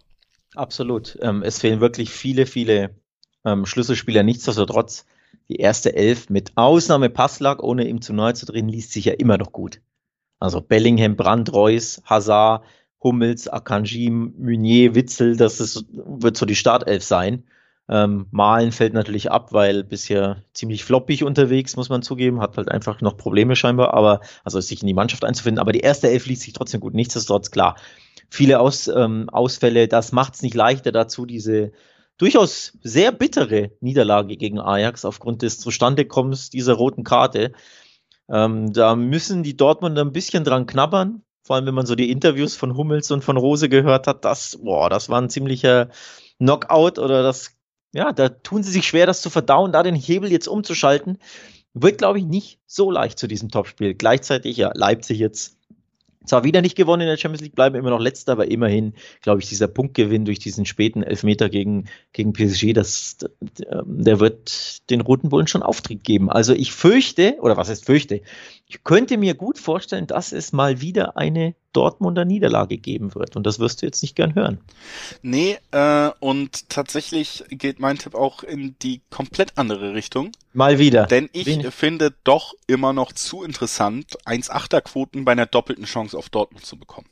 Absolut. 0.54 1.16
Ähm, 1.22 1.42
es 1.42 1.60
fehlen 1.60 1.80
wirklich 1.80 2.10
viele, 2.10 2.46
viele 2.46 2.96
ähm, 3.44 3.66
Schlüsselspieler. 3.66 4.22
Nichtsdestotrotz, 4.22 5.06
die 5.48 5.56
erste 5.56 5.94
Elf 5.94 6.28
mit 6.28 6.52
Ausnahme 6.56 7.08
Passlack, 7.08 7.62
ohne 7.62 7.86
ihm 7.86 8.00
zu 8.00 8.12
nahe 8.12 8.34
zu 8.34 8.46
drehen, 8.46 8.68
liest 8.68 8.92
sich 8.92 9.04
ja 9.04 9.12
immer 9.12 9.38
noch 9.38 9.52
gut. 9.52 9.80
Also 10.40 10.60
Bellingham, 10.60 11.16
Brandt, 11.16 11.52
Reus, 11.52 12.02
Hazard, 12.04 12.64
Hummels, 13.02 13.48
Akanji, 13.48 14.10
Meunier, 14.10 14.94
Witzel, 14.94 15.36
das 15.36 15.60
ist, 15.60 15.84
wird 15.92 16.36
so 16.36 16.46
die 16.46 16.56
Startelf 16.56 17.02
sein. 17.02 17.44
Ähm, 17.88 18.26
Malen 18.30 18.70
fällt 18.70 18.92
natürlich 18.92 19.32
ab, 19.32 19.52
weil 19.52 19.82
bisher 19.82 20.44
ziemlich 20.52 20.84
floppig 20.84 21.24
unterwegs, 21.24 21.76
muss 21.76 21.88
man 21.88 22.02
zugeben, 22.02 22.40
hat 22.40 22.56
halt 22.56 22.70
einfach 22.70 23.00
noch 23.00 23.16
Probleme 23.16 23.56
scheinbar, 23.56 23.94
aber 23.94 24.20
also 24.44 24.60
sich 24.60 24.80
in 24.80 24.86
die 24.86 24.94
Mannschaft 24.94 25.24
einzufinden. 25.24 25.58
Aber 25.58 25.72
die 25.72 25.80
erste 25.80 26.08
Elf 26.08 26.26
liest 26.26 26.42
sich 26.42 26.52
trotzdem 26.52 26.80
gut. 26.80 26.94
Nichtsdestotrotz 26.94 27.50
klar, 27.50 27.76
viele 28.28 28.60
Aus, 28.60 28.86
ähm, 28.86 29.28
Ausfälle, 29.28 29.88
das 29.88 30.12
macht 30.12 30.34
es 30.34 30.42
nicht 30.42 30.54
leichter 30.54 30.92
dazu, 30.92 31.26
diese 31.26 31.72
durchaus 32.16 32.78
sehr 32.82 33.10
bittere 33.10 33.72
Niederlage 33.80 34.36
gegen 34.36 34.60
Ajax 34.60 35.04
aufgrund 35.04 35.42
des 35.42 35.58
Zustandekommens 35.58 36.50
dieser 36.50 36.74
roten 36.74 37.02
Karte. 37.02 37.52
Ähm, 38.28 38.72
da 38.72 38.94
müssen 38.94 39.42
die 39.42 39.56
Dortmunder 39.56 40.04
ein 40.04 40.12
bisschen 40.12 40.44
dran 40.44 40.66
knabbern. 40.66 41.22
Vor 41.42 41.56
allem, 41.56 41.66
wenn 41.66 41.74
man 41.74 41.86
so 41.86 41.94
die 41.94 42.10
Interviews 42.10 42.54
von 42.54 42.76
Hummels 42.76 43.10
und 43.10 43.24
von 43.24 43.36
Rose 43.36 43.68
gehört 43.68 44.06
hat, 44.06 44.24
das, 44.24 44.58
boah, 44.62 44.90
das 44.90 45.08
war 45.08 45.20
ein 45.20 45.30
ziemlicher 45.30 45.88
Knockout 46.38 46.98
oder 46.98 47.22
das, 47.22 47.56
ja, 47.92 48.12
da 48.12 48.28
tun 48.28 48.62
sie 48.62 48.72
sich 48.72 48.86
schwer, 48.86 49.06
das 49.06 49.22
zu 49.22 49.30
verdauen, 49.30 49.72
da 49.72 49.82
den 49.82 49.94
Hebel 49.94 50.30
jetzt 50.30 50.48
umzuschalten. 50.48 51.18
Wird, 51.72 51.98
glaube 51.98 52.18
ich, 52.18 52.24
nicht 52.24 52.58
so 52.66 52.90
leicht 52.90 53.18
zu 53.18 53.26
diesem 53.28 53.48
Topspiel. 53.48 53.94
Gleichzeitig, 53.94 54.56
ja, 54.56 54.72
Leipzig 54.74 55.18
jetzt 55.18 55.56
zwar 56.26 56.44
wieder 56.44 56.60
nicht 56.60 56.76
gewonnen 56.76 57.02
in 57.02 57.08
der 57.08 57.16
Champions 57.16 57.42
League, 57.42 57.54
bleiben 57.54 57.76
immer 57.76 57.90
noch 57.90 58.00
letzter, 58.00 58.32
aber 58.32 58.50
immerhin, 58.50 58.94
glaube 59.22 59.40
ich, 59.40 59.48
dieser 59.48 59.68
Punktgewinn 59.68 60.24
durch 60.24 60.38
diesen 60.38 60.66
späten 60.66 61.02
Elfmeter 61.02 61.48
gegen, 61.48 61.86
gegen 62.12 62.32
PSG, 62.32 62.72
das, 62.72 63.16
der 63.40 64.20
wird 64.20 64.90
den 64.90 65.00
Roten 65.00 65.30
Bullen 65.30 65.46
schon 65.46 65.62
Auftrieb 65.62 66.04
geben. 66.04 66.30
Also 66.30 66.52
ich 66.52 66.72
fürchte, 66.72 67.36
oder 67.40 67.56
was 67.56 67.70
heißt 67.70 67.86
fürchte, 67.86 68.20
ich 68.70 68.84
könnte 68.84 69.18
mir 69.18 69.34
gut 69.34 69.58
vorstellen, 69.58 70.06
dass 70.06 70.30
es 70.30 70.52
mal 70.52 70.80
wieder 70.80 71.16
eine 71.16 71.56
Dortmunder 71.72 72.24
Niederlage 72.24 72.78
geben 72.78 73.16
wird. 73.16 73.34
Und 73.34 73.44
das 73.44 73.58
wirst 73.58 73.82
du 73.82 73.86
jetzt 73.86 74.00
nicht 74.00 74.14
gern 74.14 74.36
hören. 74.36 74.60
Nee, 75.22 75.58
äh, 75.72 76.10
und 76.20 76.68
tatsächlich 76.68 77.42
geht 77.48 77.80
mein 77.80 77.98
Tipp 77.98 78.14
auch 78.14 78.44
in 78.44 78.76
die 78.80 79.00
komplett 79.10 79.58
andere 79.58 79.94
Richtung. 79.94 80.30
Mal 80.52 80.78
wieder. 80.78 81.06
Denn 81.06 81.28
ich 81.32 81.46
Wen? 81.46 81.72
finde 81.72 82.14
doch 82.22 82.54
immer 82.68 82.92
noch 82.92 83.12
zu 83.12 83.42
interessant, 83.42 84.16
1,8er 84.24 84.82
Quoten 84.82 85.24
bei 85.24 85.32
einer 85.32 85.46
doppelten 85.46 85.84
Chance 85.84 86.16
auf 86.16 86.28
Dortmund 86.28 86.64
zu 86.64 86.76
bekommen. 86.76 87.08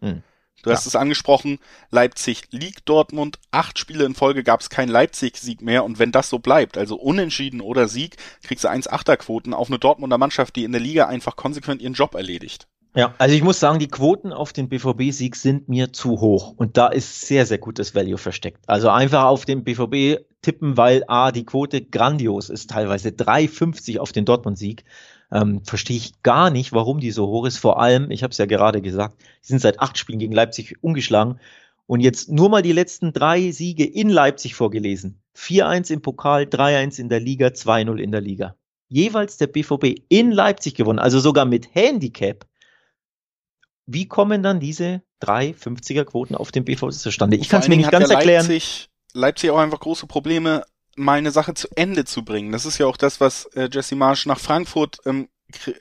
Hm. 0.00 0.22
Du 0.62 0.70
hast 0.70 0.84
ja. 0.86 0.88
es 0.88 0.96
angesprochen, 0.96 1.58
Leipzig 1.90 2.44
liegt 2.50 2.88
Dortmund. 2.88 3.38
Acht 3.50 3.78
Spiele 3.78 4.04
in 4.04 4.14
Folge 4.14 4.42
gab 4.42 4.60
es 4.60 4.70
keinen 4.70 4.88
Leipzig-Sieg 4.88 5.60
mehr. 5.60 5.84
Und 5.84 5.98
wenn 5.98 6.10
das 6.10 6.30
so 6.30 6.38
bleibt, 6.38 6.78
also 6.78 6.96
unentschieden 6.96 7.60
oder 7.60 7.86
Sieg, 7.86 8.16
kriegst 8.42 8.64
du 8.64 8.68
1,8er-Quoten 8.68 9.52
auf 9.52 9.68
eine 9.68 9.78
Dortmunder 9.78 10.16
Mannschaft, 10.16 10.56
die 10.56 10.64
in 10.64 10.72
der 10.72 10.80
Liga 10.80 11.06
einfach 11.06 11.36
konsequent 11.36 11.82
ihren 11.82 11.92
Job 11.92 12.14
erledigt. 12.14 12.66
Ja, 12.96 13.12
also 13.18 13.34
ich 13.34 13.42
muss 13.42 13.58
sagen, 13.58 13.80
die 13.80 13.88
Quoten 13.88 14.32
auf 14.32 14.52
den 14.52 14.68
BVB-Sieg 14.68 15.34
sind 15.34 15.68
mir 15.68 15.92
zu 15.92 16.20
hoch. 16.20 16.54
Und 16.56 16.76
da 16.76 16.86
ist 16.86 17.22
sehr, 17.22 17.44
sehr 17.44 17.58
gutes 17.58 17.94
Value 17.94 18.18
versteckt. 18.18 18.60
Also 18.68 18.88
einfach 18.88 19.24
auf 19.24 19.44
den 19.44 19.64
BVB 19.64 20.24
tippen, 20.42 20.76
weil 20.76 21.02
A, 21.08 21.32
die 21.32 21.44
Quote 21.44 21.82
grandios 21.82 22.50
ist, 22.50 22.70
teilweise 22.70 23.08
3,50 23.08 23.98
auf 23.98 24.12
den 24.12 24.24
Dortmund-Sieg. 24.24 24.84
Ähm, 25.34 25.64
verstehe 25.64 25.96
ich 25.96 26.22
gar 26.22 26.48
nicht, 26.50 26.72
warum 26.72 27.00
die 27.00 27.10
so 27.10 27.26
hoch 27.26 27.44
ist. 27.44 27.58
Vor 27.58 27.80
allem, 27.80 28.10
ich 28.12 28.22
habe 28.22 28.30
es 28.30 28.38
ja 28.38 28.46
gerade 28.46 28.80
gesagt, 28.80 29.20
die 29.42 29.48
sind 29.48 29.60
seit 29.60 29.80
acht 29.80 29.98
Spielen 29.98 30.20
gegen 30.20 30.32
Leipzig 30.32 30.76
umgeschlagen. 30.80 31.40
Und 31.86 32.00
jetzt 32.00 32.30
nur 32.30 32.48
mal 32.48 32.62
die 32.62 32.72
letzten 32.72 33.12
drei 33.12 33.50
Siege 33.50 33.84
in 33.84 34.08
Leipzig 34.08 34.54
vorgelesen. 34.54 35.20
4-1 35.36 35.92
im 35.92 36.02
Pokal, 36.02 36.44
3-1 36.44 37.00
in 37.00 37.08
der 37.08 37.20
Liga, 37.20 37.48
2-0 37.48 37.98
in 37.98 38.12
der 38.12 38.20
Liga. 38.20 38.56
Jeweils 38.88 39.36
der 39.36 39.48
BVB 39.48 40.02
in 40.08 40.30
Leipzig 40.30 40.74
gewonnen, 40.74 41.00
also 41.00 41.18
sogar 41.18 41.44
mit 41.44 41.74
Handicap. 41.74 42.46
Wie 43.86 44.06
kommen 44.06 44.42
dann 44.42 44.60
diese 44.60 45.02
drei 45.18 45.50
50er 45.50 46.04
Quoten 46.04 46.36
auf 46.36 46.52
den 46.52 46.64
BVB 46.64 46.92
zustande? 46.92 47.36
Ich 47.36 47.48
kann 47.48 47.60
es 47.60 47.68
mir 47.68 47.76
nicht 47.76 47.90
ganz 47.90 48.08
erklären. 48.08 48.46
Leipzig, 48.46 48.88
Leipzig 49.12 49.50
auch 49.50 49.58
einfach 49.58 49.80
große 49.80 50.06
Probleme, 50.06 50.64
mal 50.96 51.18
eine 51.18 51.30
Sache 51.30 51.54
zu 51.54 51.68
Ende 51.74 52.04
zu 52.04 52.24
bringen. 52.24 52.52
Das 52.52 52.66
ist 52.66 52.78
ja 52.78 52.86
auch 52.86 52.96
das, 52.96 53.20
was 53.20 53.46
äh, 53.54 53.68
Jesse 53.70 53.96
Marsch 53.96 54.26
nach 54.26 54.40
Frankfurt 54.40 54.98
ähm, 55.06 55.28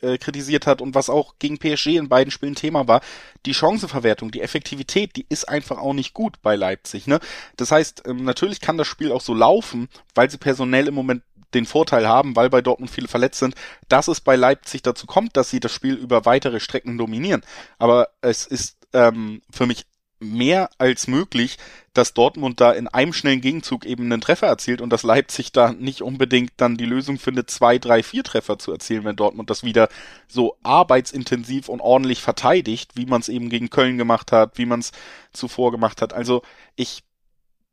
äh, 0.02 0.17
kritisiert 0.17 0.67
hat 0.67 0.82
und 0.82 0.95
was 0.95 1.10
auch 1.10 1.36
gegen 1.39 1.58
PSG 1.58 1.97
in 1.97 2.10
beiden 2.10 2.32
Spielen 2.32 2.56
Thema 2.56 2.88
war, 2.88 3.02
die 3.45 3.54
Chancenverwertung, 3.54 4.32
die 4.32 4.41
Effektivität, 4.41 5.15
die 5.15 5.26
ist 5.30 5.47
einfach 5.49 5.78
auch 5.78 5.93
nicht 5.93 6.13
gut 6.13 6.41
bei 6.41 6.56
Leipzig. 6.56 7.08
Ne? 7.08 7.19
Das 7.58 7.71
heißt, 7.71 8.04
ähm, 8.06 8.23
natürlich 8.23 8.62
kann 8.62 8.78
das 8.78 8.88
Spiel 8.88 9.12
auch 9.12 9.21
so 9.21 9.34
laufen, 9.34 9.89
weil 10.15 10.30
sie 10.30 10.38
personell 10.38 10.88
im 10.88 10.93
Moment 10.93 11.23
den 11.54 11.65
Vorteil 11.65 12.08
haben, 12.08 12.36
weil 12.36 12.49
bei 12.49 12.62
Dortmund 12.62 12.91
viele 12.91 13.08
verletzt 13.08 13.39
sind, 13.39 13.56
dass 13.88 14.08
es 14.08 14.21
bei 14.21 14.36
Leipzig 14.36 14.82
dazu 14.82 15.06
kommt, 15.06 15.38
dass 15.38 15.49
sie 15.49 15.60
das 15.60 15.71
Spiel 15.71 15.95
über 15.95 16.26
weitere 16.26 16.60
Strecken 16.60 16.97
dominieren. 16.97 17.41
Aber 17.78 18.10
es 18.21 18.45
ist 18.45 18.78
ähm, 18.93 19.41
für 19.52 19.65
mich 19.65 19.86
mehr 20.23 20.69
als 20.77 21.07
möglich, 21.07 21.57
dass 21.93 22.13
Dortmund 22.13 22.59
da 22.59 22.71
in 22.71 22.88
einem 22.88 23.13
schnellen 23.13 23.41
Gegenzug 23.41 23.86
eben 23.86 24.05
einen 24.05 24.21
Treffer 24.21 24.47
erzielt 24.47 24.81
und 24.81 24.89
dass 24.89 25.03
Leipzig 25.03 25.51
da 25.51 25.73
nicht 25.73 26.01
unbedingt 26.01 26.53
dann 26.57 26.77
die 26.77 26.86
Lösung 26.86 27.19
findet, 27.19 27.51
zwei, 27.51 27.77
drei, 27.77 28.01
vier 28.01 28.23
Treffer 28.23 28.57
zu 28.57 28.71
erzielen, 28.71 29.03
wenn 29.03 29.15
Dortmund 29.15 29.49
das 29.49 29.63
wieder 29.63 29.89
so 30.27 30.57
arbeitsintensiv 30.63 31.69
und 31.69 31.81
ordentlich 31.81 32.21
verteidigt, 32.21 32.91
wie 32.95 33.05
man 33.05 33.21
es 33.21 33.29
eben 33.29 33.49
gegen 33.49 33.69
Köln 33.69 33.97
gemacht 33.97 34.31
hat, 34.31 34.57
wie 34.57 34.65
man 34.65 34.79
es 34.79 34.91
zuvor 35.33 35.71
gemacht 35.71 36.01
hat. 36.01 36.13
Also 36.13 36.41
ich 36.75 37.03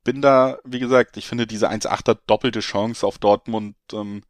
bin 0.04 0.22
da, 0.22 0.58
wie 0.64 0.80
gesagt, 0.80 1.16
ich 1.16 1.26
finde 1.26 1.46
diese 1.46 1.70
1-8er 1.70 2.18
doppelte 2.26 2.60
Chance 2.60 3.06
auf 3.06 3.18
Dortmund 3.18 3.76
ähm, 3.92 4.22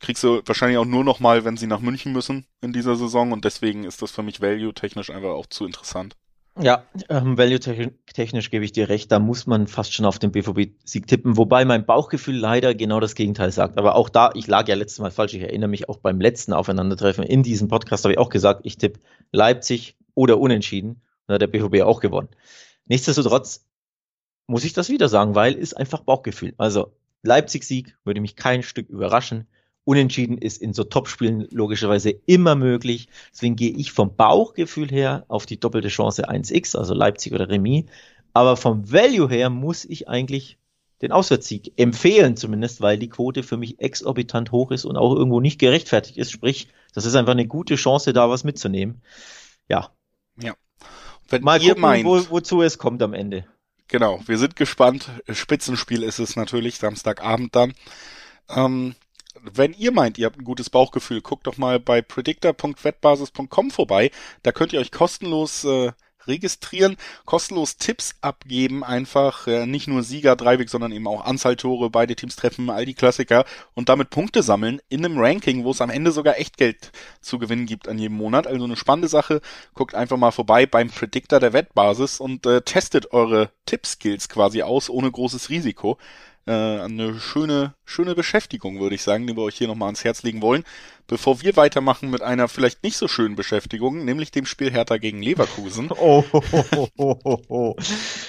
kriegst 0.00 0.22
du 0.22 0.42
wahrscheinlich 0.46 0.78
auch 0.78 0.84
nur 0.84 1.04
noch 1.04 1.20
mal, 1.20 1.44
wenn 1.44 1.56
sie 1.56 1.66
nach 1.66 1.80
München 1.80 2.12
müssen 2.12 2.46
in 2.60 2.72
dieser 2.72 2.96
Saison 2.96 3.32
und 3.32 3.44
deswegen 3.44 3.84
ist 3.84 4.02
das 4.02 4.10
für 4.10 4.22
mich 4.22 4.40
value-technisch 4.40 5.10
einfach 5.10 5.30
auch 5.30 5.46
zu 5.46 5.66
interessant. 5.66 6.16
Ja, 6.60 6.84
ähm, 7.08 7.38
value-technisch 7.38 8.50
gebe 8.50 8.64
ich 8.64 8.72
dir 8.72 8.88
recht, 8.88 9.12
da 9.12 9.20
muss 9.20 9.46
man 9.46 9.68
fast 9.68 9.94
schon 9.94 10.06
auf 10.06 10.18
den 10.18 10.32
BVB-Sieg 10.32 11.06
tippen, 11.06 11.36
wobei 11.36 11.64
mein 11.64 11.86
Bauchgefühl 11.86 12.36
leider 12.36 12.74
genau 12.74 12.98
das 12.98 13.14
Gegenteil 13.14 13.52
sagt. 13.52 13.78
Aber 13.78 13.94
auch 13.94 14.08
da, 14.08 14.32
ich 14.34 14.48
lag 14.48 14.66
ja 14.66 14.74
letztes 14.74 14.98
Mal 14.98 15.12
falsch, 15.12 15.34
ich 15.34 15.42
erinnere 15.42 15.68
mich 15.68 15.88
auch 15.88 15.98
beim 15.98 16.20
letzten 16.20 16.52
Aufeinandertreffen 16.52 17.22
in 17.22 17.44
diesem 17.44 17.68
Podcast 17.68 18.04
habe 18.04 18.14
ich 18.14 18.18
auch 18.18 18.28
gesagt, 18.28 18.62
ich 18.64 18.76
tippe 18.76 18.98
Leipzig 19.30 19.96
oder 20.14 20.40
Unentschieden. 20.40 21.02
Da 21.28 21.34
hat 21.34 21.42
der 21.42 21.46
BVB 21.46 21.82
auch 21.82 22.00
gewonnen. 22.00 22.28
Nichtsdestotrotz 22.86 23.64
muss 24.48 24.64
ich 24.64 24.72
das 24.72 24.88
wieder 24.88 25.08
sagen, 25.08 25.36
weil 25.36 25.54
ist 25.54 25.74
einfach 25.74 26.00
Bauchgefühl. 26.00 26.54
Also 26.58 26.92
Leipzig-Sieg 27.22 27.96
würde 28.04 28.20
mich 28.20 28.34
kein 28.34 28.64
Stück 28.64 28.88
überraschen. 28.88 29.46
Unentschieden 29.88 30.36
ist 30.36 30.60
in 30.60 30.74
so 30.74 30.84
Topspielen 30.84 31.48
logischerweise 31.50 32.10
immer 32.26 32.56
möglich. 32.56 33.08
Deswegen 33.32 33.56
gehe 33.56 33.70
ich 33.70 33.90
vom 33.90 34.14
Bauchgefühl 34.14 34.90
her 34.90 35.24
auf 35.28 35.46
die 35.46 35.58
doppelte 35.58 35.88
Chance 35.88 36.28
1x, 36.28 36.76
also 36.76 36.92
Leipzig 36.92 37.32
oder 37.32 37.48
Remis. 37.48 37.86
Aber 38.34 38.58
vom 38.58 38.92
Value 38.92 39.30
her 39.30 39.48
muss 39.48 39.86
ich 39.86 40.06
eigentlich 40.06 40.58
den 41.00 41.10
Auswärtssieg 41.10 41.72
empfehlen 41.78 42.36
zumindest, 42.36 42.82
weil 42.82 42.98
die 42.98 43.08
Quote 43.08 43.42
für 43.42 43.56
mich 43.56 43.80
exorbitant 43.80 44.52
hoch 44.52 44.72
ist 44.72 44.84
und 44.84 44.98
auch 44.98 45.14
irgendwo 45.16 45.40
nicht 45.40 45.58
gerechtfertigt 45.58 46.18
ist. 46.18 46.32
Sprich, 46.32 46.68
das 46.92 47.06
ist 47.06 47.14
einfach 47.14 47.32
eine 47.32 47.46
gute 47.46 47.76
Chance, 47.76 48.12
da 48.12 48.28
was 48.28 48.44
mitzunehmen. 48.44 49.00
Ja. 49.70 49.90
Ja. 50.38 50.52
Wenn 51.30 51.42
Mal 51.42 51.60
gucken, 51.60 51.80
meint, 51.80 52.04
wo, 52.04 52.28
wozu 52.28 52.60
es 52.60 52.76
kommt 52.76 53.02
am 53.02 53.14
Ende. 53.14 53.46
Genau, 53.86 54.20
wir 54.26 54.36
sind 54.36 54.54
gespannt. 54.54 55.08
Spitzenspiel 55.30 56.02
ist 56.02 56.18
es 56.18 56.36
natürlich, 56.36 56.76
Samstagabend 56.76 57.56
dann. 57.56 57.72
Ähm, 58.50 58.94
wenn 59.42 59.72
ihr 59.72 59.92
meint, 59.92 60.18
ihr 60.18 60.26
habt 60.26 60.38
ein 60.38 60.44
gutes 60.44 60.70
Bauchgefühl, 60.70 61.20
guckt 61.20 61.46
doch 61.46 61.56
mal 61.56 61.80
bei 61.80 62.02
predictor.wettbasis.com 62.02 63.70
vorbei. 63.70 64.10
Da 64.42 64.52
könnt 64.52 64.72
ihr 64.72 64.80
euch 64.80 64.92
kostenlos 64.92 65.64
äh, 65.64 65.92
registrieren, 66.28 66.96
kostenlos 67.24 67.78
Tipps 67.78 68.14
abgeben, 68.20 68.84
einfach 68.84 69.46
äh, 69.46 69.66
nicht 69.66 69.88
nur 69.88 70.02
Sieger, 70.04 70.36
Dreiweg, 70.36 70.68
sondern 70.68 70.92
eben 70.92 71.08
auch 71.08 71.24
Anzahltore, 71.24 71.90
beide 71.90 72.14
Teams 72.14 72.36
treffen, 72.36 72.70
all 72.70 72.84
die 72.84 72.94
Klassiker 72.94 73.44
und 73.74 73.88
damit 73.88 74.10
Punkte 74.10 74.42
sammeln 74.42 74.80
in 74.88 75.04
einem 75.04 75.18
Ranking, 75.18 75.64
wo 75.64 75.70
es 75.70 75.80
am 75.80 75.90
Ende 75.90 76.12
sogar 76.12 76.38
Echtgeld 76.38 76.92
zu 77.20 77.38
gewinnen 77.38 77.66
gibt 77.66 77.88
an 77.88 77.98
jedem 77.98 78.16
Monat. 78.16 78.46
Also 78.46 78.64
eine 78.64 78.76
spannende 78.76 79.08
Sache. 79.08 79.40
Guckt 79.74 79.94
einfach 79.94 80.16
mal 80.16 80.30
vorbei 80.30 80.66
beim 80.66 80.90
Predictor 80.90 81.40
der 81.40 81.52
Wettbasis 81.52 82.20
und 82.20 82.46
äh, 82.46 82.60
testet 82.60 83.12
eure 83.12 83.50
Tippskills 83.66 84.28
quasi 84.28 84.62
aus, 84.62 84.90
ohne 84.90 85.10
großes 85.10 85.48
Risiko 85.48 85.98
äh, 86.48 86.80
eine 86.80 87.20
schöne, 87.20 87.74
schöne 87.84 88.14
Beschäftigung, 88.14 88.80
würde 88.80 88.94
ich 88.94 89.02
sagen, 89.02 89.26
die 89.26 89.36
wir 89.36 89.42
euch 89.42 89.56
hier 89.56 89.68
nochmal 89.68 89.88
ans 89.88 90.02
Herz 90.02 90.22
legen 90.22 90.40
wollen. 90.40 90.64
Bevor 91.06 91.42
wir 91.42 91.56
weitermachen 91.56 92.10
mit 92.10 92.22
einer 92.22 92.48
vielleicht 92.48 92.82
nicht 92.82 92.96
so 92.96 93.06
schönen 93.06 93.36
Beschäftigung, 93.36 94.04
nämlich 94.04 94.30
dem 94.30 94.46
Spiel 94.46 94.70
Hertha 94.70 94.96
gegen 94.96 95.22
Leverkusen. 95.22 95.90
Oh, 96.00 96.24
oh, 96.32 96.42
oh, 96.96 97.16
oh, 97.24 97.38
oh. 97.48 97.76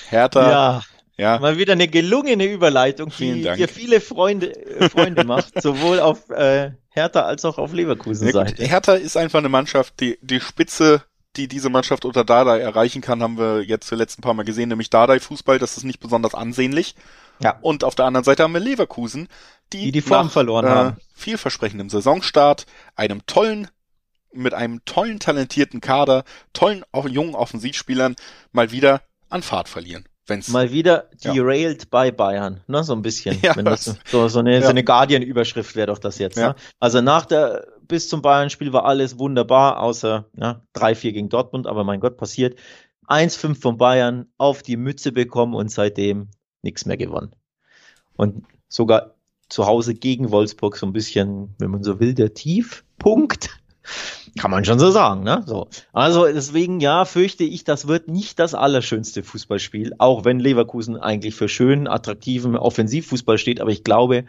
Hertha. 0.10 0.52
Ja. 0.52 0.82
Ja. 1.18 1.38
Mal 1.38 1.58
wieder 1.58 1.74
eine 1.74 1.88
gelungene 1.90 2.46
Überleitung, 2.46 3.12
die 3.20 3.42
dir 3.42 3.68
viele 3.68 4.00
Freunde, 4.00 4.56
äh, 4.56 4.90
Freunde 4.90 5.26
macht, 5.26 5.62
sowohl 5.62 6.00
auf 6.00 6.30
äh, 6.30 6.72
Hertha 6.90 7.24
als 7.24 7.44
auch 7.44 7.58
auf 7.58 7.74
Leverkusen 7.74 8.32
Seite. 8.32 8.64
Ja, 8.64 8.70
Hertha 8.70 8.94
ist 8.94 9.18
einfach 9.18 9.40
eine 9.40 9.50
Mannschaft, 9.50 10.00
die 10.00 10.18
die 10.22 10.40
Spitze, 10.40 11.04
die 11.36 11.50
diese 11.50 11.70
Mannschaft 11.70 12.06
unter 12.06 12.24
Dardai 12.24 12.60
erreichen 12.60 13.02
kann, 13.02 13.22
haben 13.22 13.38
wir 13.38 13.64
jetzt 13.64 13.88
zuletzt 13.88 14.18
ein 14.18 14.22
paar 14.22 14.34
Mal 14.34 14.44
gesehen, 14.44 14.70
nämlich 14.70 14.90
Dardai 14.90 15.20
Fußball, 15.20 15.60
das 15.60 15.76
ist 15.76 15.84
nicht 15.84 16.00
besonders 16.00 16.34
ansehnlich. 16.34 16.96
Ja. 17.42 17.58
Und 17.62 17.84
auf 17.84 17.96
der 17.96 18.06
anderen 18.06 18.24
Seite 18.24 18.44
haben 18.44 18.54
wir 18.54 18.60
Leverkusen, 18.60 19.28
die 19.74 19.86
die, 19.86 19.92
die 19.92 20.02
Form 20.02 20.28
nach, 20.28 20.34
verloren 20.34 20.66
äh, 20.66 20.70
haben. 20.70 20.98
Vielversprechendem 21.16 21.90
Saisonstart, 21.90 22.66
einem 22.96 23.26
tollen, 23.26 23.68
mit 24.32 24.54
einem 24.54 24.84
tollen, 24.86 25.20
talentierten 25.20 25.82
Kader, 25.82 26.24
tollen, 26.54 26.84
auch 26.92 27.08
jungen 27.08 27.36
Offensivspielern 27.36 28.16
mal 28.52 28.72
wieder 28.72 29.02
an 29.30 29.42
Fahrt 29.42 29.70
verlieren. 29.70 30.06
Wenn's, 30.30 30.50
mal 30.50 30.72
wieder 30.72 31.10
derailed 31.24 31.84
ja. 31.84 31.88
bei 31.90 32.12
Bayern, 32.12 32.62
ne, 32.68 32.84
so 32.84 32.94
ein 32.94 33.02
bisschen. 33.02 33.40
Ja, 33.42 33.56
wenn 33.56 33.66
das, 33.66 33.96
so, 34.06 34.28
so 34.28 34.40
eine, 34.40 34.54
ja. 34.54 34.62
so 34.62 34.68
eine 34.68 34.84
Guardian-Überschrift 34.84 35.76
wäre 35.76 35.88
doch 35.88 35.98
das 35.98 36.20
jetzt. 36.20 36.38
Ja. 36.38 36.50
Ne? 36.50 36.56
Also 36.80 37.02
nach 37.02 37.26
der, 37.26 37.66
bis 37.88 38.10
zum 38.10 38.22
Bayern-Spiel 38.22 38.72
war 38.72 38.86
alles 38.86 39.18
wunderbar, 39.18 39.82
außer 39.82 40.26
ja, 40.38 40.62
3-4 40.76 41.12
gegen 41.12 41.30
Dortmund, 41.30 41.66
aber 41.66 41.84
mein 41.84 42.00
Gott, 42.00 42.18
passiert. 42.18 42.60
1-5 43.08 43.60
von 43.60 43.78
Bayern 43.78 44.28
auf 44.38 44.62
die 44.62 44.78
Mütze 44.78 45.12
bekommen 45.12 45.56
und 45.56 45.72
seitdem 45.72 46.30
nichts 46.62 46.86
mehr 46.86 46.98
gewonnen. 46.98 47.32
und 48.16 48.44
sogar 48.68 49.16
zu 49.50 49.66
Hause 49.66 49.96
gegen 49.96 50.32
Wolfsburg 50.32 50.78
so 50.78 50.86
ein 50.86 50.94
bisschen, 50.94 51.56
wenn 51.58 51.72
man 51.72 51.84
so 51.84 52.00
will, 52.00 52.14
der 52.14 52.34
Tiefpunkt. 52.34 53.50
Kann 54.38 54.52
man 54.52 54.64
schon 54.64 54.78
so 54.78 54.92
sagen, 54.92 55.24
ne? 55.24 55.44
So. 55.48 55.70
Also 55.92 56.26
deswegen, 56.26 56.80
ja, 56.80 57.06
fürchte 57.06 57.44
ich, 57.44 57.64
das 57.64 57.88
wird 57.88 58.08
nicht 58.08 58.38
das 58.38 58.54
allerschönste 58.54 59.24
Fußballspiel, 59.24 59.96
auch 59.98 60.24
wenn 60.24 60.40
Leverkusen 60.40 60.98
eigentlich 60.98 61.34
für 61.34 61.50
schönen, 61.50 61.88
attraktiven 61.88 62.56
Offensivfußball 62.56 63.40
steht. 63.40 63.60
Aber 63.60 63.72
ich 63.72 63.84
glaube, 63.84 64.26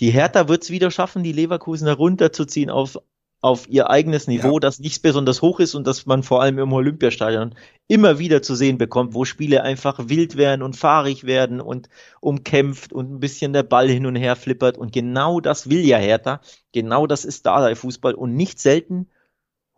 die 0.00 0.10
Hertha 0.10 0.48
wird 0.48 0.64
es 0.64 0.70
wieder 0.70 0.90
schaffen, 0.90 1.22
die 1.22 1.32
Leverkusen 1.32 1.86
herunterzuziehen 1.86 2.68
auf 2.68 2.98
auf 3.40 3.68
ihr 3.68 3.88
eigenes 3.88 4.26
Niveau, 4.26 4.54
ja. 4.54 4.60
das 4.60 4.80
nicht 4.80 5.00
besonders 5.02 5.42
hoch 5.42 5.60
ist 5.60 5.74
und 5.74 5.86
das 5.86 6.06
man 6.06 6.22
vor 6.24 6.42
allem 6.42 6.58
im 6.58 6.72
Olympiastadion 6.72 7.54
immer 7.86 8.18
wieder 8.18 8.42
zu 8.42 8.56
sehen 8.56 8.78
bekommt, 8.78 9.14
wo 9.14 9.24
Spiele 9.24 9.62
einfach 9.62 10.08
wild 10.08 10.36
werden 10.36 10.62
und 10.62 10.76
fahrig 10.76 11.24
werden 11.24 11.60
und 11.60 11.88
umkämpft 12.20 12.92
und 12.92 13.12
ein 13.12 13.20
bisschen 13.20 13.52
der 13.52 13.62
Ball 13.62 13.88
hin 13.88 14.06
und 14.06 14.16
her 14.16 14.34
flippert. 14.34 14.76
Und 14.76 14.92
genau 14.92 15.40
das 15.40 15.70
will 15.70 15.84
ja 15.84 15.98
Hertha. 15.98 16.40
Genau 16.72 17.06
das 17.06 17.24
ist 17.24 17.46
da 17.46 17.64
der 17.64 17.76
Fußball. 17.76 18.14
Und 18.14 18.34
nicht 18.34 18.58
selten 18.58 19.08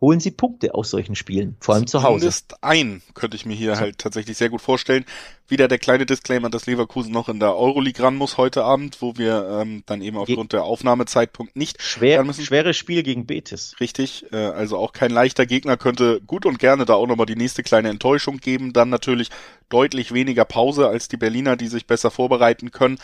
holen 0.01 0.19
sie 0.19 0.31
Punkte 0.31 0.73
aus 0.73 0.89
solchen 0.89 1.15
Spielen, 1.15 1.55
vor 1.59 1.75
allem 1.75 1.85
zu 1.85 2.01
Hause. 2.01 2.21
Zumindest 2.21 2.63
ein 2.63 3.03
könnte 3.13 3.37
ich 3.37 3.45
mir 3.45 3.53
hier 3.53 3.77
halt 3.77 3.99
tatsächlich 3.99 4.35
sehr 4.35 4.49
gut 4.49 4.61
vorstellen. 4.61 5.05
Wieder 5.47 5.67
der 5.67 5.77
kleine 5.77 6.07
Disclaimer, 6.07 6.49
dass 6.49 6.65
Leverkusen 6.65 7.11
noch 7.11 7.29
in 7.29 7.39
der 7.39 7.55
Euroleague 7.55 8.03
ran 8.03 8.15
muss 8.15 8.37
heute 8.37 8.63
Abend, 8.63 9.01
wo 9.01 9.17
wir 9.17 9.61
ähm, 9.61 9.83
dann 9.85 10.01
eben 10.01 10.17
aufgrund 10.17 10.53
der 10.53 10.63
Aufnahmezeitpunkt 10.63 11.55
nicht 11.55 11.81
Schwer, 11.83 12.23
müssen. 12.23 12.43
Schweres 12.43 12.77
Spiel 12.77 13.03
gegen 13.03 13.27
Betis. 13.27 13.75
Richtig, 13.79 14.25
äh, 14.33 14.37
also 14.37 14.77
auch 14.79 14.91
kein 14.91 15.11
leichter 15.11 15.45
Gegner 15.45 15.77
könnte 15.77 16.19
gut 16.25 16.47
und 16.47 16.57
gerne 16.57 16.85
da 16.85 16.95
auch 16.95 17.05
nochmal 17.05 17.27
die 17.27 17.35
nächste 17.35 17.61
kleine 17.61 17.89
Enttäuschung 17.89 18.37
geben. 18.37 18.73
Dann 18.73 18.89
natürlich 18.89 19.29
deutlich 19.69 20.13
weniger 20.13 20.45
Pause 20.45 20.87
als 20.87 21.09
die 21.09 21.17
Berliner, 21.17 21.57
die 21.57 21.67
sich 21.67 21.85
besser 21.85 22.09
vorbereiten 22.09 22.71
können. 22.71 22.97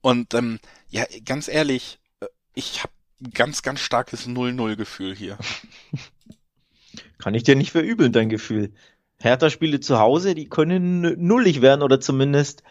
Und 0.00 0.32
ähm, 0.34 0.60
ja, 0.88 1.04
ganz 1.24 1.48
ehrlich, 1.48 1.98
äh, 2.20 2.26
ich 2.54 2.84
habe 2.84 2.92
ganz, 3.34 3.62
ganz 3.62 3.80
starkes 3.80 4.28
0-0-Gefühl 4.28 5.16
hier. 5.16 5.38
Kann 7.18 7.34
ich 7.34 7.42
dir 7.42 7.56
nicht 7.56 7.72
verübeln, 7.72 8.12
dein 8.12 8.28
Gefühl. 8.28 8.72
Hertha-Spiele 9.18 9.80
zu 9.80 9.98
Hause, 9.98 10.34
die 10.34 10.48
können 10.48 11.26
nullig 11.26 11.62
werden 11.62 11.82
oder 11.82 12.00
zumindest. 12.00 12.62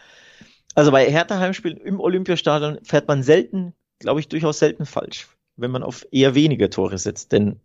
Also 0.74 0.92
bei 0.92 1.10
Hertha-Heimspielen 1.10 1.78
im 1.78 2.00
Olympiastadion 2.00 2.78
fährt 2.84 3.08
man 3.08 3.22
selten, 3.22 3.74
glaube 3.98 4.20
ich, 4.20 4.28
durchaus 4.28 4.58
selten 4.58 4.86
falsch, 4.86 5.28
wenn 5.56 5.70
man 5.70 5.82
auf 5.82 6.06
eher 6.10 6.34
weniger 6.34 6.70
Tore 6.70 6.98
setzt. 6.98 7.32
Denn 7.32 7.60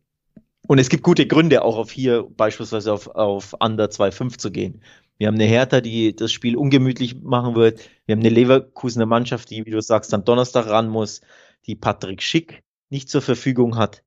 und 0.68 0.78
es 0.78 0.90
gibt 0.90 1.04
gute 1.04 1.28
Gründe, 1.28 1.64
auch 1.64 1.78
auf 1.78 1.92
hier 1.92 2.24
beispielsweise 2.24 2.94
auf, 2.94 3.08
auf 3.08 3.56
Under 3.60 3.86
2,5 3.86 4.38
zu 4.38 4.52
gehen. 4.52 4.82
Wir 5.18 5.28
haben 5.28 5.36
eine 5.36 5.46
Hertha, 5.46 5.82
die 5.82 6.16
das 6.16 6.32
Spiel 6.32 6.56
ungemütlich 6.56 7.22
machen 7.22 7.56
wird. 7.56 7.82
Wir 8.06 8.14
haben 8.14 8.22
eine 8.22 8.30
Leverkusener 8.30 9.06
Mannschaft, 9.06 9.50
die, 9.50 9.66
wie 9.66 9.72
du 9.72 9.82
sagst, 9.82 10.14
am 10.14 10.24
Donnerstag 10.24 10.68
ran 10.68 10.88
muss, 10.88 11.22
die 11.68 11.76
Patrick 11.76 12.22
Schick 12.22 12.64
nicht 12.90 13.10
zur 13.10 13.22
Verfügung 13.22 13.76
hat. 13.78 14.04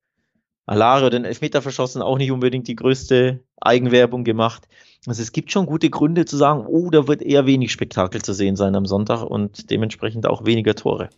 Alario 0.66 1.10
den 1.10 1.24
Elfmeter 1.24 1.62
verschossen, 1.62 2.02
auch 2.02 2.18
nicht 2.18 2.30
unbedingt 2.30 2.68
die 2.68 2.76
größte 2.76 3.40
Eigenwerbung 3.60 4.24
gemacht. 4.24 4.66
Also 5.06 5.22
es 5.22 5.32
gibt 5.32 5.52
schon 5.52 5.66
gute 5.66 5.90
Gründe 5.90 6.24
zu 6.24 6.36
sagen, 6.36 6.64
oh, 6.66 6.90
da 6.90 7.06
wird 7.06 7.22
eher 7.22 7.46
wenig 7.46 7.72
Spektakel 7.72 8.22
zu 8.22 8.32
sehen 8.32 8.56
sein 8.56 8.74
am 8.74 8.86
Sonntag 8.86 9.22
und 9.22 9.70
dementsprechend 9.70 10.26
auch 10.26 10.46
weniger 10.46 10.74
Tore. 10.74 11.10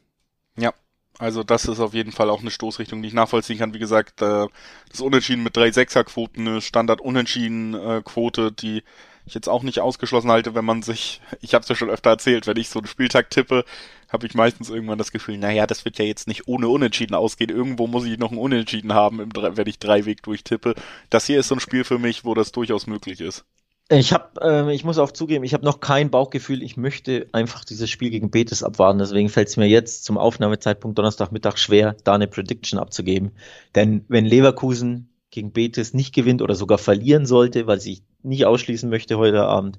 Ja, 0.58 0.72
also 1.18 1.42
das 1.42 1.66
ist 1.66 1.80
auf 1.80 1.94
jeden 1.94 2.12
Fall 2.12 2.28
auch 2.28 2.40
eine 2.40 2.50
Stoßrichtung, 2.50 3.00
die 3.02 3.08
ich 3.08 3.14
nachvollziehen 3.14 3.58
kann. 3.58 3.74
Wie 3.74 3.78
gesagt, 3.78 4.20
äh, 4.22 4.46
das 4.90 5.00
Unentschieden 5.00 5.44
mit 5.44 5.56
drei 5.56 5.70
Sechser-Quoten, 5.70 6.46
eine 6.46 6.60
Standard-Unentschieden-Quote, 6.60 8.52
die 8.52 8.82
ich 9.26 9.34
jetzt 9.34 9.48
auch 9.48 9.62
nicht 9.62 9.80
ausgeschlossen 9.80 10.30
halte, 10.30 10.54
wenn 10.54 10.64
man 10.64 10.82
sich, 10.82 11.20
ich 11.40 11.54
habe 11.54 11.62
es 11.62 11.68
ja 11.68 11.74
schon 11.74 11.90
öfter 11.90 12.10
erzählt, 12.10 12.46
wenn 12.46 12.56
ich 12.56 12.68
so 12.68 12.78
einen 12.78 12.86
Spieltag 12.86 13.28
tippe, 13.30 13.64
habe 14.08 14.26
ich 14.26 14.34
meistens 14.34 14.70
irgendwann 14.70 14.98
das 14.98 15.10
Gefühl, 15.10 15.36
naja, 15.36 15.66
das 15.66 15.84
wird 15.84 15.98
ja 15.98 16.04
jetzt 16.04 16.28
nicht 16.28 16.46
ohne 16.46 16.68
Unentschieden 16.68 17.14
ausgehen. 17.14 17.50
Irgendwo 17.50 17.88
muss 17.88 18.06
ich 18.06 18.18
noch 18.18 18.30
ein 18.30 18.38
Unentschieden 18.38 18.94
haben, 18.94 19.20
im, 19.20 19.30
wenn 19.34 19.66
ich 19.66 19.80
drei 19.80 20.04
Weg 20.04 20.22
durchtippe. 20.22 20.74
Das 21.10 21.26
hier 21.26 21.40
ist 21.40 21.48
so 21.48 21.56
ein 21.56 21.60
Spiel 21.60 21.82
für 21.82 21.98
mich, 21.98 22.24
wo 22.24 22.34
das 22.34 22.52
durchaus 22.52 22.86
möglich 22.86 23.20
ist. 23.20 23.44
Ich 23.88 24.12
habe, 24.12 24.40
äh, 24.40 24.74
ich 24.74 24.84
muss 24.84 24.98
auch 24.98 25.12
zugeben, 25.12 25.44
ich 25.44 25.54
habe 25.54 25.64
noch 25.64 25.80
kein 25.80 26.10
Bauchgefühl. 26.10 26.62
Ich 26.62 26.76
möchte 26.76 27.28
einfach 27.32 27.64
dieses 27.64 27.90
Spiel 27.90 28.10
gegen 28.10 28.30
Betis 28.30 28.62
abwarten. 28.62 28.98
Deswegen 28.98 29.28
fällt 29.28 29.48
es 29.48 29.56
mir 29.56 29.68
jetzt 29.68 30.04
zum 30.04 30.18
Aufnahmezeitpunkt 30.18 30.98
Donnerstagmittag 30.98 31.56
schwer, 31.56 31.96
da 32.04 32.14
eine 32.14 32.26
Prediction 32.28 32.78
abzugeben. 32.78 33.32
Denn 33.74 34.04
wenn 34.08 34.24
Leverkusen 34.24 35.08
gegen 35.30 35.52
Betis 35.52 35.94
nicht 35.94 36.14
gewinnt 36.14 36.42
oder 36.42 36.54
sogar 36.54 36.78
verlieren 36.78 37.26
sollte, 37.26 37.66
weil 37.66 37.78
ich 37.78 38.02
nicht 38.22 38.46
ausschließen 38.46 38.88
möchte 38.88 39.18
heute 39.18 39.44
Abend, 39.44 39.78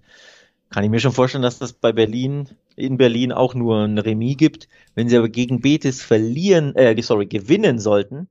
kann 0.69 0.83
ich 0.83 0.89
mir 0.89 0.99
schon 0.99 1.13
vorstellen, 1.13 1.43
dass 1.43 1.59
das 1.59 1.73
bei 1.73 1.93
Berlin, 1.93 2.49
in 2.75 2.97
Berlin 2.97 3.31
auch 3.31 3.55
nur 3.55 3.83
ein 3.83 3.97
Remis 3.97 4.37
gibt. 4.37 4.67
Wenn 4.95 5.07
sie 5.07 5.17
aber 5.17 5.29
gegen 5.29 5.61
Betis 5.61 6.03
verlieren, 6.03 6.75
äh, 6.75 7.01
sorry, 7.01 7.25
gewinnen 7.25 7.79
sollten, 7.79 8.27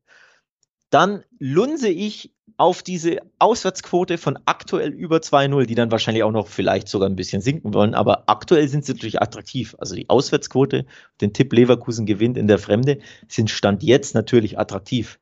dann 0.90 1.24
lunse 1.38 1.88
ich 1.88 2.32
auf 2.58 2.82
diese 2.82 3.18
Auswärtsquote 3.38 4.18
von 4.18 4.38
aktuell 4.46 4.90
über 4.90 5.18
2-0, 5.18 5.66
die 5.66 5.74
dann 5.74 5.90
wahrscheinlich 5.90 6.22
auch 6.22 6.32
noch 6.32 6.46
vielleicht 6.46 6.88
sogar 6.88 7.08
ein 7.08 7.16
bisschen 7.16 7.42
sinken 7.42 7.74
wollen, 7.74 7.94
aber 7.94 8.24
aktuell 8.28 8.66
sind 8.68 8.84
sie 8.84 8.92
natürlich 8.92 9.20
attraktiv. 9.20 9.74
Also 9.78 9.94
die 9.94 10.08
Auswärtsquote, 10.08 10.86
den 11.20 11.32
Tipp 11.32 11.52
Leverkusen 11.52 12.06
gewinnt 12.06 12.38
in 12.38 12.48
der 12.48 12.58
Fremde, 12.58 12.98
sind 13.28 13.50
Stand 13.50 13.82
jetzt 13.82 14.14
natürlich 14.14 14.58
attraktiv. 14.58 15.18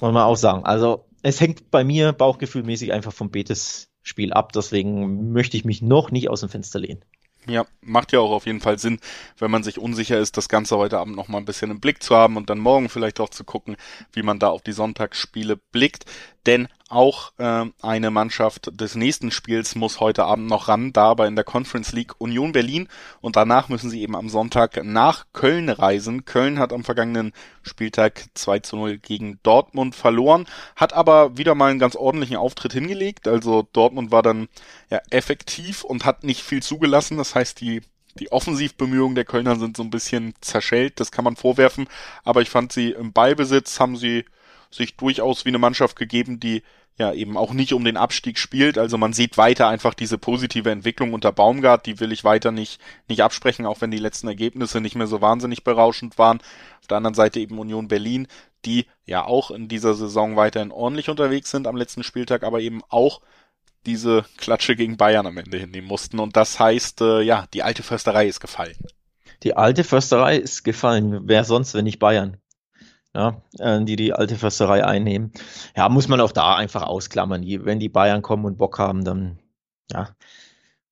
Wollen 0.00 0.14
wir 0.14 0.24
auch 0.24 0.36
sagen. 0.36 0.64
Also 0.64 1.06
es 1.22 1.40
hängt 1.40 1.70
bei 1.70 1.84
mir 1.84 2.12
bauchgefühlmäßig 2.12 2.92
einfach 2.92 3.12
vom 3.12 3.30
Betis-Spiel 3.30 4.32
ab, 4.32 4.52
deswegen 4.52 5.32
möchte 5.32 5.56
ich 5.56 5.64
mich 5.64 5.82
noch 5.82 6.10
nicht 6.10 6.30
aus 6.30 6.40
dem 6.40 6.48
Fenster 6.48 6.78
lehnen. 6.78 7.04
Ja, 7.46 7.64
macht 7.80 8.12
ja 8.12 8.20
auch 8.20 8.32
auf 8.32 8.46
jeden 8.46 8.60
Fall 8.60 8.78
Sinn, 8.78 9.00
wenn 9.38 9.50
man 9.50 9.62
sich 9.62 9.78
unsicher 9.78 10.18
ist, 10.18 10.36
das 10.36 10.48
Ganze 10.48 10.76
heute 10.76 10.98
Abend 10.98 11.16
noch 11.16 11.28
mal 11.28 11.38
ein 11.38 11.46
bisschen 11.46 11.70
im 11.70 11.80
Blick 11.80 12.02
zu 12.02 12.14
haben 12.14 12.36
und 12.36 12.50
dann 12.50 12.58
morgen 12.58 12.90
vielleicht 12.90 13.18
auch 13.18 13.30
zu 13.30 13.44
gucken, 13.44 13.76
wie 14.12 14.22
man 14.22 14.38
da 14.38 14.48
auf 14.48 14.62
die 14.62 14.72
Sonntagsspiele 14.72 15.56
blickt. 15.56 16.04
Denn 16.46 16.68
auch 16.88 17.32
äh, 17.38 17.66
eine 17.82 18.10
Mannschaft 18.10 18.70
des 18.80 18.94
nächsten 18.94 19.30
Spiels 19.30 19.74
muss 19.74 20.00
heute 20.00 20.24
Abend 20.24 20.48
noch 20.48 20.68
ran, 20.68 20.92
da 20.92 21.04
aber 21.10 21.26
in 21.26 21.36
der 21.36 21.44
Conference 21.44 21.92
League 21.92 22.14
Union 22.18 22.52
Berlin 22.52 22.88
und 23.20 23.36
danach 23.36 23.68
müssen 23.68 23.90
sie 23.90 24.02
eben 24.02 24.16
am 24.16 24.28
Sonntag 24.28 24.82
nach 24.82 25.26
Köln 25.32 25.68
reisen. 25.68 26.24
Köln 26.24 26.58
hat 26.58 26.72
am 26.72 26.82
vergangenen 26.82 27.32
Spieltag 27.62 28.24
2 28.34 28.58
zu 28.60 28.76
0 28.76 28.98
gegen 28.98 29.38
Dortmund 29.42 29.94
verloren, 29.94 30.46
hat 30.74 30.92
aber 30.92 31.36
wieder 31.36 31.54
mal 31.54 31.70
einen 31.70 31.78
ganz 31.78 31.94
ordentlichen 31.94 32.36
Auftritt 32.36 32.72
hingelegt. 32.72 33.28
Also 33.28 33.68
Dortmund 33.72 34.10
war 34.10 34.22
dann 34.22 34.48
ja 34.90 35.00
effektiv 35.10 35.84
und 35.84 36.04
hat 36.04 36.24
nicht 36.24 36.42
viel 36.42 36.62
zugelassen. 36.62 37.18
Das 37.18 37.34
heißt, 37.34 37.60
die 37.60 37.82
die 38.18 38.32
Offensivbemühungen 38.32 39.14
der 39.14 39.24
Kölner 39.24 39.56
sind 39.56 39.76
so 39.76 39.84
ein 39.84 39.90
bisschen 39.90 40.34
zerschellt, 40.40 40.98
das 40.98 41.12
kann 41.12 41.24
man 41.24 41.36
vorwerfen, 41.36 41.86
aber 42.24 42.42
ich 42.42 42.50
fand 42.50 42.72
sie 42.72 42.90
im 42.90 43.12
Ballbesitz 43.12 43.78
haben 43.78 43.96
sie 43.96 44.24
sich 44.70 44.96
durchaus 44.96 45.44
wie 45.44 45.50
eine 45.50 45.58
Mannschaft 45.58 45.96
gegeben, 45.96 46.40
die 46.40 46.62
ja 46.96 47.12
eben 47.12 47.36
auch 47.36 47.52
nicht 47.52 47.72
um 47.72 47.84
den 47.84 47.96
Abstieg 47.96 48.38
spielt. 48.38 48.78
Also 48.78 48.98
man 48.98 49.12
sieht 49.12 49.38
weiter 49.38 49.68
einfach 49.68 49.94
diese 49.94 50.18
positive 50.18 50.70
Entwicklung 50.70 51.12
unter 51.12 51.32
Baumgart, 51.32 51.86
die 51.86 51.98
will 51.98 52.12
ich 52.12 52.24
weiter 52.24 52.52
nicht, 52.52 52.80
nicht 53.08 53.22
absprechen, 53.22 53.66
auch 53.66 53.80
wenn 53.80 53.90
die 53.90 53.98
letzten 53.98 54.28
Ergebnisse 54.28 54.80
nicht 54.80 54.94
mehr 54.94 55.06
so 55.06 55.20
wahnsinnig 55.20 55.64
berauschend 55.64 56.18
waren. 56.18 56.40
Auf 56.80 56.86
der 56.86 56.98
anderen 56.98 57.14
Seite 57.14 57.40
eben 57.40 57.58
Union 57.58 57.88
Berlin, 57.88 58.28
die 58.64 58.86
ja 59.06 59.24
auch 59.24 59.50
in 59.50 59.68
dieser 59.68 59.94
Saison 59.94 60.36
weiterhin 60.36 60.70
ordentlich 60.70 61.08
unterwegs 61.08 61.50
sind 61.50 61.66
am 61.66 61.76
letzten 61.76 62.04
Spieltag, 62.04 62.42
aber 62.42 62.60
eben 62.60 62.82
auch 62.88 63.22
diese 63.86 64.26
Klatsche 64.36 64.76
gegen 64.76 64.98
Bayern 64.98 65.26
am 65.26 65.38
Ende 65.38 65.58
hinnehmen 65.58 65.88
mussten. 65.88 66.18
Und 66.18 66.36
das 66.36 66.60
heißt, 66.60 67.00
äh, 67.00 67.22
ja, 67.22 67.46
die 67.54 67.62
alte 67.62 67.82
Försterei 67.82 68.26
ist 68.26 68.40
gefallen. 68.40 68.76
Die 69.42 69.56
alte 69.56 69.84
Försterei 69.84 70.36
ist 70.36 70.64
gefallen. 70.64 71.22
Wer 71.24 71.44
sonst, 71.44 71.72
wenn 71.72 71.84
nicht 71.84 71.98
Bayern? 71.98 72.36
Ja, 73.14 73.42
äh, 73.58 73.84
die 73.84 73.96
die 73.96 74.12
alte 74.12 74.36
Försterei 74.36 74.84
einnehmen. 74.84 75.32
Ja, 75.76 75.88
muss 75.88 76.08
man 76.08 76.20
auch 76.20 76.32
da 76.32 76.56
einfach 76.56 76.82
ausklammern. 76.82 77.44
wenn 77.64 77.80
die 77.80 77.88
Bayern 77.88 78.22
kommen 78.22 78.44
und 78.44 78.58
Bock 78.58 78.78
haben, 78.78 79.04
dann 79.04 79.38
ja, 79.90 80.10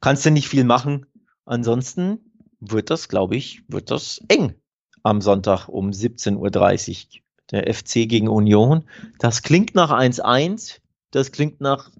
kannst 0.00 0.26
du 0.26 0.30
nicht 0.30 0.48
viel 0.48 0.64
machen. 0.64 1.06
Ansonsten 1.44 2.18
wird 2.60 2.90
das, 2.90 3.08
glaube 3.08 3.36
ich, 3.36 3.62
wird 3.68 3.90
das 3.90 4.20
eng 4.28 4.54
am 5.02 5.20
Sonntag 5.20 5.68
um 5.68 5.90
17.30 5.90 6.36
Uhr. 6.38 7.22
Der 7.50 7.72
FC 7.72 8.06
gegen 8.06 8.28
Union. 8.28 8.84
Das 9.18 9.42
klingt 9.42 9.74
nach 9.74 9.90
1-1. 9.90 10.80
Das 11.12 11.32
klingt 11.32 11.62
nach 11.62 11.90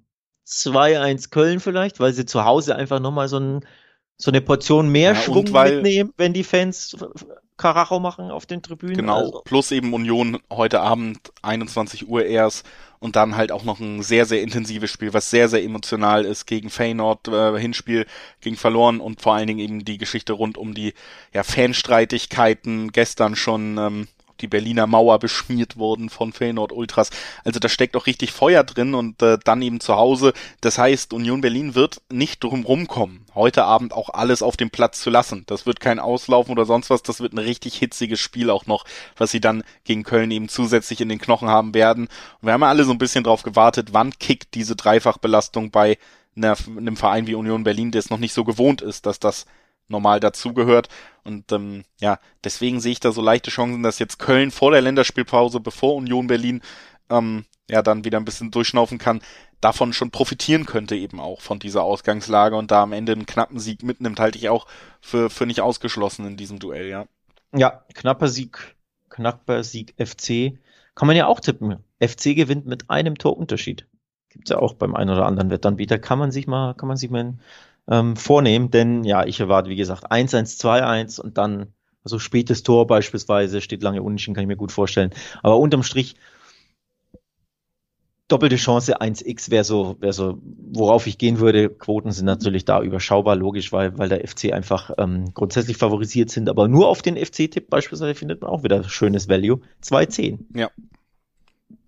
2-1 0.46 1.30
Köln 1.30 1.60
vielleicht, 1.60 2.00
weil 2.00 2.12
sie 2.12 2.26
zu 2.26 2.44
Hause 2.44 2.76
einfach 2.76 3.00
nochmal 3.00 3.28
so, 3.28 3.38
ein, 3.38 3.60
so 4.18 4.30
eine 4.30 4.42
Portion 4.42 4.90
mehr 4.90 5.12
ja, 5.12 5.16
Schwung 5.16 5.50
mitnehmen, 5.50 6.12
wenn 6.18 6.34
die 6.34 6.44
Fans 6.44 6.96
Karacho 7.58 8.00
machen 8.00 8.30
auf 8.30 8.46
den 8.46 8.62
Tribünen. 8.62 8.96
Genau, 8.96 9.18
also. 9.18 9.42
plus 9.44 9.70
eben 9.72 9.92
Union 9.92 10.38
heute 10.50 10.80
Abend 10.80 11.32
21 11.42 12.08
Uhr 12.08 12.24
erst 12.24 12.64
und 13.00 13.16
dann 13.16 13.36
halt 13.36 13.52
auch 13.52 13.64
noch 13.64 13.80
ein 13.80 14.02
sehr, 14.02 14.26
sehr 14.26 14.42
intensives 14.42 14.90
Spiel, 14.90 15.12
was 15.12 15.30
sehr, 15.30 15.48
sehr 15.48 15.62
emotional 15.62 16.24
ist 16.24 16.46
gegen 16.46 16.70
Feyenoord, 16.70 17.28
äh, 17.28 17.58
Hinspiel 17.58 18.06
gegen 18.40 18.56
verloren 18.56 19.00
und 19.00 19.20
vor 19.20 19.34
allen 19.34 19.46
Dingen 19.46 19.60
eben 19.60 19.84
die 19.84 19.98
Geschichte 19.98 20.32
rund 20.32 20.56
um 20.56 20.72
die 20.72 20.94
ja, 21.34 21.42
Fanstreitigkeiten 21.42 22.92
gestern 22.92 23.36
schon 23.36 23.76
ähm, 23.76 24.08
die 24.40 24.48
Berliner 24.48 24.86
Mauer 24.86 25.18
beschmiert 25.18 25.76
worden 25.76 26.10
von 26.10 26.32
Feyenoord 26.32 26.72
Ultras. 26.72 27.10
Also 27.44 27.60
da 27.60 27.68
steckt 27.68 27.96
auch 27.96 28.06
richtig 28.06 28.32
Feuer 28.32 28.64
drin 28.64 28.94
und 28.94 29.22
äh, 29.22 29.38
dann 29.42 29.62
eben 29.62 29.80
zu 29.80 29.96
Hause. 29.96 30.32
Das 30.60 30.78
heißt, 30.78 31.12
Union 31.12 31.40
Berlin 31.40 31.74
wird 31.74 32.00
nicht 32.10 32.42
drum 32.42 32.64
rumkommen, 32.64 33.26
heute 33.34 33.64
Abend 33.64 33.92
auch 33.92 34.10
alles 34.10 34.42
auf 34.42 34.56
dem 34.56 34.70
Platz 34.70 35.00
zu 35.00 35.10
lassen. 35.10 35.44
Das 35.46 35.66
wird 35.66 35.80
kein 35.80 35.98
Auslaufen 35.98 36.52
oder 36.52 36.64
sonst 36.64 36.90
was. 36.90 37.02
Das 37.02 37.20
wird 37.20 37.32
ein 37.32 37.38
richtig 37.38 37.76
hitziges 37.76 38.20
Spiel 38.20 38.50
auch 38.50 38.66
noch, 38.66 38.84
was 39.16 39.30
sie 39.30 39.40
dann 39.40 39.62
gegen 39.84 40.02
Köln 40.02 40.30
eben 40.30 40.48
zusätzlich 40.48 41.00
in 41.00 41.08
den 41.08 41.20
Knochen 41.20 41.48
haben 41.48 41.74
werden. 41.74 42.04
Und 42.40 42.46
wir 42.46 42.52
haben 42.52 42.62
ja 42.62 42.68
alle 42.68 42.84
so 42.84 42.92
ein 42.92 42.98
bisschen 42.98 43.24
drauf 43.24 43.42
gewartet, 43.42 43.88
wann 43.92 44.18
kickt 44.18 44.54
diese 44.54 44.76
Dreifachbelastung 44.76 45.70
bei 45.70 45.98
einem 46.36 46.96
Verein 46.96 47.26
wie 47.26 47.34
Union 47.34 47.64
Berlin, 47.64 47.90
der 47.90 47.98
es 47.98 48.10
noch 48.10 48.18
nicht 48.18 48.32
so 48.32 48.44
gewohnt 48.44 48.80
ist, 48.80 49.06
dass 49.06 49.18
das 49.18 49.46
normal 49.88 50.20
dazugehört. 50.20 50.88
Und 51.24 51.50
ähm, 51.52 51.84
ja, 52.00 52.18
deswegen 52.44 52.80
sehe 52.80 52.92
ich 52.92 53.00
da 53.00 53.12
so 53.12 53.20
leichte 53.20 53.50
Chancen, 53.50 53.82
dass 53.82 53.98
jetzt 53.98 54.18
Köln 54.18 54.50
vor 54.50 54.70
der 54.70 54.80
Länderspielpause, 54.80 55.60
bevor 55.60 55.96
Union 55.96 56.26
Berlin 56.26 56.62
ähm, 57.10 57.44
ja 57.68 57.82
dann 57.82 58.04
wieder 58.04 58.18
ein 58.18 58.24
bisschen 58.24 58.50
durchschnaufen 58.50 58.98
kann, 58.98 59.20
davon 59.60 59.92
schon 59.92 60.10
profitieren 60.10 60.66
könnte 60.66 60.96
eben 60.96 61.20
auch 61.20 61.40
von 61.40 61.58
dieser 61.58 61.82
Ausgangslage 61.82 62.56
und 62.56 62.70
da 62.70 62.82
am 62.82 62.92
Ende 62.92 63.12
einen 63.12 63.26
knappen 63.26 63.58
Sieg 63.58 63.82
mitnimmt, 63.82 64.20
halte 64.20 64.38
ich 64.38 64.48
auch 64.48 64.66
für, 65.00 65.30
für 65.30 65.46
nicht 65.46 65.60
ausgeschlossen 65.60 66.26
in 66.26 66.36
diesem 66.36 66.58
Duell, 66.58 66.88
ja. 66.88 67.06
Ja, 67.54 67.82
knapper 67.94 68.28
Sieg, 68.28 68.76
knapper 69.08 69.64
Sieg 69.64 69.94
FC. 69.98 70.58
Kann 70.94 71.06
man 71.06 71.16
ja 71.16 71.26
auch 71.26 71.40
tippen. 71.40 71.78
FC 72.00 72.36
gewinnt 72.36 72.66
mit 72.66 72.90
einem 72.90 73.16
Torunterschied. 73.16 73.86
Gibt's 74.28 74.50
ja 74.50 74.58
auch 74.58 74.74
beim 74.74 74.94
einen 74.94 75.10
oder 75.10 75.26
anderen 75.26 75.50
Wettanbieter. 75.50 75.98
Kann 75.98 76.18
man 76.18 76.30
sich 76.30 76.46
mal, 76.46 76.74
kann 76.74 76.88
man 76.88 76.96
sich 76.96 77.10
mal 77.10 77.34
ähm, 77.90 78.16
vornehmen, 78.16 78.70
denn 78.70 79.04
ja, 79.04 79.24
ich 79.24 79.40
erwarte, 79.40 79.70
wie 79.70 79.76
gesagt, 79.76 80.10
1-1, 80.10 80.60
2-1 80.60 81.20
und 81.20 81.38
dann, 81.38 81.72
also 82.04 82.18
spätes 82.18 82.62
Tor 82.62 82.86
beispielsweise, 82.86 83.60
steht 83.60 83.82
lange 83.82 84.02
unentschieden, 84.02 84.34
kann 84.34 84.44
ich 84.44 84.48
mir 84.48 84.56
gut 84.56 84.72
vorstellen. 84.72 85.10
Aber 85.42 85.58
unterm 85.58 85.82
Strich, 85.82 86.16
doppelte 88.28 88.56
Chance 88.56 89.00
1x 89.00 89.50
wäre 89.50 89.64
so, 89.64 89.96
wäre 90.00 90.12
so, 90.12 90.38
worauf 90.70 91.06
ich 91.06 91.16
gehen 91.16 91.40
würde. 91.40 91.70
Quoten 91.70 92.12
sind 92.12 92.26
natürlich 92.26 92.66
da 92.66 92.82
überschaubar, 92.82 93.36
logisch, 93.36 93.72
weil, 93.72 93.96
weil 93.98 94.10
der 94.10 94.26
FC 94.26 94.52
einfach 94.52 94.90
ähm, 94.98 95.32
grundsätzlich 95.32 95.78
favorisiert 95.78 96.30
sind. 96.30 96.50
Aber 96.50 96.68
nur 96.68 96.88
auf 96.88 97.00
den 97.00 97.16
FC-Tipp 97.16 97.70
beispielsweise 97.70 98.14
findet 98.14 98.42
man 98.42 98.50
auch 98.50 98.62
wieder 98.62 98.84
schönes 98.84 99.28
Value. 99.28 99.60
2-10. 99.82 100.40
Ja. 100.54 100.70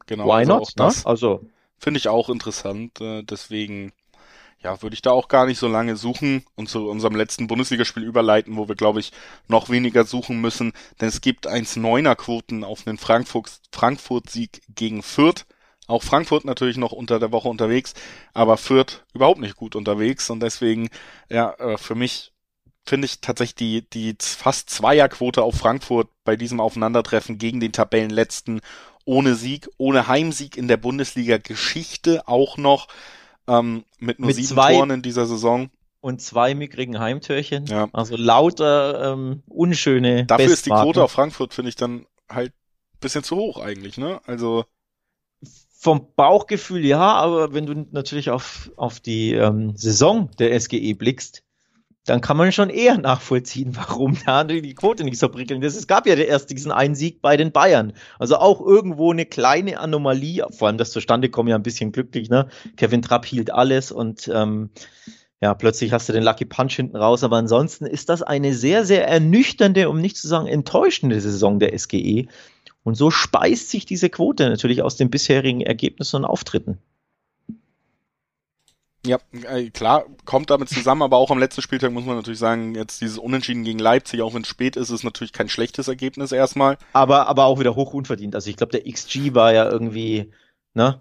Genau. 0.07 0.27
Why 0.27 0.31
also 0.31 0.59
not? 0.59 0.73
Das 0.77 1.05
ne? 1.05 1.11
Also 1.11 1.47
finde 1.79 1.99
ich 1.99 2.09
auch 2.09 2.31
interessant. 2.31 3.01
Äh, 3.03 3.23
deswegen 3.23 3.93
ja, 4.63 4.83
würde 4.83 4.95
ich 4.95 5.03
da 5.03 5.11
auch 5.11 5.29
gar 5.29 5.47
nicht 5.47 5.59
so 5.59 5.69
lange 5.69 5.97
suchen 5.97 6.45
und 6.55 6.69
zu 6.69 6.89
unserem 6.89 7.15
letzten 7.15 7.47
Bundesligaspiel 7.47 8.03
überleiten, 8.03 8.57
wo 8.57 8.69
wir, 8.69 8.75
glaube 8.75 9.01
ich, 9.01 9.13
noch 9.49 9.71
weniger 9.71 10.05
suchen 10.05 10.41
müssen, 10.41 10.73
denn 11.01 11.09
es 11.09 11.21
gibt 11.21 11.49
1,9er 11.49 12.15
Quoten 12.15 12.63
auf 12.65 12.87
einen 12.87 12.99
Frankfurt-Sieg 12.99 13.61
Frankfurt 13.73 14.29
gegen 14.69 15.03
Fürth. 15.03 15.47
Auch 15.87 16.03
Frankfurt 16.03 16.45
natürlich 16.45 16.77
noch 16.77 16.93
unter 16.93 17.19
der 17.19 17.33
Woche 17.33 17.49
unterwegs, 17.49 17.95
aber 18.33 18.57
Fürth 18.57 19.05
überhaupt 19.15 19.41
nicht 19.41 19.57
gut 19.57 19.75
unterwegs. 19.75 20.31
Und 20.31 20.41
deswegen, 20.41 20.89
ja, 21.29 21.53
äh, 21.55 21.79
für 21.79 21.95
mich 21.95 22.33
finde 22.87 23.07
ich 23.07 23.21
tatsächlich 23.21 23.57
die, 23.57 23.91
die 23.91 24.17
fast 24.21 24.71
Zweierquote 24.71 25.43
auf 25.43 25.57
Frankfurt 25.57 26.09
bei 26.25 26.37
diesem 26.37 26.61
Aufeinandertreffen 26.61 27.39
gegen 27.39 27.61
den 27.61 27.73
Tabellenletzten 27.73 28.61
ohne 29.05 29.35
Sieg, 29.35 29.69
ohne 29.79 30.07
Heimsieg 30.07 30.57
in 30.57 30.69
der 30.69 30.77
Bundesliga 30.77 31.39
Geschichte 31.39 32.29
auch 32.29 32.57
noch 32.57 32.87
ähm, 33.51 33.85
mit 33.99 34.19
nur 34.19 34.29
mit 34.29 34.37
sieben 34.37 34.49
zwei 34.49 34.75
Toren 34.75 34.91
in 34.91 35.03
dieser 35.03 35.27
Saison. 35.27 35.71
Und 36.01 36.23
zwei 36.23 36.55
mickrigen 36.55 36.99
Heimtörchen. 36.99 37.67
Ja. 37.67 37.89
Also 37.93 38.17
lauter 38.17 39.13
ähm, 39.13 39.43
unschöne. 39.47 40.25
Dafür 40.25 40.47
Bestmarken. 40.47 40.53
ist 40.53 40.67
die 40.67 40.71
Quote 40.71 41.05
auf 41.05 41.13
Frankfurt, 41.13 41.53
finde 41.53 41.69
ich, 41.69 41.77
dann 41.77 42.07
halt 42.29 42.53
bisschen 43.01 43.25
zu 43.25 43.37
hoch 43.37 43.61
eigentlich, 43.61 43.99
ne? 43.99 44.21
Also. 44.27 44.65
Vom 45.83 46.09
Bauchgefühl 46.15 46.85
ja, 46.85 47.15
aber 47.15 47.55
wenn 47.55 47.65
du 47.65 47.87
natürlich 47.91 48.29
auf, 48.29 48.71
auf 48.77 49.01
die 49.01 49.33
ähm, 49.33 49.75
Saison 49.77 50.31
der 50.39 50.61
SGE 50.61 50.93
blickst, 50.93 51.43
dann 52.07 52.21
kann 52.21 52.37
man 52.37 52.51
schon 52.51 52.71
eher 52.71 52.99
nachvollziehen, 52.99 53.77
warum 53.77 54.17
da 54.25 54.45
die 54.45 54.75
Quote 54.75 55.05
nicht 55.05 55.19
so 55.19 55.29
prickelnd 55.29 55.65
ist. 55.65 55.77
Es 55.77 55.87
gab 55.87 56.07
ja 56.07 56.15
erst 56.15 56.51
diesen 56.51 56.73
einen 56.73 56.95
Sieg 56.95 57.21
bei 57.23 57.37
den 57.37 57.53
Bayern. 57.53 57.93
Also 58.19 58.37
auch 58.37 58.61
irgendwo 58.61 59.13
eine 59.13 59.27
kleine 59.27 59.79
Anomalie, 59.79 60.47
vor 60.51 60.69
allem 60.69 60.79
das 60.79 60.91
zustande 60.91 61.29
kommt 61.29 61.51
ja 61.51 61.57
ein 61.57 61.63
bisschen 61.63 61.93
glücklich, 61.93 62.31
ne? 62.31 62.49
Kevin 62.77 63.03
Trapp 63.03 63.27
hielt 63.27 63.53
alles 63.53 63.93
und 63.93 64.31
ähm, 64.33 64.71
ja, 65.43 65.55
plötzlich 65.55 65.93
hast 65.93 66.09
du 66.09 66.13
den 66.13 66.23
Lucky 66.23 66.45
Punch 66.45 66.75
hinten 66.75 66.97
raus. 66.97 67.25
Aber 67.25 67.39
ansonsten 67.39 67.87
ist 67.87 68.11
das 68.11 68.23
eine 68.23 68.55
sehr, 68.55 68.85
sehr 68.85 69.09
ernüchternde, 69.09 69.89
um 69.89 70.01
nicht 70.01 70.19
zu 70.19 70.29
sagen 70.29 70.47
enttäuschende 70.47 71.19
Saison 71.21 71.59
der 71.59 71.77
SGE. 71.79 72.27
Und 72.83 72.95
so 72.95 73.11
speist 73.11 73.71
sich 73.71 73.87
diese 73.87 74.11
Quote 74.11 74.49
natürlich 74.49 74.83
aus 74.83 74.97
den 74.97 75.11
bisherigen 75.11 75.63
Ergebnissen 75.63 76.17
und 76.17 76.25
Auftritten. 76.27 76.79
Ja, 79.07 79.19
äh, 79.33 79.71
klar, 79.71 80.05
kommt 80.27 80.51
damit 80.51 80.69
zusammen, 80.69 81.03
aber 81.03 81.17
auch 81.17 81.31
am 81.31 81.39
letzten 81.39 81.63
Spieltag 81.63 81.91
muss 81.91 82.05
man 82.05 82.17
natürlich 82.17 82.39
sagen, 82.39 82.75
jetzt 82.75 83.01
dieses 83.01 83.17
Unentschieden 83.17 83.65
gegen 83.65 83.79
Leipzig, 83.79 84.21
auch 84.21 84.35
wenn 84.35 84.43
es 84.43 84.49
spät 84.49 84.77
ist, 84.77 84.91
ist 84.91 85.05
natürlich 85.05 85.33
kein 85.33 85.49
schlechtes 85.49 85.89
Ergebnis 85.89 86.33
erstmal. 86.33 86.77
Aber, 86.93 87.27
aber 87.27 87.47
auch 87.47 87.59
wieder 87.59 87.75
hoch 87.77 87.95
unverdient. 87.95 88.35
Also 88.35 88.51
ich 88.51 88.57
glaube, 88.57 88.73
der 88.73 88.91
XG 88.91 89.35
war 89.35 89.55
ja 89.55 89.71
irgendwie, 89.71 90.33
ne? 90.75 90.99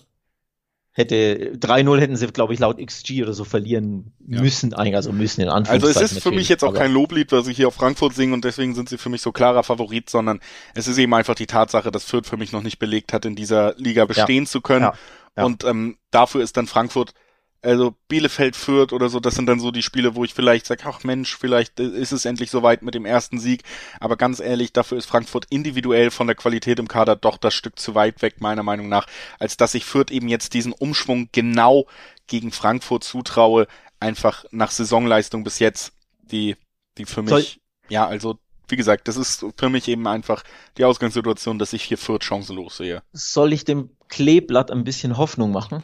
Hätte 0.91 1.54
3-0 1.56 2.00
hätten 2.00 2.16
sie, 2.16 2.28
glaube 2.28 2.54
ich, 2.54 2.60
laut 2.60 2.78
XG 2.78 3.22
oder 3.24 3.34
so 3.34 3.43
verlieren 3.43 4.14
ja. 4.28 4.41
müssen, 4.41 4.74
eigentlich, 4.74 4.95
also 4.95 5.12
müssen 5.12 5.41
in 5.41 5.50
Anführungszeichen. 5.50 5.95
Also 5.97 6.06
es 6.06 6.12
ist 6.14 6.24
für 6.24 6.32
mich 6.32 6.50
jetzt 6.50 6.64
auch 6.64 6.74
kein 6.74 6.91
Loblied, 6.91 7.32
was 7.32 7.47
ich 7.47 7.58
hier 7.58 7.68
auf 7.68 7.76
Frankfurt 7.76 8.16
singe 8.16 8.34
und 8.34 8.43
deswegen 8.43 8.76
sind 8.76 8.89
sie 8.89 8.97
für 8.97 9.10
mich 9.10 9.22
so 9.22 9.32
klarer 9.32 9.64
Favorit, 9.64 10.10
sondern 10.10 10.39
es 10.74 10.88
ist 10.88 10.97
eben 10.97 11.14
einfach 11.14 11.36
die 11.36 11.47
Tatsache, 11.47 11.91
dass 11.91 12.06
Fürth 12.06 12.28
für 12.28 12.38
mich 12.38 12.52
noch 12.52 12.64
nicht 12.64 12.80
belegt 12.80 13.14
hat, 13.14 13.26
in 13.26 13.36
dieser 13.36 13.76
Liga 13.76 14.06
bestehen 14.06 14.45
ja. 14.45 14.50
zu 14.50 14.62
können. 14.62 14.89
Ja. 15.38 15.43
Und 15.45 15.64
ähm, 15.64 15.97
dafür 16.12 16.41
ist 16.41 16.58
dann 16.58 16.68
Frankfurt 16.68 17.14
also 17.62 17.95
Bielefeld 18.07 18.55
führt 18.55 18.93
oder 18.93 19.10
so, 19.10 19.20
das 19.20 19.36
sind 19.36 19.47
dann 19.47 19.60
so 19.60 19.72
die 19.72 19.84
Spiele, 19.84 20.16
wo 20.16 20.24
ich 20.24 20.34
vielleicht 20.34 20.66
sage, 20.66 20.84
ach 20.86 21.03
Mensch, 21.03 21.36
vielleicht 21.38 21.80
ist 21.80 22.12
es 22.12 22.26
endlich 22.26 22.51
soweit 22.51 22.82
mit 22.82 22.95
dem 22.95 23.05
ersten 23.05 23.39
Sieg. 23.39 23.64
Aber 23.99 24.16
ganz 24.16 24.39
ehrlich, 24.39 24.74
dafür 24.74 24.97
ist 24.97 25.07
Frankfurt 25.07 25.45
individuell 25.49 26.12
von 26.12 26.28
der 26.28 26.36
Qualität 26.36 26.80
im 26.80 26.88
Kader 26.88 27.16
doch 27.16 27.38
das 27.38 27.53
Stück 27.53 27.78
zu 27.78 27.95
weit 27.95 28.22
weg, 28.22 28.39
meiner 28.39 28.64
Meinung 28.64 28.88
nach, 28.88 29.07
als 29.39 29.57
dass 29.57 29.74
ich 29.76 29.86
Fürth 29.86 30.12
eben 30.12 30.28
jetzt 30.28 30.53
diesen 30.53 30.74
Umschwung 30.74 31.30
genau 31.32 31.86
gegen 32.28 32.51
Frankfurt 32.51 33.03
zutraue, 33.03 33.68
einfach 33.99 34.45
nach 34.51 34.72
Saisonleistung 34.72 35.43
bis 35.43 35.60
jetzt, 35.60 35.93
die, 36.22 36.55
die 36.97 37.05
für 37.05 37.22
mich, 37.22 37.30
Soll 37.30 37.45
ja, 37.89 38.07
also 38.07 38.39
wie 38.70 38.76
gesagt, 38.76 39.07
das 39.07 39.18
ist 39.18 39.45
für 39.57 39.70
mich 39.70 39.88
eben 39.88 40.07
einfach 40.07 40.43
die 40.78 40.86
Ausgangssituation, 40.86 41.60
dass 41.60 41.74
ich 41.74 41.84
hier 41.84 41.97
Fürth 41.97 42.24
chancenlos 42.24 42.78
sehe. 42.78 43.01
Soll 43.12 43.51
ich 43.51 43.66
dem 43.66 43.89
Kleeblatt 44.07 44.72
ein 44.72 44.84
bisschen 44.84 45.18
Hoffnung 45.18 45.51
machen? 45.51 45.84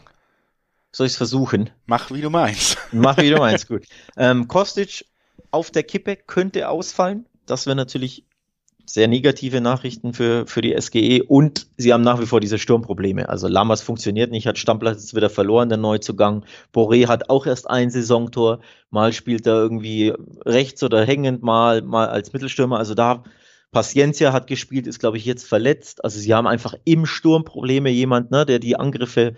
Soll 0.96 1.08
ich 1.08 1.12
es 1.12 1.18
versuchen? 1.18 1.72
Mach 1.88 2.10
wie 2.12 2.22
du 2.22 2.30
meinst. 2.30 2.78
Mach 2.94 3.18
wie 3.18 3.30
du 3.30 3.36
meinst, 3.36 3.68
gut. 3.68 3.84
Ähm, 4.16 4.48
Kostic 4.48 5.06
auf 5.52 5.70
der 5.70 5.84
Kippe 5.84 6.16
könnte 6.16 6.70
ausfallen. 6.70 7.26
Das 7.46 7.66
wäre 7.66 7.76
natürlich 7.76 8.24
sehr 8.86 9.10
negative 9.10 9.60
Nachrichten 9.60 10.14
für, 10.14 10.48
für 10.48 10.62
die 10.62 10.74
SGE 10.80 11.22
und 11.28 11.68
sie 11.76 11.92
haben 11.92 12.04
nach 12.04 12.22
wie 12.22 12.26
vor 12.26 12.40
diese 12.40 12.58
Sturmprobleme. 12.58 13.28
Also 13.28 13.50
Lammers 13.50 13.82
funktioniert 13.82 14.32
nicht, 14.32 14.48
hat 14.48 14.58
Stammplatz 14.58 15.02
jetzt 15.02 15.16
wieder 15.16 15.30
verloren, 15.30 15.68
der 15.68 15.80
Neuzugang. 15.80 16.46
Boré 16.74 17.08
hat 17.10 17.30
auch 17.30 17.46
erst 17.46 17.70
ein 17.70 17.90
Saisontor. 17.90 18.62
Mal 18.90 19.12
spielt 19.12 19.46
er 19.48 19.56
irgendwie 19.56 20.14
rechts 20.46 20.82
oder 20.82 21.06
hängend, 21.06 21.44
mal, 21.44 21.82
mal 21.82 22.08
als 22.08 22.32
Mittelstürmer. 22.32 22.78
Also 22.78 22.94
da 22.94 23.26
Paciencia 23.74 24.32
hat 24.32 24.48
gespielt, 24.48 24.88
ist 24.88 25.00
glaube 25.00 25.18
ich 25.18 25.26
jetzt 25.26 25.46
verletzt. 25.46 26.06
Also 26.06 26.20
sie 26.20 26.34
haben 26.34 26.48
einfach 26.48 26.74
im 26.86 27.06
Sturm 27.06 27.44
Probleme. 27.44 27.90
Jemand, 27.90 28.32
ne, 28.32 28.46
der 28.46 28.60
die 28.60 28.78
Angriffe 28.78 29.36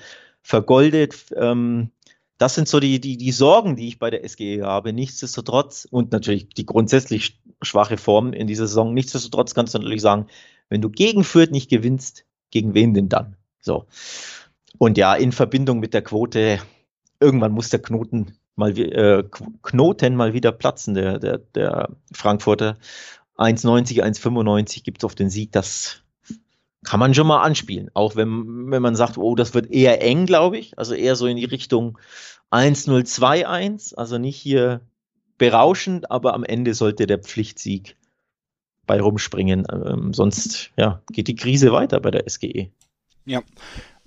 vergoldet. 0.47 1.25
Ähm, 1.35 1.91
das 2.37 2.55
sind 2.55 2.69
so 2.69 2.79
die, 2.79 3.01
die, 3.01 3.17
die 3.17 3.31
Sorgen, 3.33 3.75
die 3.75 3.89
ich 3.89 3.99
bei 3.99 4.09
der 4.09 4.27
SGE 4.27 4.63
habe. 4.63 4.93
Nichtsdestotrotz 4.93 5.85
und 5.89 6.13
natürlich 6.13 6.47
die 6.49 6.65
grundsätzlich 6.65 7.41
schwache 7.61 7.97
Form 7.97 8.31
in 8.31 8.47
dieser 8.47 8.67
Saison. 8.67 8.93
Nichtsdestotrotz 8.93 9.53
kannst 9.53 9.73
du 9.73 9.79
natürlich 9.79 10.01
sagen, 10.01 10.27
wenn 10.69 10.81
du 10.81 10.89
gegen 10.89 11.25
Fürth 11.25 11.51
nicht 11.51 11.69
gewinnst, 11.69 12.25
gegen 12.49 12.73
wen 12.73 12.93
denn 12.93 13.09
dann? 13.09 13.35
So. 13.59 13.87
Und 14.77 14.97
ja, 14.97 15.15
in 15.15 15.33
Verbindung 15.33 15.79
mit 15.79 15.93
der 15.93 16.01
Quote, 16.01 16.59
irgendwann 17.19 17.51
muss 17.51 17.69
der 17.69 17.81
Knoten 17.81 18.37
mal, 18.55 18.77
äh, 18.79 19.23
Knoten 19.63 20.15
mal 20.15 20.33
wieder 20.33 20.53
platzen, 20.53 20.93
der, 20.93 21.19
der, 21.19 21.39
der 21.39 21.89
Frankfurter. 22.13 22.77
1,90, 23.35 24.01
1,95 24.01 24.83
gibt 24.83 24.99
es 24.99 25.03
auf 25.03 25.15
den 25.15 25.29
Sieg. 25.29 25.51
Das 25.51 26.03
kann 26.87 26.99
man 26.99 27.13
schon 27.13 27.27
mal 27.27 27.41
anspielen. 27.41 27.91
Auch 27.93 28.15
wenn, 28.15 28.71
wenn 28.71 28.81
man 28.81 28.95
sagt, 28.95 29.17
oh, 29.17 29.35
das 29.35 29.53
wird 29.53 29.71
eher 29.71 30.01
eng, 30.01 30.25
glaube 30.25 30.57
ich. 30.57 30.77
Also 30.77 30.93
eher 30.93 31.15
so 31.15 31.27
in 31.27 31.37
die 31.37 31.45
Richtung 31.45 31.97
1-0-2-1. 32.51 33.95
Also 33.95 34.17
nicht 34.17 34.37
hier 34.37 34.81
berauschend, 35.37 36.09
aber 36.09 36.33
am 36.33 36.43
Ende 36.43 36.73
sollte 36.73 37.05
der 37.05 37.19
Pflichtsieg 37.19 37.97
bei 38.85 39.01
rumspringen. 39.01 39.67
Ähm, 39.71 40.13
sonst 40.13 40.71
ja, 40.77 41.01
geht 41.11 41.27
die 41.27 41.35
Krise 41.35 41.71
weiter 41.71 41.99
bei 41.99 42.11
der 42.11 42.27
SGE. 42.27 42.71
Ja. 43.25 43.41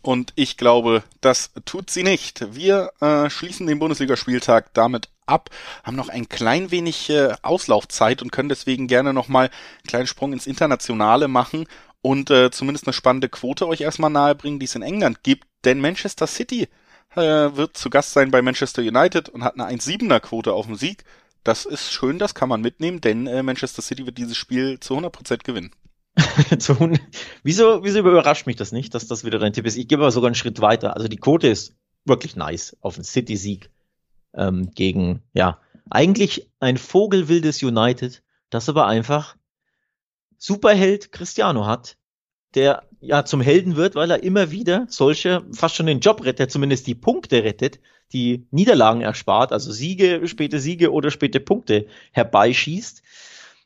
Und 0.02 0.32
ich 0.34 0.56
glaube, 0.56 1.02
das 1.20 1.50
tut 1.66 1.90
sie 1.90 2.02
nicht. 2.02 2.54
Wir 2.54 2.90
äh, 3.02 3.28
schließen 3.28 3.66
den 3.66 3.78
Bundesligaspieltag 3.78 4.72
damit 4.72 5.10
ab, 5.26 5.50
haben 5.84 5.96
noch 5.96 6.08
ein 6.08 6.30
klein 6.30 6.70
wenig 6.70 7.10
äh, 7.10 7.34
Auslaufzeit 7.42 8.22
und 8.22 8.32
können 8.32 8.48
deswegen 8.48 8.86
gerne 8.86 9.12
nochmal 9.12 9.46
einen 9.48 9.86
kleinen 9.86 10.06
Sprung 10.06 10.32
ins 10.32 10.46
Internationale 10.46 11.28
machen 11.28 11.66
und 12.03 12.30
äh, 12.30 12.51
zumindest 12.51 12.86
eine 12.86 12.92
spannende 12.92 13.28
Quote 13.28 13.66
euch 13.68 13.80
erstmal 13.80 14.11
nahebringen, 14.11 14.59
die 14.59 14.66
es 14.66 14.74
in 14.74 14.82
England 14.82 15.22
gibt. 15.22 15.46
Denn 15.64 15.80
Manchester 15.80 16.26
City 16.26 16.68
äh, 17.14 17.20
wird 17.20 17.76
zu 17.76 17.90
Gast 17.90 18.12
sein 18.12 18.30
bei 18.30 18.42
Manchester 18.42 18.82
United 18.82 19.28
und 19.28 19.44
hat 19.44 19.55
eine 19.55 19.66
1,7er 19.68 20.20
Quote 20.20 20.53
auf 20.53 20.66
den 20.66 20.76
Sieg. 20.76 21.05
Das 21.44 21.64
ist 21.64 21.92
schön, 21.92 22.18
das 22.18 22.34
kann 22.34 22.48
man 22.48 22.61
mitnehmen, 22.61 23.01
denn 23.01 23.26
äh, 23.26 23.42
Manchester 23.42 23.82
City 23.82 24.07
wird 24.07 24.18
dieses 24.18 24.36
Spiel 24.36 24.78
zu 24.80 24.96
100% 24.96 25.44
gewinnen. 25.44 25.72
wieso, 27.42 27.84
wieso 27.84 27.98
überrascht 27.98 28.46
mich 28.46 28.57
das 28.57 28.72
nicht, 28.72 28.94
dass 28.94 29.07
das 29.07 29.24
wieder 29.24 29.38
dein 29.38 29.53
Tipp 29.53 29.66
ist? 29.66 29.76
Ich 29.76 29.88
gebe 29.88 30.03
aber 30.03 30.11
sogar 30.11 30.28
einen 30.28 30.34
Schritt 30.34 30.61
weiter. 30.61 30.96
Also 30.96 31.09
die 31.09 31.16
Quote 31.16 31.48
ist 31.48 31.76
wirklich 32.05 32.36
nice 32.36 32.76
auf 32.80 32.96
einen 32.96 33.05
City-Sieg 33.05 33.70
ähm, 34.34 34.70
gegen, 34.74 35.22
ja, 35.32 35.59
eigentlich 35.88 36.51
ein 36.61 36.76
vogelwildes 36.76 37.62
United, 37.62 38.22
das 38.51 38.68
aber 38.68 38.86
einfach 38.86 39.36
Superheld 40.41 41.12
Cristiano 41.12 41.66
hat, 41.66 41.99
der 42.55 42.82
ja 43.01 43.24
zum 43.24 43.43
Helden 43.43 43.76
wird, 43.76 43.95
weil 43.95 44.11
er 44.11 44.22
immer 44.22 44.51
wieder 44.51 44.86
solche, 44.88 45.45
fast 45.53 45.76
schon 45.76 45.86
den 45.86 46.01
Job 46.01 46.24
rettet, 46.24 46.51
zumindest 46.51 46.86
die 46.86 46.95
Punkte 46.95 47.45
rettet, 47.45 47.78
die 48.12 48.47
Niederlagen 48.51 49.03
erspart, 49.03 49.53
also 49.53 49.70
Siege, 49.70 50.26
späte 50.26 50.59
Siege 50.59 50.93
oder 50.93 51.11
späte 51.11 51.41
Punkte 51.41 51.86
herbeischießt. 52.12 53.03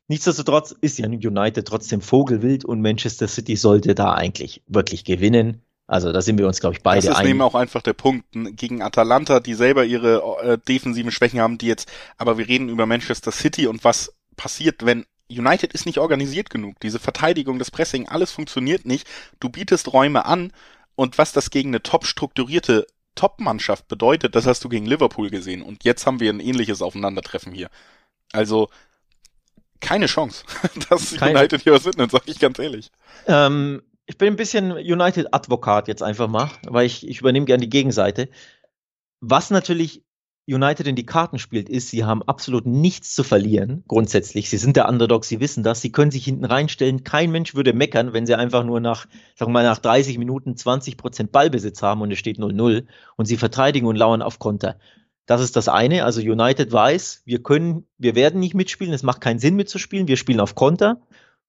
Nichtsdestotrotz 0.09 0.75
ist 0.81 0.99
ja 0.99 1.07
United 1.07 1.67
trotzdem 1.67 2.03
Vogelwild 2.03 2.65
und 2.65 2.83
Manchester 2.83 3.29
City 3.29 3.57
sollte 3.57 3.95
da 3.95 4.13
eigentlich 4.13 4.63
wirklich 4.67 5.05
gewinnen. 5.05 5.63
Also 5.87 6.13
da 6.13 6.23
sind 6.23 6.39
wir 6.39 6.47
uns, 6.47 6.61
glaube 6.61 6.75
ich, 6.77 6.83
beide 6.83 7.07
Das 7.07 7.21
ist 7.21 7.25
eben 7.25 7.41
auch 7.41 7.55
einfach 7.55 7.83
der 7.83 7.93
Punkt. 7.93 8.27
Gegen 8.33 8.83
Atalanta, 8.83 9.39
die 9.39 9.55
selber 9.55 9.85
ihre 9.85 10.23
äh, 10.43 10.59
defensiven 10.59 11.13
Schwächen 11.13 11.41
haben, 11.41 11.57
die 11.57 11.67
jetzt, 11.67 11.91
aber 12.19 12.37
wir 12.37 12.49
reden 12.49 12.69
über 12.69 12.85
Manchester 12.85 13.31
City 13.31 13.69
und 13.69 13.85
was 13.85 14.13
passiert, 14.37 14.85
wenn 14.85 15.07
United 15.31 15.73
ist 15.73 15.87
nicht 15.87 15.99
organisiert 15.99 16.51
genug. 16.51 16.79
Diese 16.81 16.99
Verteidigung, 16.99 17.59
das 17.59 17.71
Pressing, 17.71 18.09
alles 18.09 18.31
funktioniert 18.31 18.85
nicht. 18.85 19.09
Du 19.41 19.49
bietest 19.49 19.93
Räume 19.93 20.27
an 20.27 20.53
und 20.95 21.19
was 21.19 21.33
das 21.33 21.51
gegen 21.51 21.71
eine 21.71 21.83
top 21.83 22.07
strukturierte 22.07 22.87
Top-Mannschaft 23.15 23.89
bedeutet, 23.89 24.35
das 24.35 24.47
hast 24.47 24.65
du 24.65 24.69
gegen 24.69 24.87
Liverpool 24.87 25.31
gesehen. 25.31 25.63
Und 25.63 25.85
jetzt 25.85 26.07
haben 26.07 26.21
wir 26.21 26.33
ein 26.33 26.41
ähnliches 26.41 26.83
Aufeinandertreffen 26.83 27.53
hier. 27.53 27.69
Also 28.33 28.69
keine 29.81 30.07
Chance, 30.07 30.45
dass 30.91 31.17
keine. 31.17 31.39
United 31.39 31.63
hier 31.63 31.73
was 31.73 31.85
mitnimmt, 31.85 32.11
sag 32.11 32.23
ich 32.27 32.39
ganz 32.39 32.59
ehrlich. 32.59 32.91
Ähm, 33.27 33.83
ich 34.07 34.19
bin 34.19 34.29
ein 34.29 34.37
bisschen 34.37 34.73
United-Advokat 34.73 35.89
jetzt 35.89 36.03
einfach 36.03 36.29
mal, 36.29 36.51
weil 36.67 36.87
ich, 36.87 37.07
ich 37.07 37.21
übernehme 37.21 37.47
gerne 37.47 37.63
die 37.63 37.71
Gegenseite. 37.71 38.29
Was 39.21 39.51
natürlich 39.51 40.03
United 40.47 40.87
in 40.87 40.97
die 40.97 41.07
Karten 41.07 41.39
spielt, 41.39 41.71
ist, 41.71 41.89
sie 41.89 42.05
haben 42.05 42.23
absolut 42.23 42.67
nichts 42.67 43.15
zu 43.15 43.25
verlieren, 43.25 43.83
grundsätzlich. 43.89 44.51
Sie 44.51 44.59
sind 44.59 44.77
der 44.77 44.89
Underdog, 44.89 45.25
sie 45.25 45.41
wissen 45.41 45.63
das, 45.63 45.81
sie 45.81 45.91
können 45.91 46.11
sich 46.11 46.25
hinten 46.25 46.45
reinstellen. 46.45 47.03
Kein 47.03 47.31
Mensch 47.31 47.55
würde 47.55 47.73
meckern, 47.73 48.13
wenn 48.13 48.27
sie 48.27 48.35
einfach 48.35 48.63
nur 48.63 48.81
nach, 48.81 49.07
sagen 49.37 49.51
wir 49.51 49.55
mal, 49.55 49.65
nach 49.65 49.79
30 49.79 50.19
Minuten 50.19 50.57
20 50.57 50.99
Prozent 50.99 51.33
Ballbesitz 51.33 51.81
haben 51.81 52.03
und 52.03 52.11
es 52.11 52.19
steht 52.19 52.39
0-0 52.39 52.85
und 53.17 53.25
sie 53.25 53.39
verteidigen 53.39 53.87
und 53.87 53.97
lauern 53.97 54.21
auf 54.21 54.39
Konter. 54.39 54.79
Das 55.25 55.41
ist 55.41 55.57
das 55.57 55.69
eine. 55.69 56.05
Also 56.05 56.21
United 56.21 56.71
weiß, 56.71 57.23
wir 57.25 57.43
können, 57.43 57.87
wir 57.97 58.15
werden 58.15 58.41
nicht 58.41 58.55
mitspielen, 58.55 58.93
es 58.93 59.03
macht 59.03 59.23
keinen 59.23 59.39
Sinn 59.39 59.57
mitzuspielen, 59.57 60.09
wir 60.09 60.19
spielen 60.19 60.41
auf 60.41 60.55
Konter. 60.55 61.01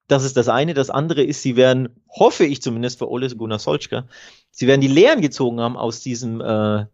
Das 0.07 0.23
ist 0.23 0.37
das 0.37 0.47
eine. 0.47 0.73
Das 0.73 0.89
andere 0.89 1.23
ist, 1.23 1.41
sie 1.41 1.57
werden, 1.57 1.89
hoffe 2.09 2.45
ich 2.45 2.61
zumindest 2.61 2.99
für 2.99 3.09
Ole 3.09 3.27
Gunnar 3.35 3.59
Solskjaer, 3.59 4.07
sie 4.51 4.67
werden 4.67 4.79
die 4.79 4.87
Lehren 4.87 5.19
gezogen 5.19 5.59
haben 5.59 5.75
aus 5.75 5.99
diesem 5.99 6.39
äh, 6.39 6.85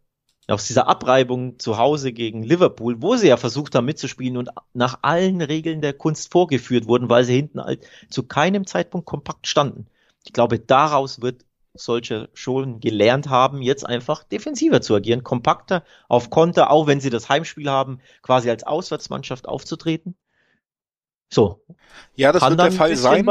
aus 0.51 0.67
dieser 0.67 0.87
Abreibung 0.87 1.59
zu 1.59 1.77
Hause 1.77 2.13
gegen 2.13 2.43
Liverpool, 2.43 3.01
wo 3.01 3.15
sie 3.15 3.27
ja 3.27 3.37
versucht 3.37 3.75
haben 3.75 3.85
mitzuspielen 3.85 4.37
und 4.37 4.49
nach 4.73 4.99
allen 5.01 5.41
Regeln 5.41 5.81
der 5.81 5.93
Kunst 5.93 6.31
vorgeführt 6.31 6.87
wurden, 6.87 7.09
weil 7.09 7.23
sie 7.23 7.35
hinten 7.35 7.61
halt 7.61 7.85
zu 8.09 8.23
keinem 8.23 8.65
Zeitpunkt 8.65 9.05
kompakt 9.05 9.47
standen. 9.47 9.87
Ich 10.25 10.33
glaube, 10.33 10.59
daraus 10.59 11.21
wird 11.21 11.45
solche 11.73 12.29
schon 12.33 12.79
gelernt 12.79 13.29
haben, 13.29 13.61
jetzt 13.61 13.85
einfach 13.85 14.23
defensiver 14.23 14.81
zu 14.81 14.95
agieren, 14.95 15.23
kompakter 15.23 15.83
auf 16.09 16.29
Konter, 16.29 16.69
auch 16.69 16.87
wenn 16.87 16.99
sie 16.99 17.09
das 17.09 17.29
Heimspiel 17.29 17.69
haben, 17.69 17.99
quasi 18.21 18.49
als 18.49 18.63
Auswärtsmannschaft 18.63 19.47
aufzutreten. 19.47 20.15
So. 21.29 21.63
Ja, 22.15 22.33
das 22.33 22.41
wird 22.43 22.59
der 22.59 22.71
Fall 22.73 22.95
sein. 22.95 23.25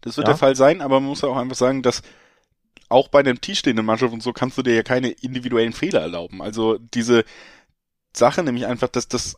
Das 0.00 0.16
wird 0.16 0.28
ja. 0.28 0.32
der 0.32 0.38
Fall 0.38 0.54
sein, 0.54 0.80
aber 0.80 1.00
man 1.00 1.08
muss 1.08 1.24
auch 1.24 1.36
einfach 1.36 1.56
sagen, 1.56 1.82
dass 1.82 2.02
auch 2.88 3.08
bei 3.08 3.20
einem 3.20 3.40
tiefstehenden 3.40 3.84
Mannschaft 3.84 4.12
und 4.12 4.22
so 4.22 4.32
kannst 4.32 4.58
du 4.58 4.62
dir 4.62 4.74
ja 4.74 4.82
keine 4.82 5.10
individuellen 5.10 5.72
Fehler 5.72 6.00
erlauben. 6.00 6.42
Also 6.42 6.78
diese 6.78 7.24
Sache 8.14 8.42
nämlich 8.42 8.66
einfach, 8.66 8.88
dass 8.88 9.08
das 9.08 9.36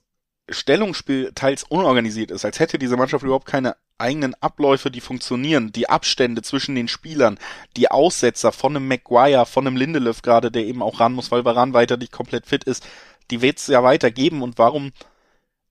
Stellungsspiel 0.51 1.32
teils 1.34 1.64
unorganisiert 1.64 2.30
ist, 2.30 2.44
als 2.44 2.59
hätte 2.59 2.78
diese 2.78 2.96
Mannschaft 2.96 3.24
überhaupt 3.24 3.46
keine 3.46 3.76
eigenen 3.99 4.34
Abläufe, 4.34 4.90
die 4.90 5.01
funktionieren, 5.01 5.72
die 5.72 5.88
Abstände 5.88 6.42
zwischen 6.42 6.74
den 6.74 6.88
Spielern, 6.88 7.38
die 7.76 7.90
Aussetzer 7.90 8.53
von 8.53 8.76
einem 8.76 8.88
Maguire, 8.88 9.44
von 9.44 9.66
einem 9.66 9.76
Lindelöf 9.76 10.22
gerade, 10.22 10.51
der 10.51 10.64
eben 10.64 10.82
auch 10.82 11.01
ran 11.01 11.12
muss, 11.12 11.30
weil 11.30 11.44
Varan 11.44 11.74
weiter 11.74 11.96
nicht 11.96 12.12
komplett 12.12 12.46
fit 12.46 12.64
ist, 12.64 12.86
die 13.30 13.42
wird's 13.42 13.66
ja 13.66 13.82
weitergeben 13.82 14.42
und 14.42 14.57
warum 14.59 14.92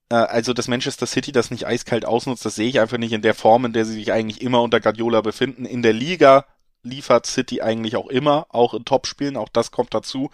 äh, 0.09 0.15
also 0.15 0.53
dass 0.53 0.67
Manchester 0.67 1.07
City 1.07 1.31
das 1.31 1.51
nicht 1.51 1.65
eiskalt 1.65 2.05
ausnutzt, 2.05 2.45
das 2.45 2.55
sehe 2.55 2.69
ich 2.69 2.79
einfach 2.79 2.97
nicht 2.97 3.13
in 3.13 3.21
der 3.21 3.33
Form, 3.33 3.65
in 3.65 3.73
der 3.73 3.85
sie 3.85 3.93
sich 3.93 4.11
eigentlich 4.11 4.41
immer 4.41 4.61
unter 4.61 4.79
Guardiola 4.79 5.21
befinden. 5.21 5.65
In 5.65 5.81
der 5.81 5.93
Liga 5.93 6.45
liefert 6.87 7.25
City 7.25 7.61
eigentlich 7.61 7.95
auch 7.95 8.07
immer, 8.07 8.47
auch 8.49 8.73
in 8.73 8.85
Topspielen, 8.85 9.37
auch 9.37 9.49
das 9.49 9.71
kommt 9.71 9.93
dazu. 9.93 10.31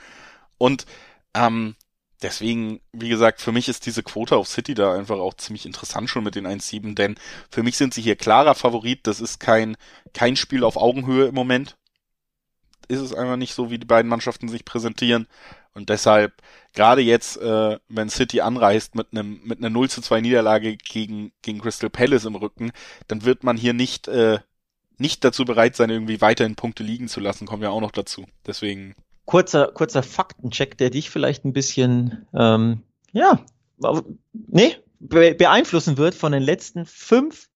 Und 0.58 0.86
ähm, 1.34 1.76
deswegen, 2.22 2.80
wie 2.91 3.10
gesagt, 3.10 3.41
für 3.41 3.51
mich 3.51 3.68
ist 3.68 3.86
diese 3.86 4.04
Quote 4.04 4.36
auf 4.38 4.47
City 4.47 4.74
da 4.74 4.93
einfach 4.93 5.18
auch 5.18 5.36
ziemlich 5.36 5.66
interessant 5.66 6.10
schon 6.10 6.24
mit 6.24 6.36
den 6.36 6.47
1-7, 6.47 6.95
denn 6.95 7.16
für 7.49 7.64
mich 7.64 7.78
sind 7.78 7.93
sie 7.93 8.01
hier 8.01 8.16
klarer 8.16 8.56
Favorit. 8.56 9.06
Das 9.08 9.22
ist 9.22 9.39
kein, 9.39 9.76
kein 10.14 10.36
Spiel 10.36 10.64
auf 10.64 10.78
Augenhöhe 10.78 11.28
im 11.28 11.36
Moment. 11.36 11.78
Ist 12.88 12.99
es 12.99 13.14
einfach 13.14 13.38
nicht 13.38 13.54
so, 13.54 13.72
wie 13.72 13.80
die 13.80 13.86
beiden 13.86 14.10
Mannschaften 14.10 14.49
sich 14.49 14.66
präsentieren. 14.66 15.28
Und 15.74 15.89
deshalb, 15.89 16.34
gerade 16.74 17.01
jetzt, 17.01 17.38
äh, 17.38 17.80
wenn 17.88 18.10
City 18.10 18.41
anreist 18.41 18.95
mit 18.95 19.08
einem 19.12 19.41
mit 19.43 19.60
einer 19.60 19.70
0 19.70 19.89
zu 19.89 20.01
2 20.01 20.22
Niederlage 20.22 20.78
gegen, 20.78 21.32
gegen 21.41 21.62
Crystal 21.62 21.89
Palace 21.89 22.26
im 22.26 22.36
Rücken, 22.36 22.72
dann 23.08 23.26
wird 23.26 23.43
man 23.43 23.58
hier 23.58 23.74
nicht 23.74 24.08
äh, 24.08 24.39
nicht 24.98 25.24
dazu 25.24 25.46
bereit 25.46 25.76
sein, 25.76 25.89
irgendwie 25.89 26.22
weiterhin 26.22 26.56
Punkte 26.56 26.84
liegen 26.84 27.08
zu 27.08 27.20
lassen, 27.20 27.48
kommen 27.48 27.64
ja 27.64 27.70
auch 27.70 27.82
noch 27.82 27.91
dazu. 27.91 28.26
Deswegen. 28.46 28.96
Kurzer, 29.26 29.68
kurzer 29.68 30.04
Faktencheck, 30.04 30.78
der 30.78 30.89
dich 30.89 31.10
vielleicht 31.10 31.46
ein 31.46 31.54
bisschen, 31.54 32.28
ähm, 32.34 32.82
ja, 33.12 33.46
nee, 34.34 34.76
be 35.00 35.34
beeinflussen 35.34 35.98
wird 35.98 36.16
von 36.16 36.32
den 36.32 36.44
letzten 36.44 36.86
fünf 36.86 37.50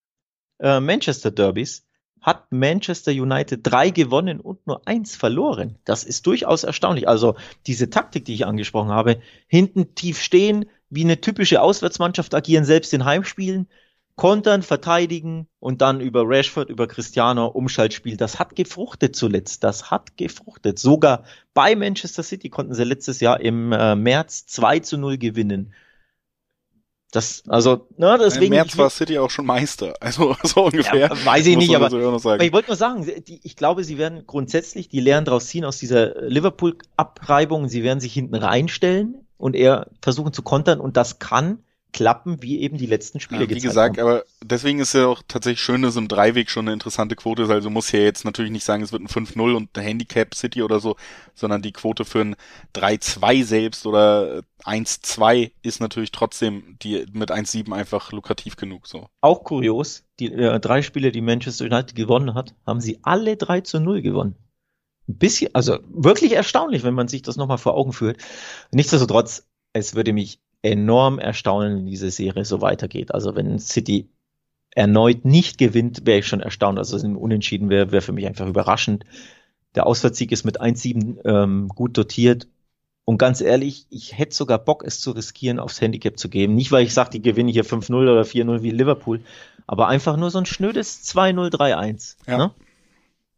äh, 0.59 0.79
Manchester 0.79 1.31
Derbys 1.31 1.87
hat 2.21 2.51
Manchester 2.51 3.11
United 3.11 3.61
drei 3.63 3.89
gewonnen 3.89 4.41
und 4.41 4.65
nur 4.67 4.85
eins 4.85 5.15
verloren. 5.15 5.77
Das 5.85 6.03
ist 6.03 6.25
durchaus 6.27 6.65
erstaunlich. 6.65 7.07
Also 7.07 7.35
diese 7.67 7.89
Taktik, 7.89 8.25
die 8.25 8.33
ich 8.33 8.45
angesprochen 8.45 8.89
habe, 8.89 9.21
hinten 9.47 9.95
tief 9.95 10.21
stehen, 10.21 10.65
wie 10.89 11.03
eine 11.03 11.21
typische 11.21 11.61
Auswärtsmannschaft 11.61 12.33
agieren, 12.33 12.65
selbst 12.65 12.93
in 12.93 13.05
Heimspielen, 13.05 13.69
kontern, 14.17 14.63
verteidigen 14.63 15.47
und 15.59 15.81
dann 15.81 16.01
über 16.01 16.23
Rashford, 16.25 16.69
über 16.69 16.87
Cristiano 16.87 17.47
Umschaltspiel. 17.47 18.17
Das 18.17 18.39
hat 18.39 18.55
gefruchtet 18.55 19.15
zuletzt. 19.15 19.63
Das 19.63 19.91
hat 19.91 20.17
gefruchtet. 20.17 20.79
Sogar 20.79 21.23
bei 21.53 21.75
Manchester 21.75 22.23
City 22.23 22.49
konnten 22.49 22.73
sie 22.73 22.83
letztes 22.83 23.19
Jahr 23.19 23.39
im 23.39 23.71
äh, 23.71 23.95
März 23.95 24.47
2 24.47 24.79
zu 24.79 24.97
0 24.97 25.19
gewinnen. 25.19 25.71
Das, 27.11 27.43
also, 27.47 27.87
na, 27.95 28.17
deswegen. 28.17 28.45
Im 28.45 28.57
März 28.57 28.77
war 28.77 28.89
City 28.89 29.19
auch 29.19 29.29
schon 29.29 29.45
Meister. 29.45 29.93
Also, 30.01 30.35
so 30.43 30.65
ungefähr. 30.65 31.09
Ja, 31.09 31.25
weiß 31.25 31.45
ich 31.45 31.55
nicht, 31.55 31.75
aber, 31.75 31.85
aber, 31.85 32.41
ich 32.41 32.51
wollte 32.51 32.69
nur 32.69 32.75
sagen, 32.75 33.07
die, 33.27 33.39
ich 33.43 33.55
glaube, 33.55 33.83
sie 33.83 33.99
werden 33.99 34.25
grundsätzlich 34.25 34.89
die 34.89 34.99
Lehren 34.99 35.25
daraus 35.25 35.45
ziehen 35.45 35.63
aus 35.63 35.77
dieser 35.77 36.27
Liverpool-Abreibung. 36.27 37.69
Sie 37.69 37.83
werden 37.83 37.99
sich 37.99 38.13
hinten 38.13 38.35
reinstellen 38.35 39.27
und 39.37 39.55
eher 39.55 39.91
versuchen 40.01 40.33
zu 40.33 40.41
kontern 40.41 40.79
und 40.79 40.97
das 40.97 41.19
kann 41.19 41.59
klappen, 41.93 42.41
wie 42.41 42.59
eben 42.59 42.77
die 42.77 42.85
letzten 42.85 43.19
Spiele 43.19 43.43
ja, 43.43 43.49
Wie 43.49 43.59
gesagt, 43.59 43.97
haben. 43.97 44.07
aber 44.07 44.23
deswegen 44.43 44.79
ist 44.79 44.93
ja 44.93 45.07
auch 45.07 45.23
tatsächlich 45.27 45.61
schön, 45.61 45.81
dass 45.81 45.97
ein 45.97 46.07
Dreiweg 46.07 46.49
schon 46.49 46.65
eine 46.65 46.73
interessante 46.73 47.15
Quote 47.15 47.43
ist. 47.43 47.49
Also 47.49 47.69
muss 47.69 47.91
ja 47.91 47.99
jetzt 47.99 48.25
natürlich 48.25 48.51
nicht 48.51 48.65
sagen, 48.65 48.83
es 48.83 48.91
wird 48.91 49.01
ein 49.01 49.07
5-0 49.07 49.55
und 49.55 49.77
ein 49.77 49.83
Handicap 49.83 50.35
City 50.35 50.61
oder 50.61 50.79
so, 50.79 50.95
sondern 51.33 51.61
die 51.61 51.71
Quote 51.71 52.05
für 52.05 52.21
ein 52.21 52.35
3-2 52.75 53.43
selbst 53.43 53.85
oder 53.85 54.43
1-2 54.63 55.51
ist 55.61 55.79
natürlich 55.79 56.11
trotzdem 56.11 56.77
die 56.81 57.05
mit 57.13 57.31
1-7 57.31 57.73
einfach 57.73 58.11
lukrativ 58.11 58.57
genug. 58.57 58.87
So. 58.87 59.07
Auch 59.21 59.43
kurios, 59.43 60.03
die 60.19 60.31
äh, 60.31 60.59
drei 60.59 60.81
Spiele, 60.81 61.11
die 61.11 61.21
Manchester 61.21 61.65
United 61.65 61.95
gewonnen 61.95 62.33
hat, 62.33 62.53
haben 62.65 62.81
sie 62.81 62.99
alle 63.03 63.37
3 63.37 63.61
zu 63.61 63.79
0 63.79 64.01
gewonnen. 64.01 64.35
Ein 65.07 65.17
bisschen, 65.17 65.55
also 65.55 65.79
wirklich 65.89 66.33
erstaunlich, 66.33 66.83
wenn 66.83 66.93
man 66.93 67.07
sich 67.07 67.21
das 67.21 67.37
nochmal 67.37 67.57
vor 67.57 67.75
Augen 67.75 67.93
führt. 67.93 68.21
Nichtsdestotrotz, 68.71 69.47
es 69.73 69.95
würde 69.95 70.11
mich 70.11 70.41
enorm 70.61 71.19
erstaunen, 71.19 71.77
wenn 71.77 71.85
diese 71.85 72.11
Serie 72.11 72.45
so 72.45 72.61
weitergeht. 72.61 73.13
Also 73.13 73.35
wenn 73.35 73.59
City 73.59 74.09
erneut 74.71 75.25
nicht 75.25 75.57
gewinnt, 75.57 76.05
wäre 76.05 76.19
ich 76.19 76.27
schon 76.27 76.41
erstaunt. 76.41 76.77
Also 76.77 76.97
ein 76.97 77.15
Unentschieden 77.15 77.69
wäre 77.69 77.91
wär 77.91 78.01
für 78.01 78.11
mich 78.11 78.25
einfach 78.27 78.47
überraschend. 78.47 79.05
Der 79.75 79.85
Auswärtssieg 79.85 80.31
ist 80.31 80.43
mit 80.43 80.61
1-7 80.61 81.19
ähm, 81.25 81.67
gut 81.69 81.97
dotiert. 81.97 82.47
Und 83.05 83.17
ganz 83.17 83.39
ehrlich, 83.39 83.85
ich 83.89 84.17
hätte 84.17 84.35
sogar 84.35 84.59
Bock, 84.59 84.83
es 84.83 84.99
zu 84.99 85.11
riskieren, 85.11 85.59
aufs 85.59 85.79
Handicap 85.79 86.19
zu 86.19 86.29
geben. 86.29 86.55
Nicht, 86.55 86.71
weil 86.71 86.83
ich 86.83 86.93
sage, 86.93 87.11
die 87.11 87.21
gewinne 87.21 87.51
hier 87.51 87.63
5-0 87.63 87.93
oder 87.93 88.23
4-0 88.23 88.63
wie 88.63 88.71
Liverpool, 88.71 89.21
aber 89.65 89.87
einfach 89.87 90.17
nur 90.17 90.29
so 90.29 90.39
ein 90.39 90.45
schnödes 90.45 91.05
2-0, 91.05 91.51
3-1. 91.51 92.17
Ja. 92.27 92.37
Ne? 92.37 92.51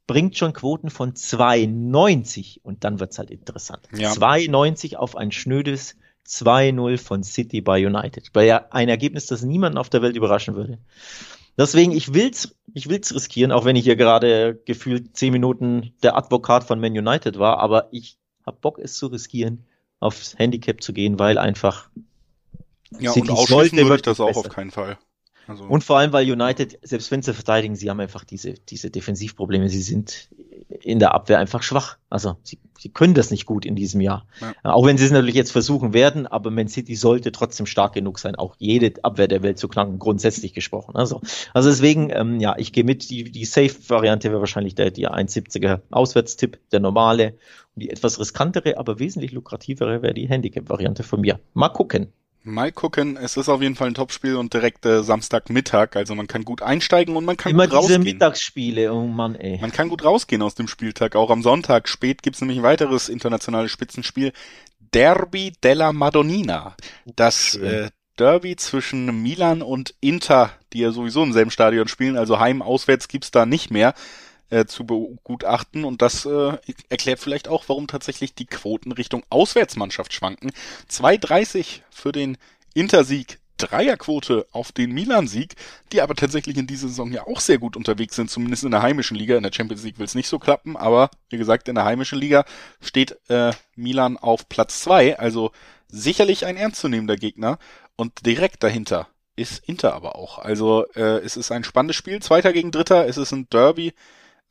bringt 0.09 0.35
schon 0.35 0.53
Quoten 0.53 0.89
von 0.89 1.13
2,90 1.13 2.61
und 2.63 2.83
dann 2.83 2.99
wird's 2.99 3.19
halt 3.19 3.29
interessant. 3.29 3.87
Ja. 3.95 4.11
2,90 4.11 4.95
auf 4.95 5.15
ein 5.15 5.31
schnödes 5.31 5.97
2-0 6.29 6.97
von 6.97 7.23
City 7.23 7.61
bei 7.61 7.85
United. 7.85 8.31
Bei 8.33 8.45
ja 8.45 8.67
ein 8.69 8.87
Ergebnis, 8.89 9.25
das 9.25 9.41
niemanden 9.41 9.77
auf 9.77 9.89
der 9.89 10.01
Welt 10.01 10.15
überraschen 10.15 10.55
würde. 10.55 10.77
Deswegen, 11.57 11.91
ich 11.91 12.13
will's, 12.13 12.55
ich 12.73 12.87
will's 12.87 13.13
riskieren, 13.13 13.51
auch 13.51 13.65
wenn 13.65 13.75
ich 13.75 13.83
hier 13.83 13.95
gerade 13.95 14.55
gefühlt 14.65 15.17
10 15.17 15.33
Minuten 15.33 15.93
der 16.03 16.15
Advokat 16.15 16.63
von 16.63 16.79
Man 16.79 16.97
United 16.97 17.37
war, 17.39 17.59
aber 17.59 17.89
ich 17.91 18.17
hab 18.45 18.61
Bock, 18.61 18.79
es 18.79 18.93
zu 18.93 19.07
riskieren, 19.07 19.65
aufs 19.99 20.37
Handicap 20.37 20.81
zu 20.81 20.93
gehen, 20.93 21.19
weil 21.19 21.37
einfach 21.37 21.89
Ja, 22.99 23.11
City 23.11 23.31
und 23.31 23.37
ausschließen 23.37 23.77
würde 23.79 23.95
ich 23.95 24.01
das 24.03 24.19
auch 24.19 24.27
besser. 24.27 24.39
auf 24.39 24.49
keinen 24.49 24.71
Fall. 24.71 24.97
Also, 25.49 25.63
Und 25.63 25.83
vor 25.83 25.97
allem, 25.97 26.13
weil 26.13 26.31
United, 26.31 26.77
selbst 26.83 27.09
wenn 27.09 27.23
sie 27.23 27.33
verteidigen, 27.33 27.75
sie 27.75 27.89
haben 27.89 27.99
einfach 27.99 28.23
diese, 28.23 28.53
diese 28.53 28.91
Defensivprobleme. 28.91 29.67
Sie 29.67 29.81
sind 29.81 30.29
in 30.69 30.99
der 30.99 31.15
Abwehr 31.15 31.39
einfach 31.39 31.63
schwach. 31.63 31.97
Also 32.07 32.37
sie, 32.43 32.59
sie 32.77 32.89
können 32.89 33.15
das 33.15 33.31
nicht 33.31 33.47
gut 33.47 33.65
in 33.65 33.75
diesem 33.75 33.99
Jahr. 33.99 34.27
Ja. 34.41 34.53
Auch 34.71 34.85
wenn 34.85 34.99
sie 34.99 35.05
es 35.05 35.11
natürlich 35.11 35.33
jetzt 35.33 35.51
versuchen 35.51 35.91
werden, 35.91 36.27
aber 36.27 36.51
Man 36.51 36.67
City 36.67 36.95
sollte 36.95 37.31
trotzdem 37.31 37.65
stark 37.65 37.93
genug 37.93 38.19
sein, 38.19 38.35
auch 38.35 38.55
jede 38.59 39.03
Abwehr 39.03 39.27
der 39.27 39.41
Welt 39.41 39.57
zu 39.57 39.67
knacken, 39.67 39.97
grundsätzlich 39.97 40.53
gesprochen. 40.53 40.95
Also, 40.95 41.19
also 41.55 41.67
deswegen, 41.67 42.11
ähm, 42.11 42.39
ja, 42.39 42.55
ich 42.59 42.71
gehe 42.71 42.83
mit. 42.83 43.09
Die, 43.09 43.23
die 43.23 43.45
Safe-Variante 43.45 44.29
wäre 44.29 44.41
wahrscheinlich 44.41 44.75
der, 44.75 44.91
die 44.91 45.09
1,70er 45.09 45.81
Auswärtstipp, 45.89 46.59
der 46.71 46.79
normale. 46.79 47.39
Und 47.75 47.81
die 47.81 47.89
etwas 47.89 48.19
riskantere, 48.19 48.77
aber 48.77 48.99
wesentlich 48.99 49.31
lukrativere 49.31 50.03
wäre 50.03 50.13
die 50.13 50.29
Handicap-Variante 50.29 51.01
von 51.01 51.21
mir. 51.21 51.39
Mal 51.55 51.69
gucken. 51.69 52.13
Mal 52.43 52.71
gucken, 52.71 53.17
es 53.17 53.37
ist 53.37 53.49
auf 53.49 53.61
jeden 53.61 53.75
Fall 53.75 53.87
ein 53.87 53.93
Topspiel 53.93 54.35
und 54.35 54.53
direkt 54.53 54.85
äh, 54.85 55.03
Samstagmittag, 55.03 55.95
also 55.95 56.15
man 56.15 56.27
kann 56.27 56.45
gut 56.45 56.61
einsteigen 56.61 57.15
und 57.15 57.25
man 57.25 57.37
kann 57.37 57.51
Immer 57.51 57.67
gut 57.67 57.71
diese 57.71 57.93
rausgehen. 57.95 58.03
Mittagsspiele, 58.03 58.93
oh 58.93 59.07
Mann, 59.07 59.35
ey. 59.35 59.59
Man 59.61 59.71
kann 59.71 59.89
gut 59.89 60.03
rausgehen 60.03 60.41
aus 60.41 60.55
dem 60.55 60.67
Spieltag. 60.67 61.15
Auch 61.15 61.29
am 61.29 61.43
Sonntag 61.43 61.87
spät 61.87 62.23
gibt's 62.23 62.41
nämlich 62.41 62.59
ein 62.59 62.63
weiteres 62.63 63.09
internationales 63.09 63.71
Spitzenspiel. 63.71 64.31
Derby 64.91 65.53
della 65.63 65.93
Madonnina. 65.93 66.75
Das 67.15 67.51
Schön. 67.51 67.63
äh, 67.63 67.89
Derby 68.17 68.55
zwischen 68.55 69.21
Milan 69.21 69.61
und 69.61 69.93
Inter, 70.01 70.51
die 70.73 70.79
ja 70.79 70.91
sowieso 70.91 71.23
im 71.23 71.31
selben 71.33 71.51
Stadion 71.51 71.87
spielen. 71.87 72.17
Also 72.17 72.39
heim, 72.39 72.61
auswärts 72.61 73.07
gibt's 73.07 73.31
da 73.31 73.45
nicht 73.45 73.71
mehr 73.71 73.93
äh, 74.49 74.65
zu 74.65 74.85
begutachten. 74.85 75.85
Und 75.85 76.01
das 76.01 76.25
äh, 76.25 76.57
erklärt 76.89 77.19
vielleicht 77.19 77.47
auch, 77.47 77.65
warum 77.67 77.87
tatsächlich 77.87 78.33
die 78.33 78.45
Quoten 78.45 78.91
Richtung 78.91 79.23
Auswärtsmannschaft 79.29 80.13
schwanken. 80.13 80.51
2,30 80.89 81.81
für 81.89 82.11
den 82.11 82.37
Intersieg. 82.73 83.39
Dreierquote 83.59 84.47
auf 84.51 84.71
den 84.71 84.93
Milan-Sieg, 84.93 85.55
die 85.91 86.01
aber 86.01 86.15
tatsächlich 86.15 86.57
in 86.57 86.65
dieser 86.65 86.87
Saison 86.87 87.11
ja 87.11 87.27
auch 87.27 87.41
sehr 87.41 87.57
gut 87.57 87.75
unterwegs 87.75 88.15
sind, 88.15 88.31
zumindest 88.31 88.63
in 88.63 88.71
der 88.71 88.81
heimischen 88.81 89.17
Liga. 89.17 89.35
In 89.35 89.43
der 89.43 89.51
Champions 89.51 89.83
League 89.83 89.99
will 89.99 90.05
es 90.05 90.15
nicht 90.15 90.29
so 90.29 90.39
klappen, 90.39 90.77
aber 90.77 91.11
wie 91.29 91.37
gesagt, 91.37 91.67
in 91.67 91.75
der 91.75 91.83
heimischen 91.83 92.19
Liga 92.19 92.45
steht 92.79 93.17
äh, 93.29 93.51
Milan 93.75 94.15
auf 94.15 94.47
Platz 94.47 94.81
zwei, 94.81 95.19
also 95.19 95.51
sicherlich 95.89 96.45
ein 96.45 96.57
ernstzunehmender 96.57 97.17
Gegner. 97.17 97.59
Und 97.95 98.25
direkt 98.25 98.63
dahinter 98.63 99.09
ist 99.35 99.67
Inter 99.67 99.93
aber 99.93 100.15
auch. 100.15 100.39
Also 100.39 100.85
äh, 100.95 101.19
es 101.19 101.37
ist 101.37 101.51
ein 101.51 101.63
spannendes 101.63 101.97
Spiel, 101.97 102.21
Zweiter 102.21 102.53
gegen 102.53 102.71
Dritter, 102.71 103.07
es 103.07 103.17
ist 103.17 103.31
ein 103.31 103.47
Derby. 103.49 103.93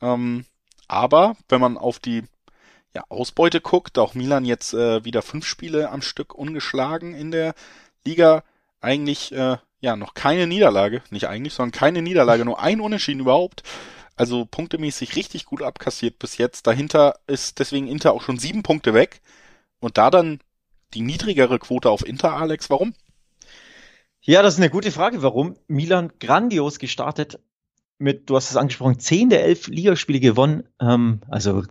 Ähm, 0.01 0.45
aber 0.87 1.37
wenn 1.49 1.61
man 1.61 1.77
auf 1.77 1.99
die 1.99 2.25
ja, 2.95 3.05
Ausbeute 3.09 3.61
guckt, 3.61 3.99
auch 3.99 4.15
Milan 4.15 4.45
jetzt 4.45 4.75
äh, 4.75 5.05
wieder 5.05 5.23
fünf 5.23 5.47
Spiele 5.47 5.91
am 5.91 6.03
Stück 6.03 6.35
ungeschlagen 6.35 7.15
in 7.15 7.31
der 7.31 7.55
Liga, 8.05 8.43
eigentlich 8.81 9.33
äh, 9.33 9.59
ja 9.81 9.97
noch 9.97 10.15
keine 10.15 10.47
Niederlage, 10.47 11.03
nicht 11.11 11.29
eigentlich, 11.29 11.55
sondern 11.55 11.79
keine 11.79 12.03
Niederlage, 12.03 12.45
nur 12.45 12.61
ein 12.61 12.81
Unentschieden 12.81 13.21
überhaupt. 13.21 13.63
Also 14.17 14.47
punktemäßig 14.47 15.15
richtig 15.15 15.45
gut 15.45 15.63
abkassiert 15.63 16.19
bis 16.19 16.39
jetzt. 16.39 16.67
Dahinter 16.67 17.21
ist 17.29 17.61
deswegen 17.61 17.87
Inter 17.87 18.13
auch 18.13 18.23
schon 18.23 18.39
sieben 18.39 18.65
Punkte 18.65 18.93
weg. 18.93 19.21
Und 19.79 19.97
da 19.97 20.11
dann 20.11 20.41
die 20.95 21.03
niedrigere 21.03 21.61
Quote 21.61 21.89
auf 21.89 22.05
Inter, 22.05 22.33
Alex, 22.33 22.69
warum? 22.69 22.95
Ja, 24.21 24.43
das 24.43 24.55
ist 24.55 24.61
eine 24.61 24.71
gute 24.71 24.91
Frage. 24.91 25.23
Warum? 25.23 25.57
Milan 25.69 26.13
grandios 26.19 26.81
gestartet 26.81 27.39
mit, 27.99 28.31
du 28.31 28.37
hast 28.37 28.51
es 28.51 28.57
angesprochen, 28.57 28.99
10 28.99 29.31
der 29.31 29.45
11 29.45 29.69
Ligaspiele 29.69 30.21
gewonnen. 30.21 30.65
Ähm, 30.81 31.21
also 31.29 31.65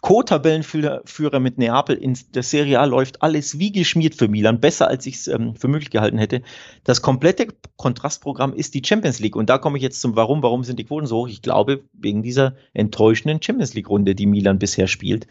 Co-Tabellenführer 0.00 1.02
Führer 1.04 1.40
mit 1.40 1.58
Neapel 1.58 1.96
in 1.96 2.16
der 2.32 2.44
Serie 2.44 2.78
A 2.78 2.84
läuft 2.84 3.22
alles 3.22 3.58
wie 3.58 3.72
geschmiert 3.72 4.14
für 4.14 4.28
Milan, 4.28 4.60
besser 4.60 4.88
als 4.88 5.06
ich 5.06 5.16
es 5.16 5.26
ähm, 5.26 5.56
für 5.56 5.68
möglich 5.68 5.90
gehalten 5.90 6.18
hätte. 6.18 6.42
Das 6.84 7.02
komplette 7.02 7.48
Kontrastprogramm 7.76 8.54
ist 8.54 8.74
die 8.74 8.82
Champions 8.84 9.18
League. 9.18 9.36
Und 9.36 9.50
da 9.50 9.58
komme 9.58 9.76
ich 9.76 9.82
jetzt 9.82 10.00
zum 10.00 10.14
Warum. 10.14 10.42
Warum 10.42 10.62
sind 10.62 10.78
die 10.78 10.84
Quoten 10.84 11.06
so 11.06 11.18
hoch? 11.18 11.28
Ich 11.28 11.42
glaube, 11.42 11.82
wegen 11.92 12.22
dieser 12.22 12.54
enttäuschenden 12.74 13.42
Champions 13.42 13.74
League-Runde, 13.74 14.14
die 14.14 14.26
Milan 14.26 14.58
bisher 14.58 14.86
spielt. 14.86 15.26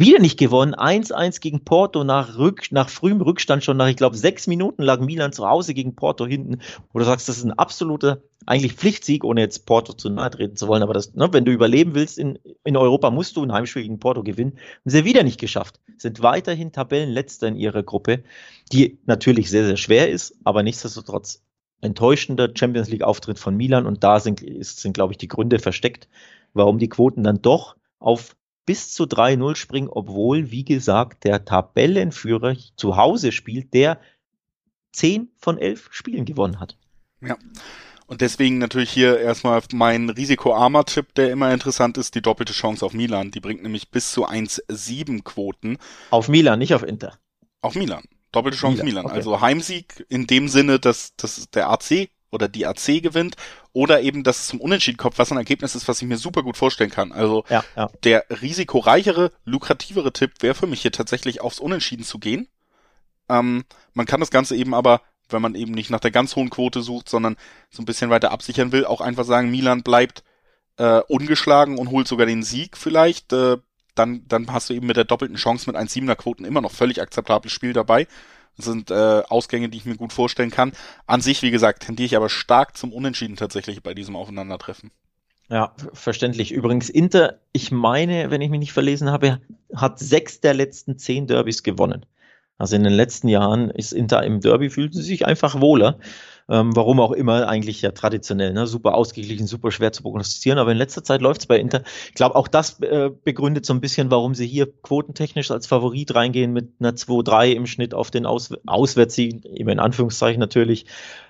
Wieder 0.00 0.20
nicht 0.20 0.38
gewonnen. 0.38 0.76
1-1 0.76 1.40
gegen 1.40 1.64
Porto 1.64 2.04
nach, 2.04 2.38
Rück, 2.38 2.70
nach 2.70 2.88
frühem 2.88 3.20
Rückstand 3.20 3.64
schon 3.64 3.76
nach, 3.76 3.88
ich 3.88 3.96
glaube, 3.96 4.16
sechs 4.16 4.46
Minuten 4.46 4.84
lag 4.84 5.00
Milan 5.00 5.32
zu 5.32 5.48
Hause 5.48 5.74
gegen 5.74 5.96
Porto 5.96 6.24
hinten. 6.24 6.60
Wo 6.92 7.00
du 7.00 7.04
sagst, 7.04 7.28
das 7.28 7.38
ist 7.38 7.44
ein 7.44 7.58
absoluter, 7.58 8.22
eigentlich 8.46 8.74
Pflichtsieg, 8.74 9.24
ohne 9.24 9.40
jetzt 9.40 9.66
Porto 9.66 9.92
zu 9.92 10.08
nahe 10.08 10.30
treten 10.30 10.54
zu 10.54 10.68
wollen. 10.68 10.84
Aber 10.84 10.94
das, 10.94 11.14
ne, 11.14 11.32
wenn 11.32 11.44
du 11.44 11.50
überleben 11.50 11.96
willst 11.96 12.16
in, 12.16 12.38
in 12.62 12.76
Europa, 12.76 13.10
musst 13.10 13.36
du 13.36 13.42
ein 13.42 13.52
Heimspiel 13.52 13.82
gegen 13.82 13.98
Porto 13.98 14.22
gewinnen. 14.22 14.52
Haben 14.52 14.90
sie 14.90 15.04
wieder 15.04 15.24
nicht 15.24 15.40
geschafft. 15.40 15.80
Sind 15.96 16.22
weiterhin 16.22 16.70
Tabellenletzter 16.70 17.48
in 17.48 17.56
ihrer 17.56 17.82
Gruppe, 17.82 18.22
die 18.70 19.00
natürlich 19.06 19.50
sehr, 19.50 19.66
sehr 19.66 19.76
schwer 19.76 20.08
ist, 20.08 20.36
aber 20.44 20.62
nichtsdestotrotz 20.62 21.42
enttäuschender 21.80 22.48
Champions 22.54 22.88
League 22.88 23.02
Auftritt 23.02 23.40
von 23.40 23.56
Milan. 23.56 23.84
Und 23.84 24.04
da 24.04 24.20
sind, 24.20 24.44
sind 24.60 24.92
glaube 24.92 25.12
ich, 25.12 25.18
die 25.18 25.28
Gründe 25.28 25.58
versteckt, 25.58 26.08
warum 26.54 26.78
die 26.78 26.88
Quoten 26.88 27.24
dann 27.24 27.42
doch 27.42 27.74
auf 27.98 28.36
bis 28.68 28.92
zu 28.92 29.04
3-0 29.04 29.56
springen, 29.56 29.88
obwohl, 29.88 30.50
wie 30.50 30.62
gesagt, 30.62 31.24
der 31.24 31.46
Tabellenführer 31.46 32.54
zu 32.76 32.98
Hause 32.98 33.32
spielt, 33.32 33.72
der 33.72 33.98
10 34.92 35.30
von 35.38 35.56
11 35.56 35.88
Spielen 35.90 36.26
gewonnen 36.26 36.60
hat. 36.60 36.76
Ja. 37.22 37.38
Und 38.06 38.20
deswegen 38.20 38.58
natürlich 38.58 38.90
hier 38.90 39.20
erstmal 39.20 39.62
mein 39.72 40.10
risikoarmer 40.10 40.84
Tipp, 40.84 41.14
der 41.14 41.32
immer 41.32 41.50
interessant 41.50 41.96
ist, 41.96 42.14
die 42.14 42.20
doppelte 42.20 42.52
Chance 42.52 42.84
auf 42.84 42.92
Milan. 42.92 43.30
Die 43.30 43.40
bringt 43.40 43.62
nämlich 43.62 43.90
bis 43.90 44.12
zu 44.12 44.28
1,7 44.28 45.22
Quoten. 45.24 45.78
Auf 46.10 46.28
Milan, 46.28 46.58
nicht 46.58 46.74
auf 46.74 46.82
Inter. 46.82 47.18
Auf 47.62 47.74
Milan. 47.74 48.04
Doppelte 48.32 48.58
Chance 48.58 48.84
Milan, 48.84 49.04
Milan. 49.04 49.06
okay. 49.06 49.14
Also 49.14 49.40
Heimsieg 49.40 50.04
in 50.10 50.26
dem 50.26 50.48
Sinne, 50.48 50.78
dass, 50.78 51.16
dass 51.16 51.48
der 51.48 51.70
AC 51.70 52.10
oder 52.30 52.48
die 52.48 52.66
AC 52.66 53.02
gewinnt 53.02 53.36
oder 53.72 54.00
eben, 54.00 54.22
dass 54.22 54.40
es 54.40 54.46
zum 54.48 54.60
Unentschieden 54.60 54.98
kommt, 54.98 55.18
was 55.18 55.30
ein 55.32 55.38
Ergebnis 55.38 55.74
ist, 55.74 55.88
was 55.88 56.02
ich 56.02 56.08
mir 56.08 56.18
super 56.18 56.42
gut 56.42 56.56
vorstellen 56.56 56.90
kann. 56.90 57.12
Also 57.12 57.44
Ja, 57.48 57.64
ja. 57.76 57.90
der 58.04 58.24
risikoreichere, 58.42 59.32
lukrativere 59.44 60.12
Tipp 60.12 60.32
wäre 60.40 60.54
für 60.54 60.66
mich 60.66 60.82
hier 60.82 60.92
tatsächlich 60.92 61.40
aufs 61.40 61.60
Unentschieden 61.60 62.04
zu 62.04 62.18
gehen. 62.18 62.48
Ähm, 63.28 63.64
man 63.94 64.06
kann 64.06 64.20
das 64.20 64.30
Ganze 64.30 64.56
eben 64.56 64.74
aber, 64.74 65.02
wenn 65.28 65.42
man 65.42 65.54
eben 65.54 65.72
nicht 65.72 65.90
nach 65.90 66.00
der 66.00 66.10
ganz 66.10 66.36
hohen 66.36 66.50
Quote 66.50 66.82
sucht, 66.82 67.08
sondern 67.08 67.36
so 67.70 67.82
ein 67.82 67.86
bisschen 67.86 68.10
weiter 68.10 68.30
absichern 68.30 68.72
will, 68.72 68.84
auch 68.84 69.00
einfach 69.00 69.24
sagen, 69.24 69.50
Milan 69.50 69.82
bleibt 69.82 70.22
äh, 70.78 71.00
ungeschlagen 71.08 71.78
und 71.78 71.90
holt 71.90 72.08
sogar 72.08 72.26
den 72.26 72.42
Sieg 72.42 72.76
vielleicht. 72.76 73.32
Äh, 73.32 73.58
dann, 73.94 74.24
dann 74.28 74.52
hast 74.52 74.70
du 74.70 74.74
eben 74.74 74.86
mit 74.86 74.96
der 74.96 75.04
doppelten 75.04 75.36
Chance 75.36 75.68
mit 75.68 75.76
1,7er 75.76 76.14
Quoten 76.14 76.44
immer 76.44 76.60
noch 76.60 76.70
völlig 76.70 77.02
akzeptables 77.02 77.52
Spiel 77.52 77.72
dabei. 77.72 78.06
Sind 78.58 78.90
äh, 78.90 79.22
Ausgänge, 79.28 79.68
die 79.68 79.78
ich 79.78 79.86
mir 79.86 79.96
gut 79.96 80.12
vorstellen 80.12 80.50
kann. 80.50 80.72
An 81.06 81.20
sich, 81.20 81.42
wie 81.42 81.50
gesagt, 81.50 81.84
tendiere 81.84 82.06
ich 82.06 82.16
aber 82.16 82.28
stark 82.28 82.76
zum 82.76 82.92
Unentschieden 82.92 83.36
tatsächlich 83.36 83.82
bei 83.82 83.94
diesem 83.94 84.16
Aufeinandertreffen. 84.16 84.90
Ja, 85.48 85.72
verständlich. 85.94 86.52
Übrigens, 86.52 86.90
Inter, 86.90 87.38
ich 87.52 87.70
meine, 87.70 88.30
wenn 88.30 88.42
ich 88.42 88.50
mich 88.50 88.60
nicht 88.60 88.72
verlesen 88.72 89.10
habe, 89.10 89.40
hat 89.74 89.98
sechs 89.98 90.40
der 90.40 90.54
letzten 90.54 90.98
zehn 90.98 91.26
Derbys 91.26 91.62
gewonnen. 91.62 92.04
Also 92.58 92.76
in 92.76 92.82
den 92.82 92.92
letzten 92.92 93.28
Jahren 93.28 93.70
ist 93.70 93.92
Inter 93.92 94.24
im 94.24 94.40
Derby, 94.40 94.68
fühlt 94.68 94.92
sie 94.92 95.02
sich 95.02 95.24
einfach 95.24 95.60
wohler. 95.60 95.98
Ähm, 96.50 96.74
warum 96.74 96.98
auch 97.00 97.12
immer, 97.12 97.46
eigentlich 97.48 97.82
ja 97.82 97.90
traditionell, 97.90 98.52
ne? 98.52 98.66
super 98.66 98.94
ausgeglichen, 98.94 99.46
super 99.46 99.70
schwer 99.70 99.92
zu 99.92 100.02
prognostizieren. 100.02 100.58
Aber 100.58 100.72
in 100.72 100.78
letzter 100.78 101.04
Zeit 101.04 101.20
läuft 101.20 101.42
es 101.42 101.46
bei 101.46 101.58
Inter. 101.58 101.82
Ich 102.08 102.14
glaube, 102.14 102.36
auch 102.36 102.48
das 102.48 102.80
äh, 102.80 103.10
begründet 103.24 103.66
so 103.66 103.74
ein 103.74 103.80
bisschen, 103.80 104.10
warum 104.10 104.34
sie 104.34 104.46
hier 104.46 104.66
quotentechnisch 104.82 105.50
als 105.50 105.66
Favorit 105.66 106.14
reingehen 106.14 106.52
mit 106.52 106.72
einer 106.80 106.92
2-3 106.92 107.52
im 107.52 107.66
Schnitt 107.66 107.92
auf 107.92 108.10
den 108.10 108.24
Aus 108.24 108.50
Auswärtssieg, 108.66 109.44
eben 109.44 109.68
in 109.68 109.78
Anführungszeichen 109.78 110.40
natürlich. 110.40 110.86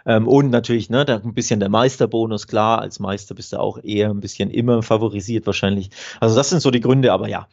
Ähm, 0.06 0.28
und 0.28 0.50
natürlich, 0.50 0.88
ne, 0.88 1.04
da 1.04 1.16
ein 1.16 1.34
bisschen 1.34 1.60
der 1.60 1.68
Meisterbonus, 1.68 2.46
klar, 2.46 2.80
als 2.80 3.00
Meister 3.00 3.34
bist 3.34 3.52
du 3.52 3.60
auch 3.60 3.78
eher 3.82 4.10
ein 4.10 4.20
bisschen 4.20 4.50
immer 4.50 4.82
favorisiert 4.82 5.46
wahrscheinlich. 5.46 5.90
Also 6.20 6.36
das 6.36 6.50
sind 6.50 6.60
so 6.60 6.70
die 6.70 6.80
Gründe, 6.80 7.12
aber 7.12 7.28
ja, 7.28 7.48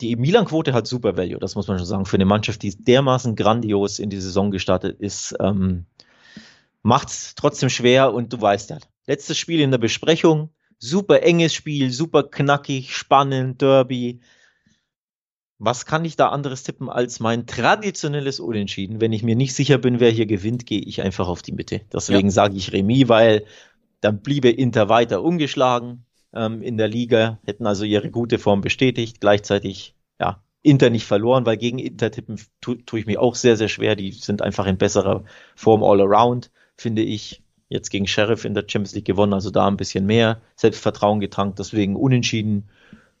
die 0.00 0.16
Milan-Quote 0.16 0.72
hat 0.72 0.86
super 0.86 1.16
Value, 1.16 1.38
das 1.38 1.54
muss 1.54 1.66
man 1.68 1.78
schon 1.78 1.86
sagen. 1.86 2.06
Für 2.06 2.16
eine 2.16 2.24
Mannschaft, 2.24 2.62
die 2.62 2.74
dermaßen 2.76 3.34
grandios 3.34 3.98
in 3.98 4.10
die 4.10 4.20
Saison 4.20 4.50
gestartet 4.50 5.00
ist, 5.00 5.34
ähm, 5.40 5.86
macht 6.82 7.08
es 7.08 7.34
trotzdem 7.34 7.68
schwer 7.70 8.12
und 8.14 8.32
du 8.32 8.40
weißt 8.40 8.70
ja, 8.70 8.78
letztes 9.06 9.38
Spiel 9.38 9.60
in 9.60 9.70
der 9.70 9.78
Besprechung, 9.78 10.50
super 10.78 11.22
enges 11.22 11.54
Spiel, 11.54 11.90
super 11.90 12.22
knackig, 12.24 12.94
spannend, 12.94 13.60
Derby. 13.62 14.20
Was 15.60 15.86
kann 15.86 16.04
ich 16.04 16.14
da 16.14 16.28
anderes 16.28 16.62
tippen 16.62 16.88
als 16.88 17.18
mein 17.18 17.46
traditionelles 17.46 18.38
Unentschieden? 18.38 19.00
Wenn 19.00 19.12
ich 19.12 19.24
mir 19.24 19.34
nicht 19.34 19.54
sicher 19.54 19.78
bin, 19.78 19.98
wer 19.98 20.10
hier 20.10 20.26
gewinnt, 20.26 20.66
gehe 20.66 20.80
ich 20.80 21.02
einfach 21.02 21.26
auf 21.26 21.42
die 21.42 21.52
Mitte. 21.52 21.80
Deswegen 21.92 22.28
Ja. 22.28 22.32
sage 22.32 22.56
ich 22.56 22.72
Remis, 22.72 23.08
weil 23.08 23.44
dann 24.00 24.22
bliebe 24.22 24.50
Inter 24.50 24.88
weiter 24.88 25.22
ungeschlagen. 25.22 26.04
ähm, 26.34 26.60
in 26.60 26.76
der 26.76 26.88
Liga, 26.88 27.40
hätten 27.46 27.66
also 27.66 27.84
ihre 27.84 28.10
gute 28.10 28.38
Form 28.38 28.60
bestätigt, 28.60 29.18
gleichzeitig, 29.20 29.96
ja, 30.20 30.42
Inter 30.60 30.90
nicht 30.90 31.06
verloren, 31.06 31.46
weil 31.46 31.56
gegen 31.56 31.78
Inter 31.78 32.10
tippen 32.10 32.38
tue 32.60 32.84
tu 32.84 32.98
ich 32.98 33.06
mich 33.06 33.16
auch 33.16 33.34
sehr, 33.34 33.56
sehr 33.56 33.68
schwer. 33.68 33.96
Die 33.96 34.12
sind 34.12 34.42
einfach 34.42 34.66
in 34.66 34.76
besserer 34.76 35.24
Form 35.56 35.82
all 35.82 36.02
around, 36.02 36.50
finde 36.78 37.02
ich. 37.02 37.42
Jetzt 37.70 37.90
gegen 37.90 38.06
Sheriff 38.06 38.46
in 38.46 38.54
der 38.54 38.62
Champions 38.62 38.94
League 38.94 39.04
gewonnen, 39.04 39.34
also 39.34 39.50
da 39.50 39.66
ein 39.66 39.76
bisschen 39.76 40.06
mehr 40.06 40.40
Selbstvertrauen 40.56 41.20
getankt, 41.20 41.58
deswegen 41.58 41.96
unentschieden. 41.96 42.70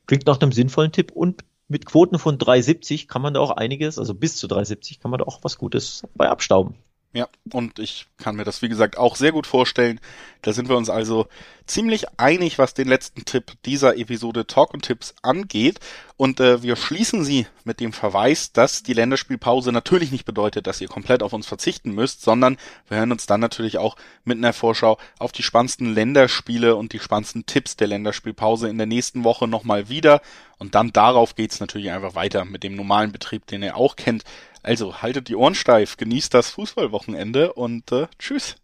Klingt 0.06 0.26
nach 0.26 0.40
einem 0.40 0.52
sinnvollen 0.52 0.90
Tipp 0.90 1.12
und 1.12 1.44
mit 1.68 1.84
Quoten 1.84 2.18
von 2.18 2.38
3,70 2.38 3.08
kann 3.08 3.20
man 3.20 3.34
da 3.34 3.40
auch 3.40 3.50
einiges, 3.50 3.98
also 3.98 4.14
bis 4.14 4.36
zu 4.36 4.46
3,70 4.46 5.00
kann 5.00 5.10
man 5.10 5.18
da 5.18 5.26
auch 5.26 5.40
was 5.42 5.58
Gutes 5.58 6.02
bei 6.14 6.30
abstauben. 6.30 6.76
Ja, 7.14 7.26
und 7.52 7.78
ich 7.78 8.06
kann 8.18 8.36
mir 8.36 8.44
das, 8.44 8.60
wie 8.60 8.68
gesagt, 8.68 8.98
auch 8.98 9.16
sehr 9.16 9.32
gut 9.32 9.46
vorstellen. 9.46 9.98
Da 10.42 10.52
sind 10.52 10.68
wir 10.68 10.76
uns 10.76 10.90
also 10.90 11.26
ziemlich 11.64 12.06
einig, 12.18 12.58
was 12.58 12.74
den 12.74 12.86
letzten 12.86 13.24
Tipp 13.24 13.52
dieser 13.64 13.96
Episode 13.96 14.46
Talk 14.46 14.74
und 14.74 14.82
Tipps 14.82 15.14
angeht. 15.22 15.80
Und 16.18 16.38
äh, 16.38 16.62
wir 16.62 16.76
schließen 16.76 17.24
sie 17.24 17.46
mit 17.64 17.80
dem 17.80 17.94
Verweis, 17.94 18.52
dass 18.52 18.82
die 18.82 18.92
Länderspielpause 18.92 19.72
natürlich 19.72 20.12
nicht 20.12 20.26
bedeutet, 20.26 20.66
dass 20.66 20.82
ihr 20.82 20.88
komplett 20.88 21.22
auf 21.22 21.32
uns 21.32 21.46
verzichten 21.46 21.92
müsst, 21.92 22.20
sondern 22.20 22.58
wir 22.88 22.98
hören 22.98 23.12
uns 23.12 23.24
dann 23.24 23.40
natürlich 23.40 23.78
auch 23.78 23.96
mit 24.24 24.36
einer 24.36 24.52
Vorschau 24.52 24.98
auf 25.18 25.32
die 25.32 25.42
spannendsten 25.42 25.94
Länderspiele 25.94 26.76
und 26.76 26.92
die 26.92 26.98
spannendsten 26.98 27.46
Tipps 27.46 27.76
der 27.76 27.88
Länderspielpause 27.88 28.68
in 28.68 28.76
der 28.76 28.86
nächsten 28.86 29.24
Woche 29.24 29.48
nochmal 29.48 29.88
wieder. 29.88 30.20
Und 30.58 30.74
dann 30.74 30.92
darauf 30.92 31.36
geht's 31.36 31.60
natürlich 31.60 31.90
einfach 31.90 32.14
weiter 32.14 32.44
mit 32.44 32.64
dem 32.64 32.74
normalen 32.74 33.12
Betrieb, 33.12 33.46
den 33.46 33.62
ihr 33.62 33.76
auch 33.76 33.96
kennt. 33.96 34.24
Also 34.68 35.00
haltet 35.00 35.28
die 35.28 35.34
Ohren 35.34 35.54
steif, 35.54 35.96
genießt 35.96 36.34
das 36.34 36.50
Fußballwochenende 36.50 37.54
und 37.54 37.90
äh, 37.90 38.06
tschüss. 38.18 38.56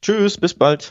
Tschüss, 0.00 0.38
bis 0.38 0.54
bald. 0.54 0.90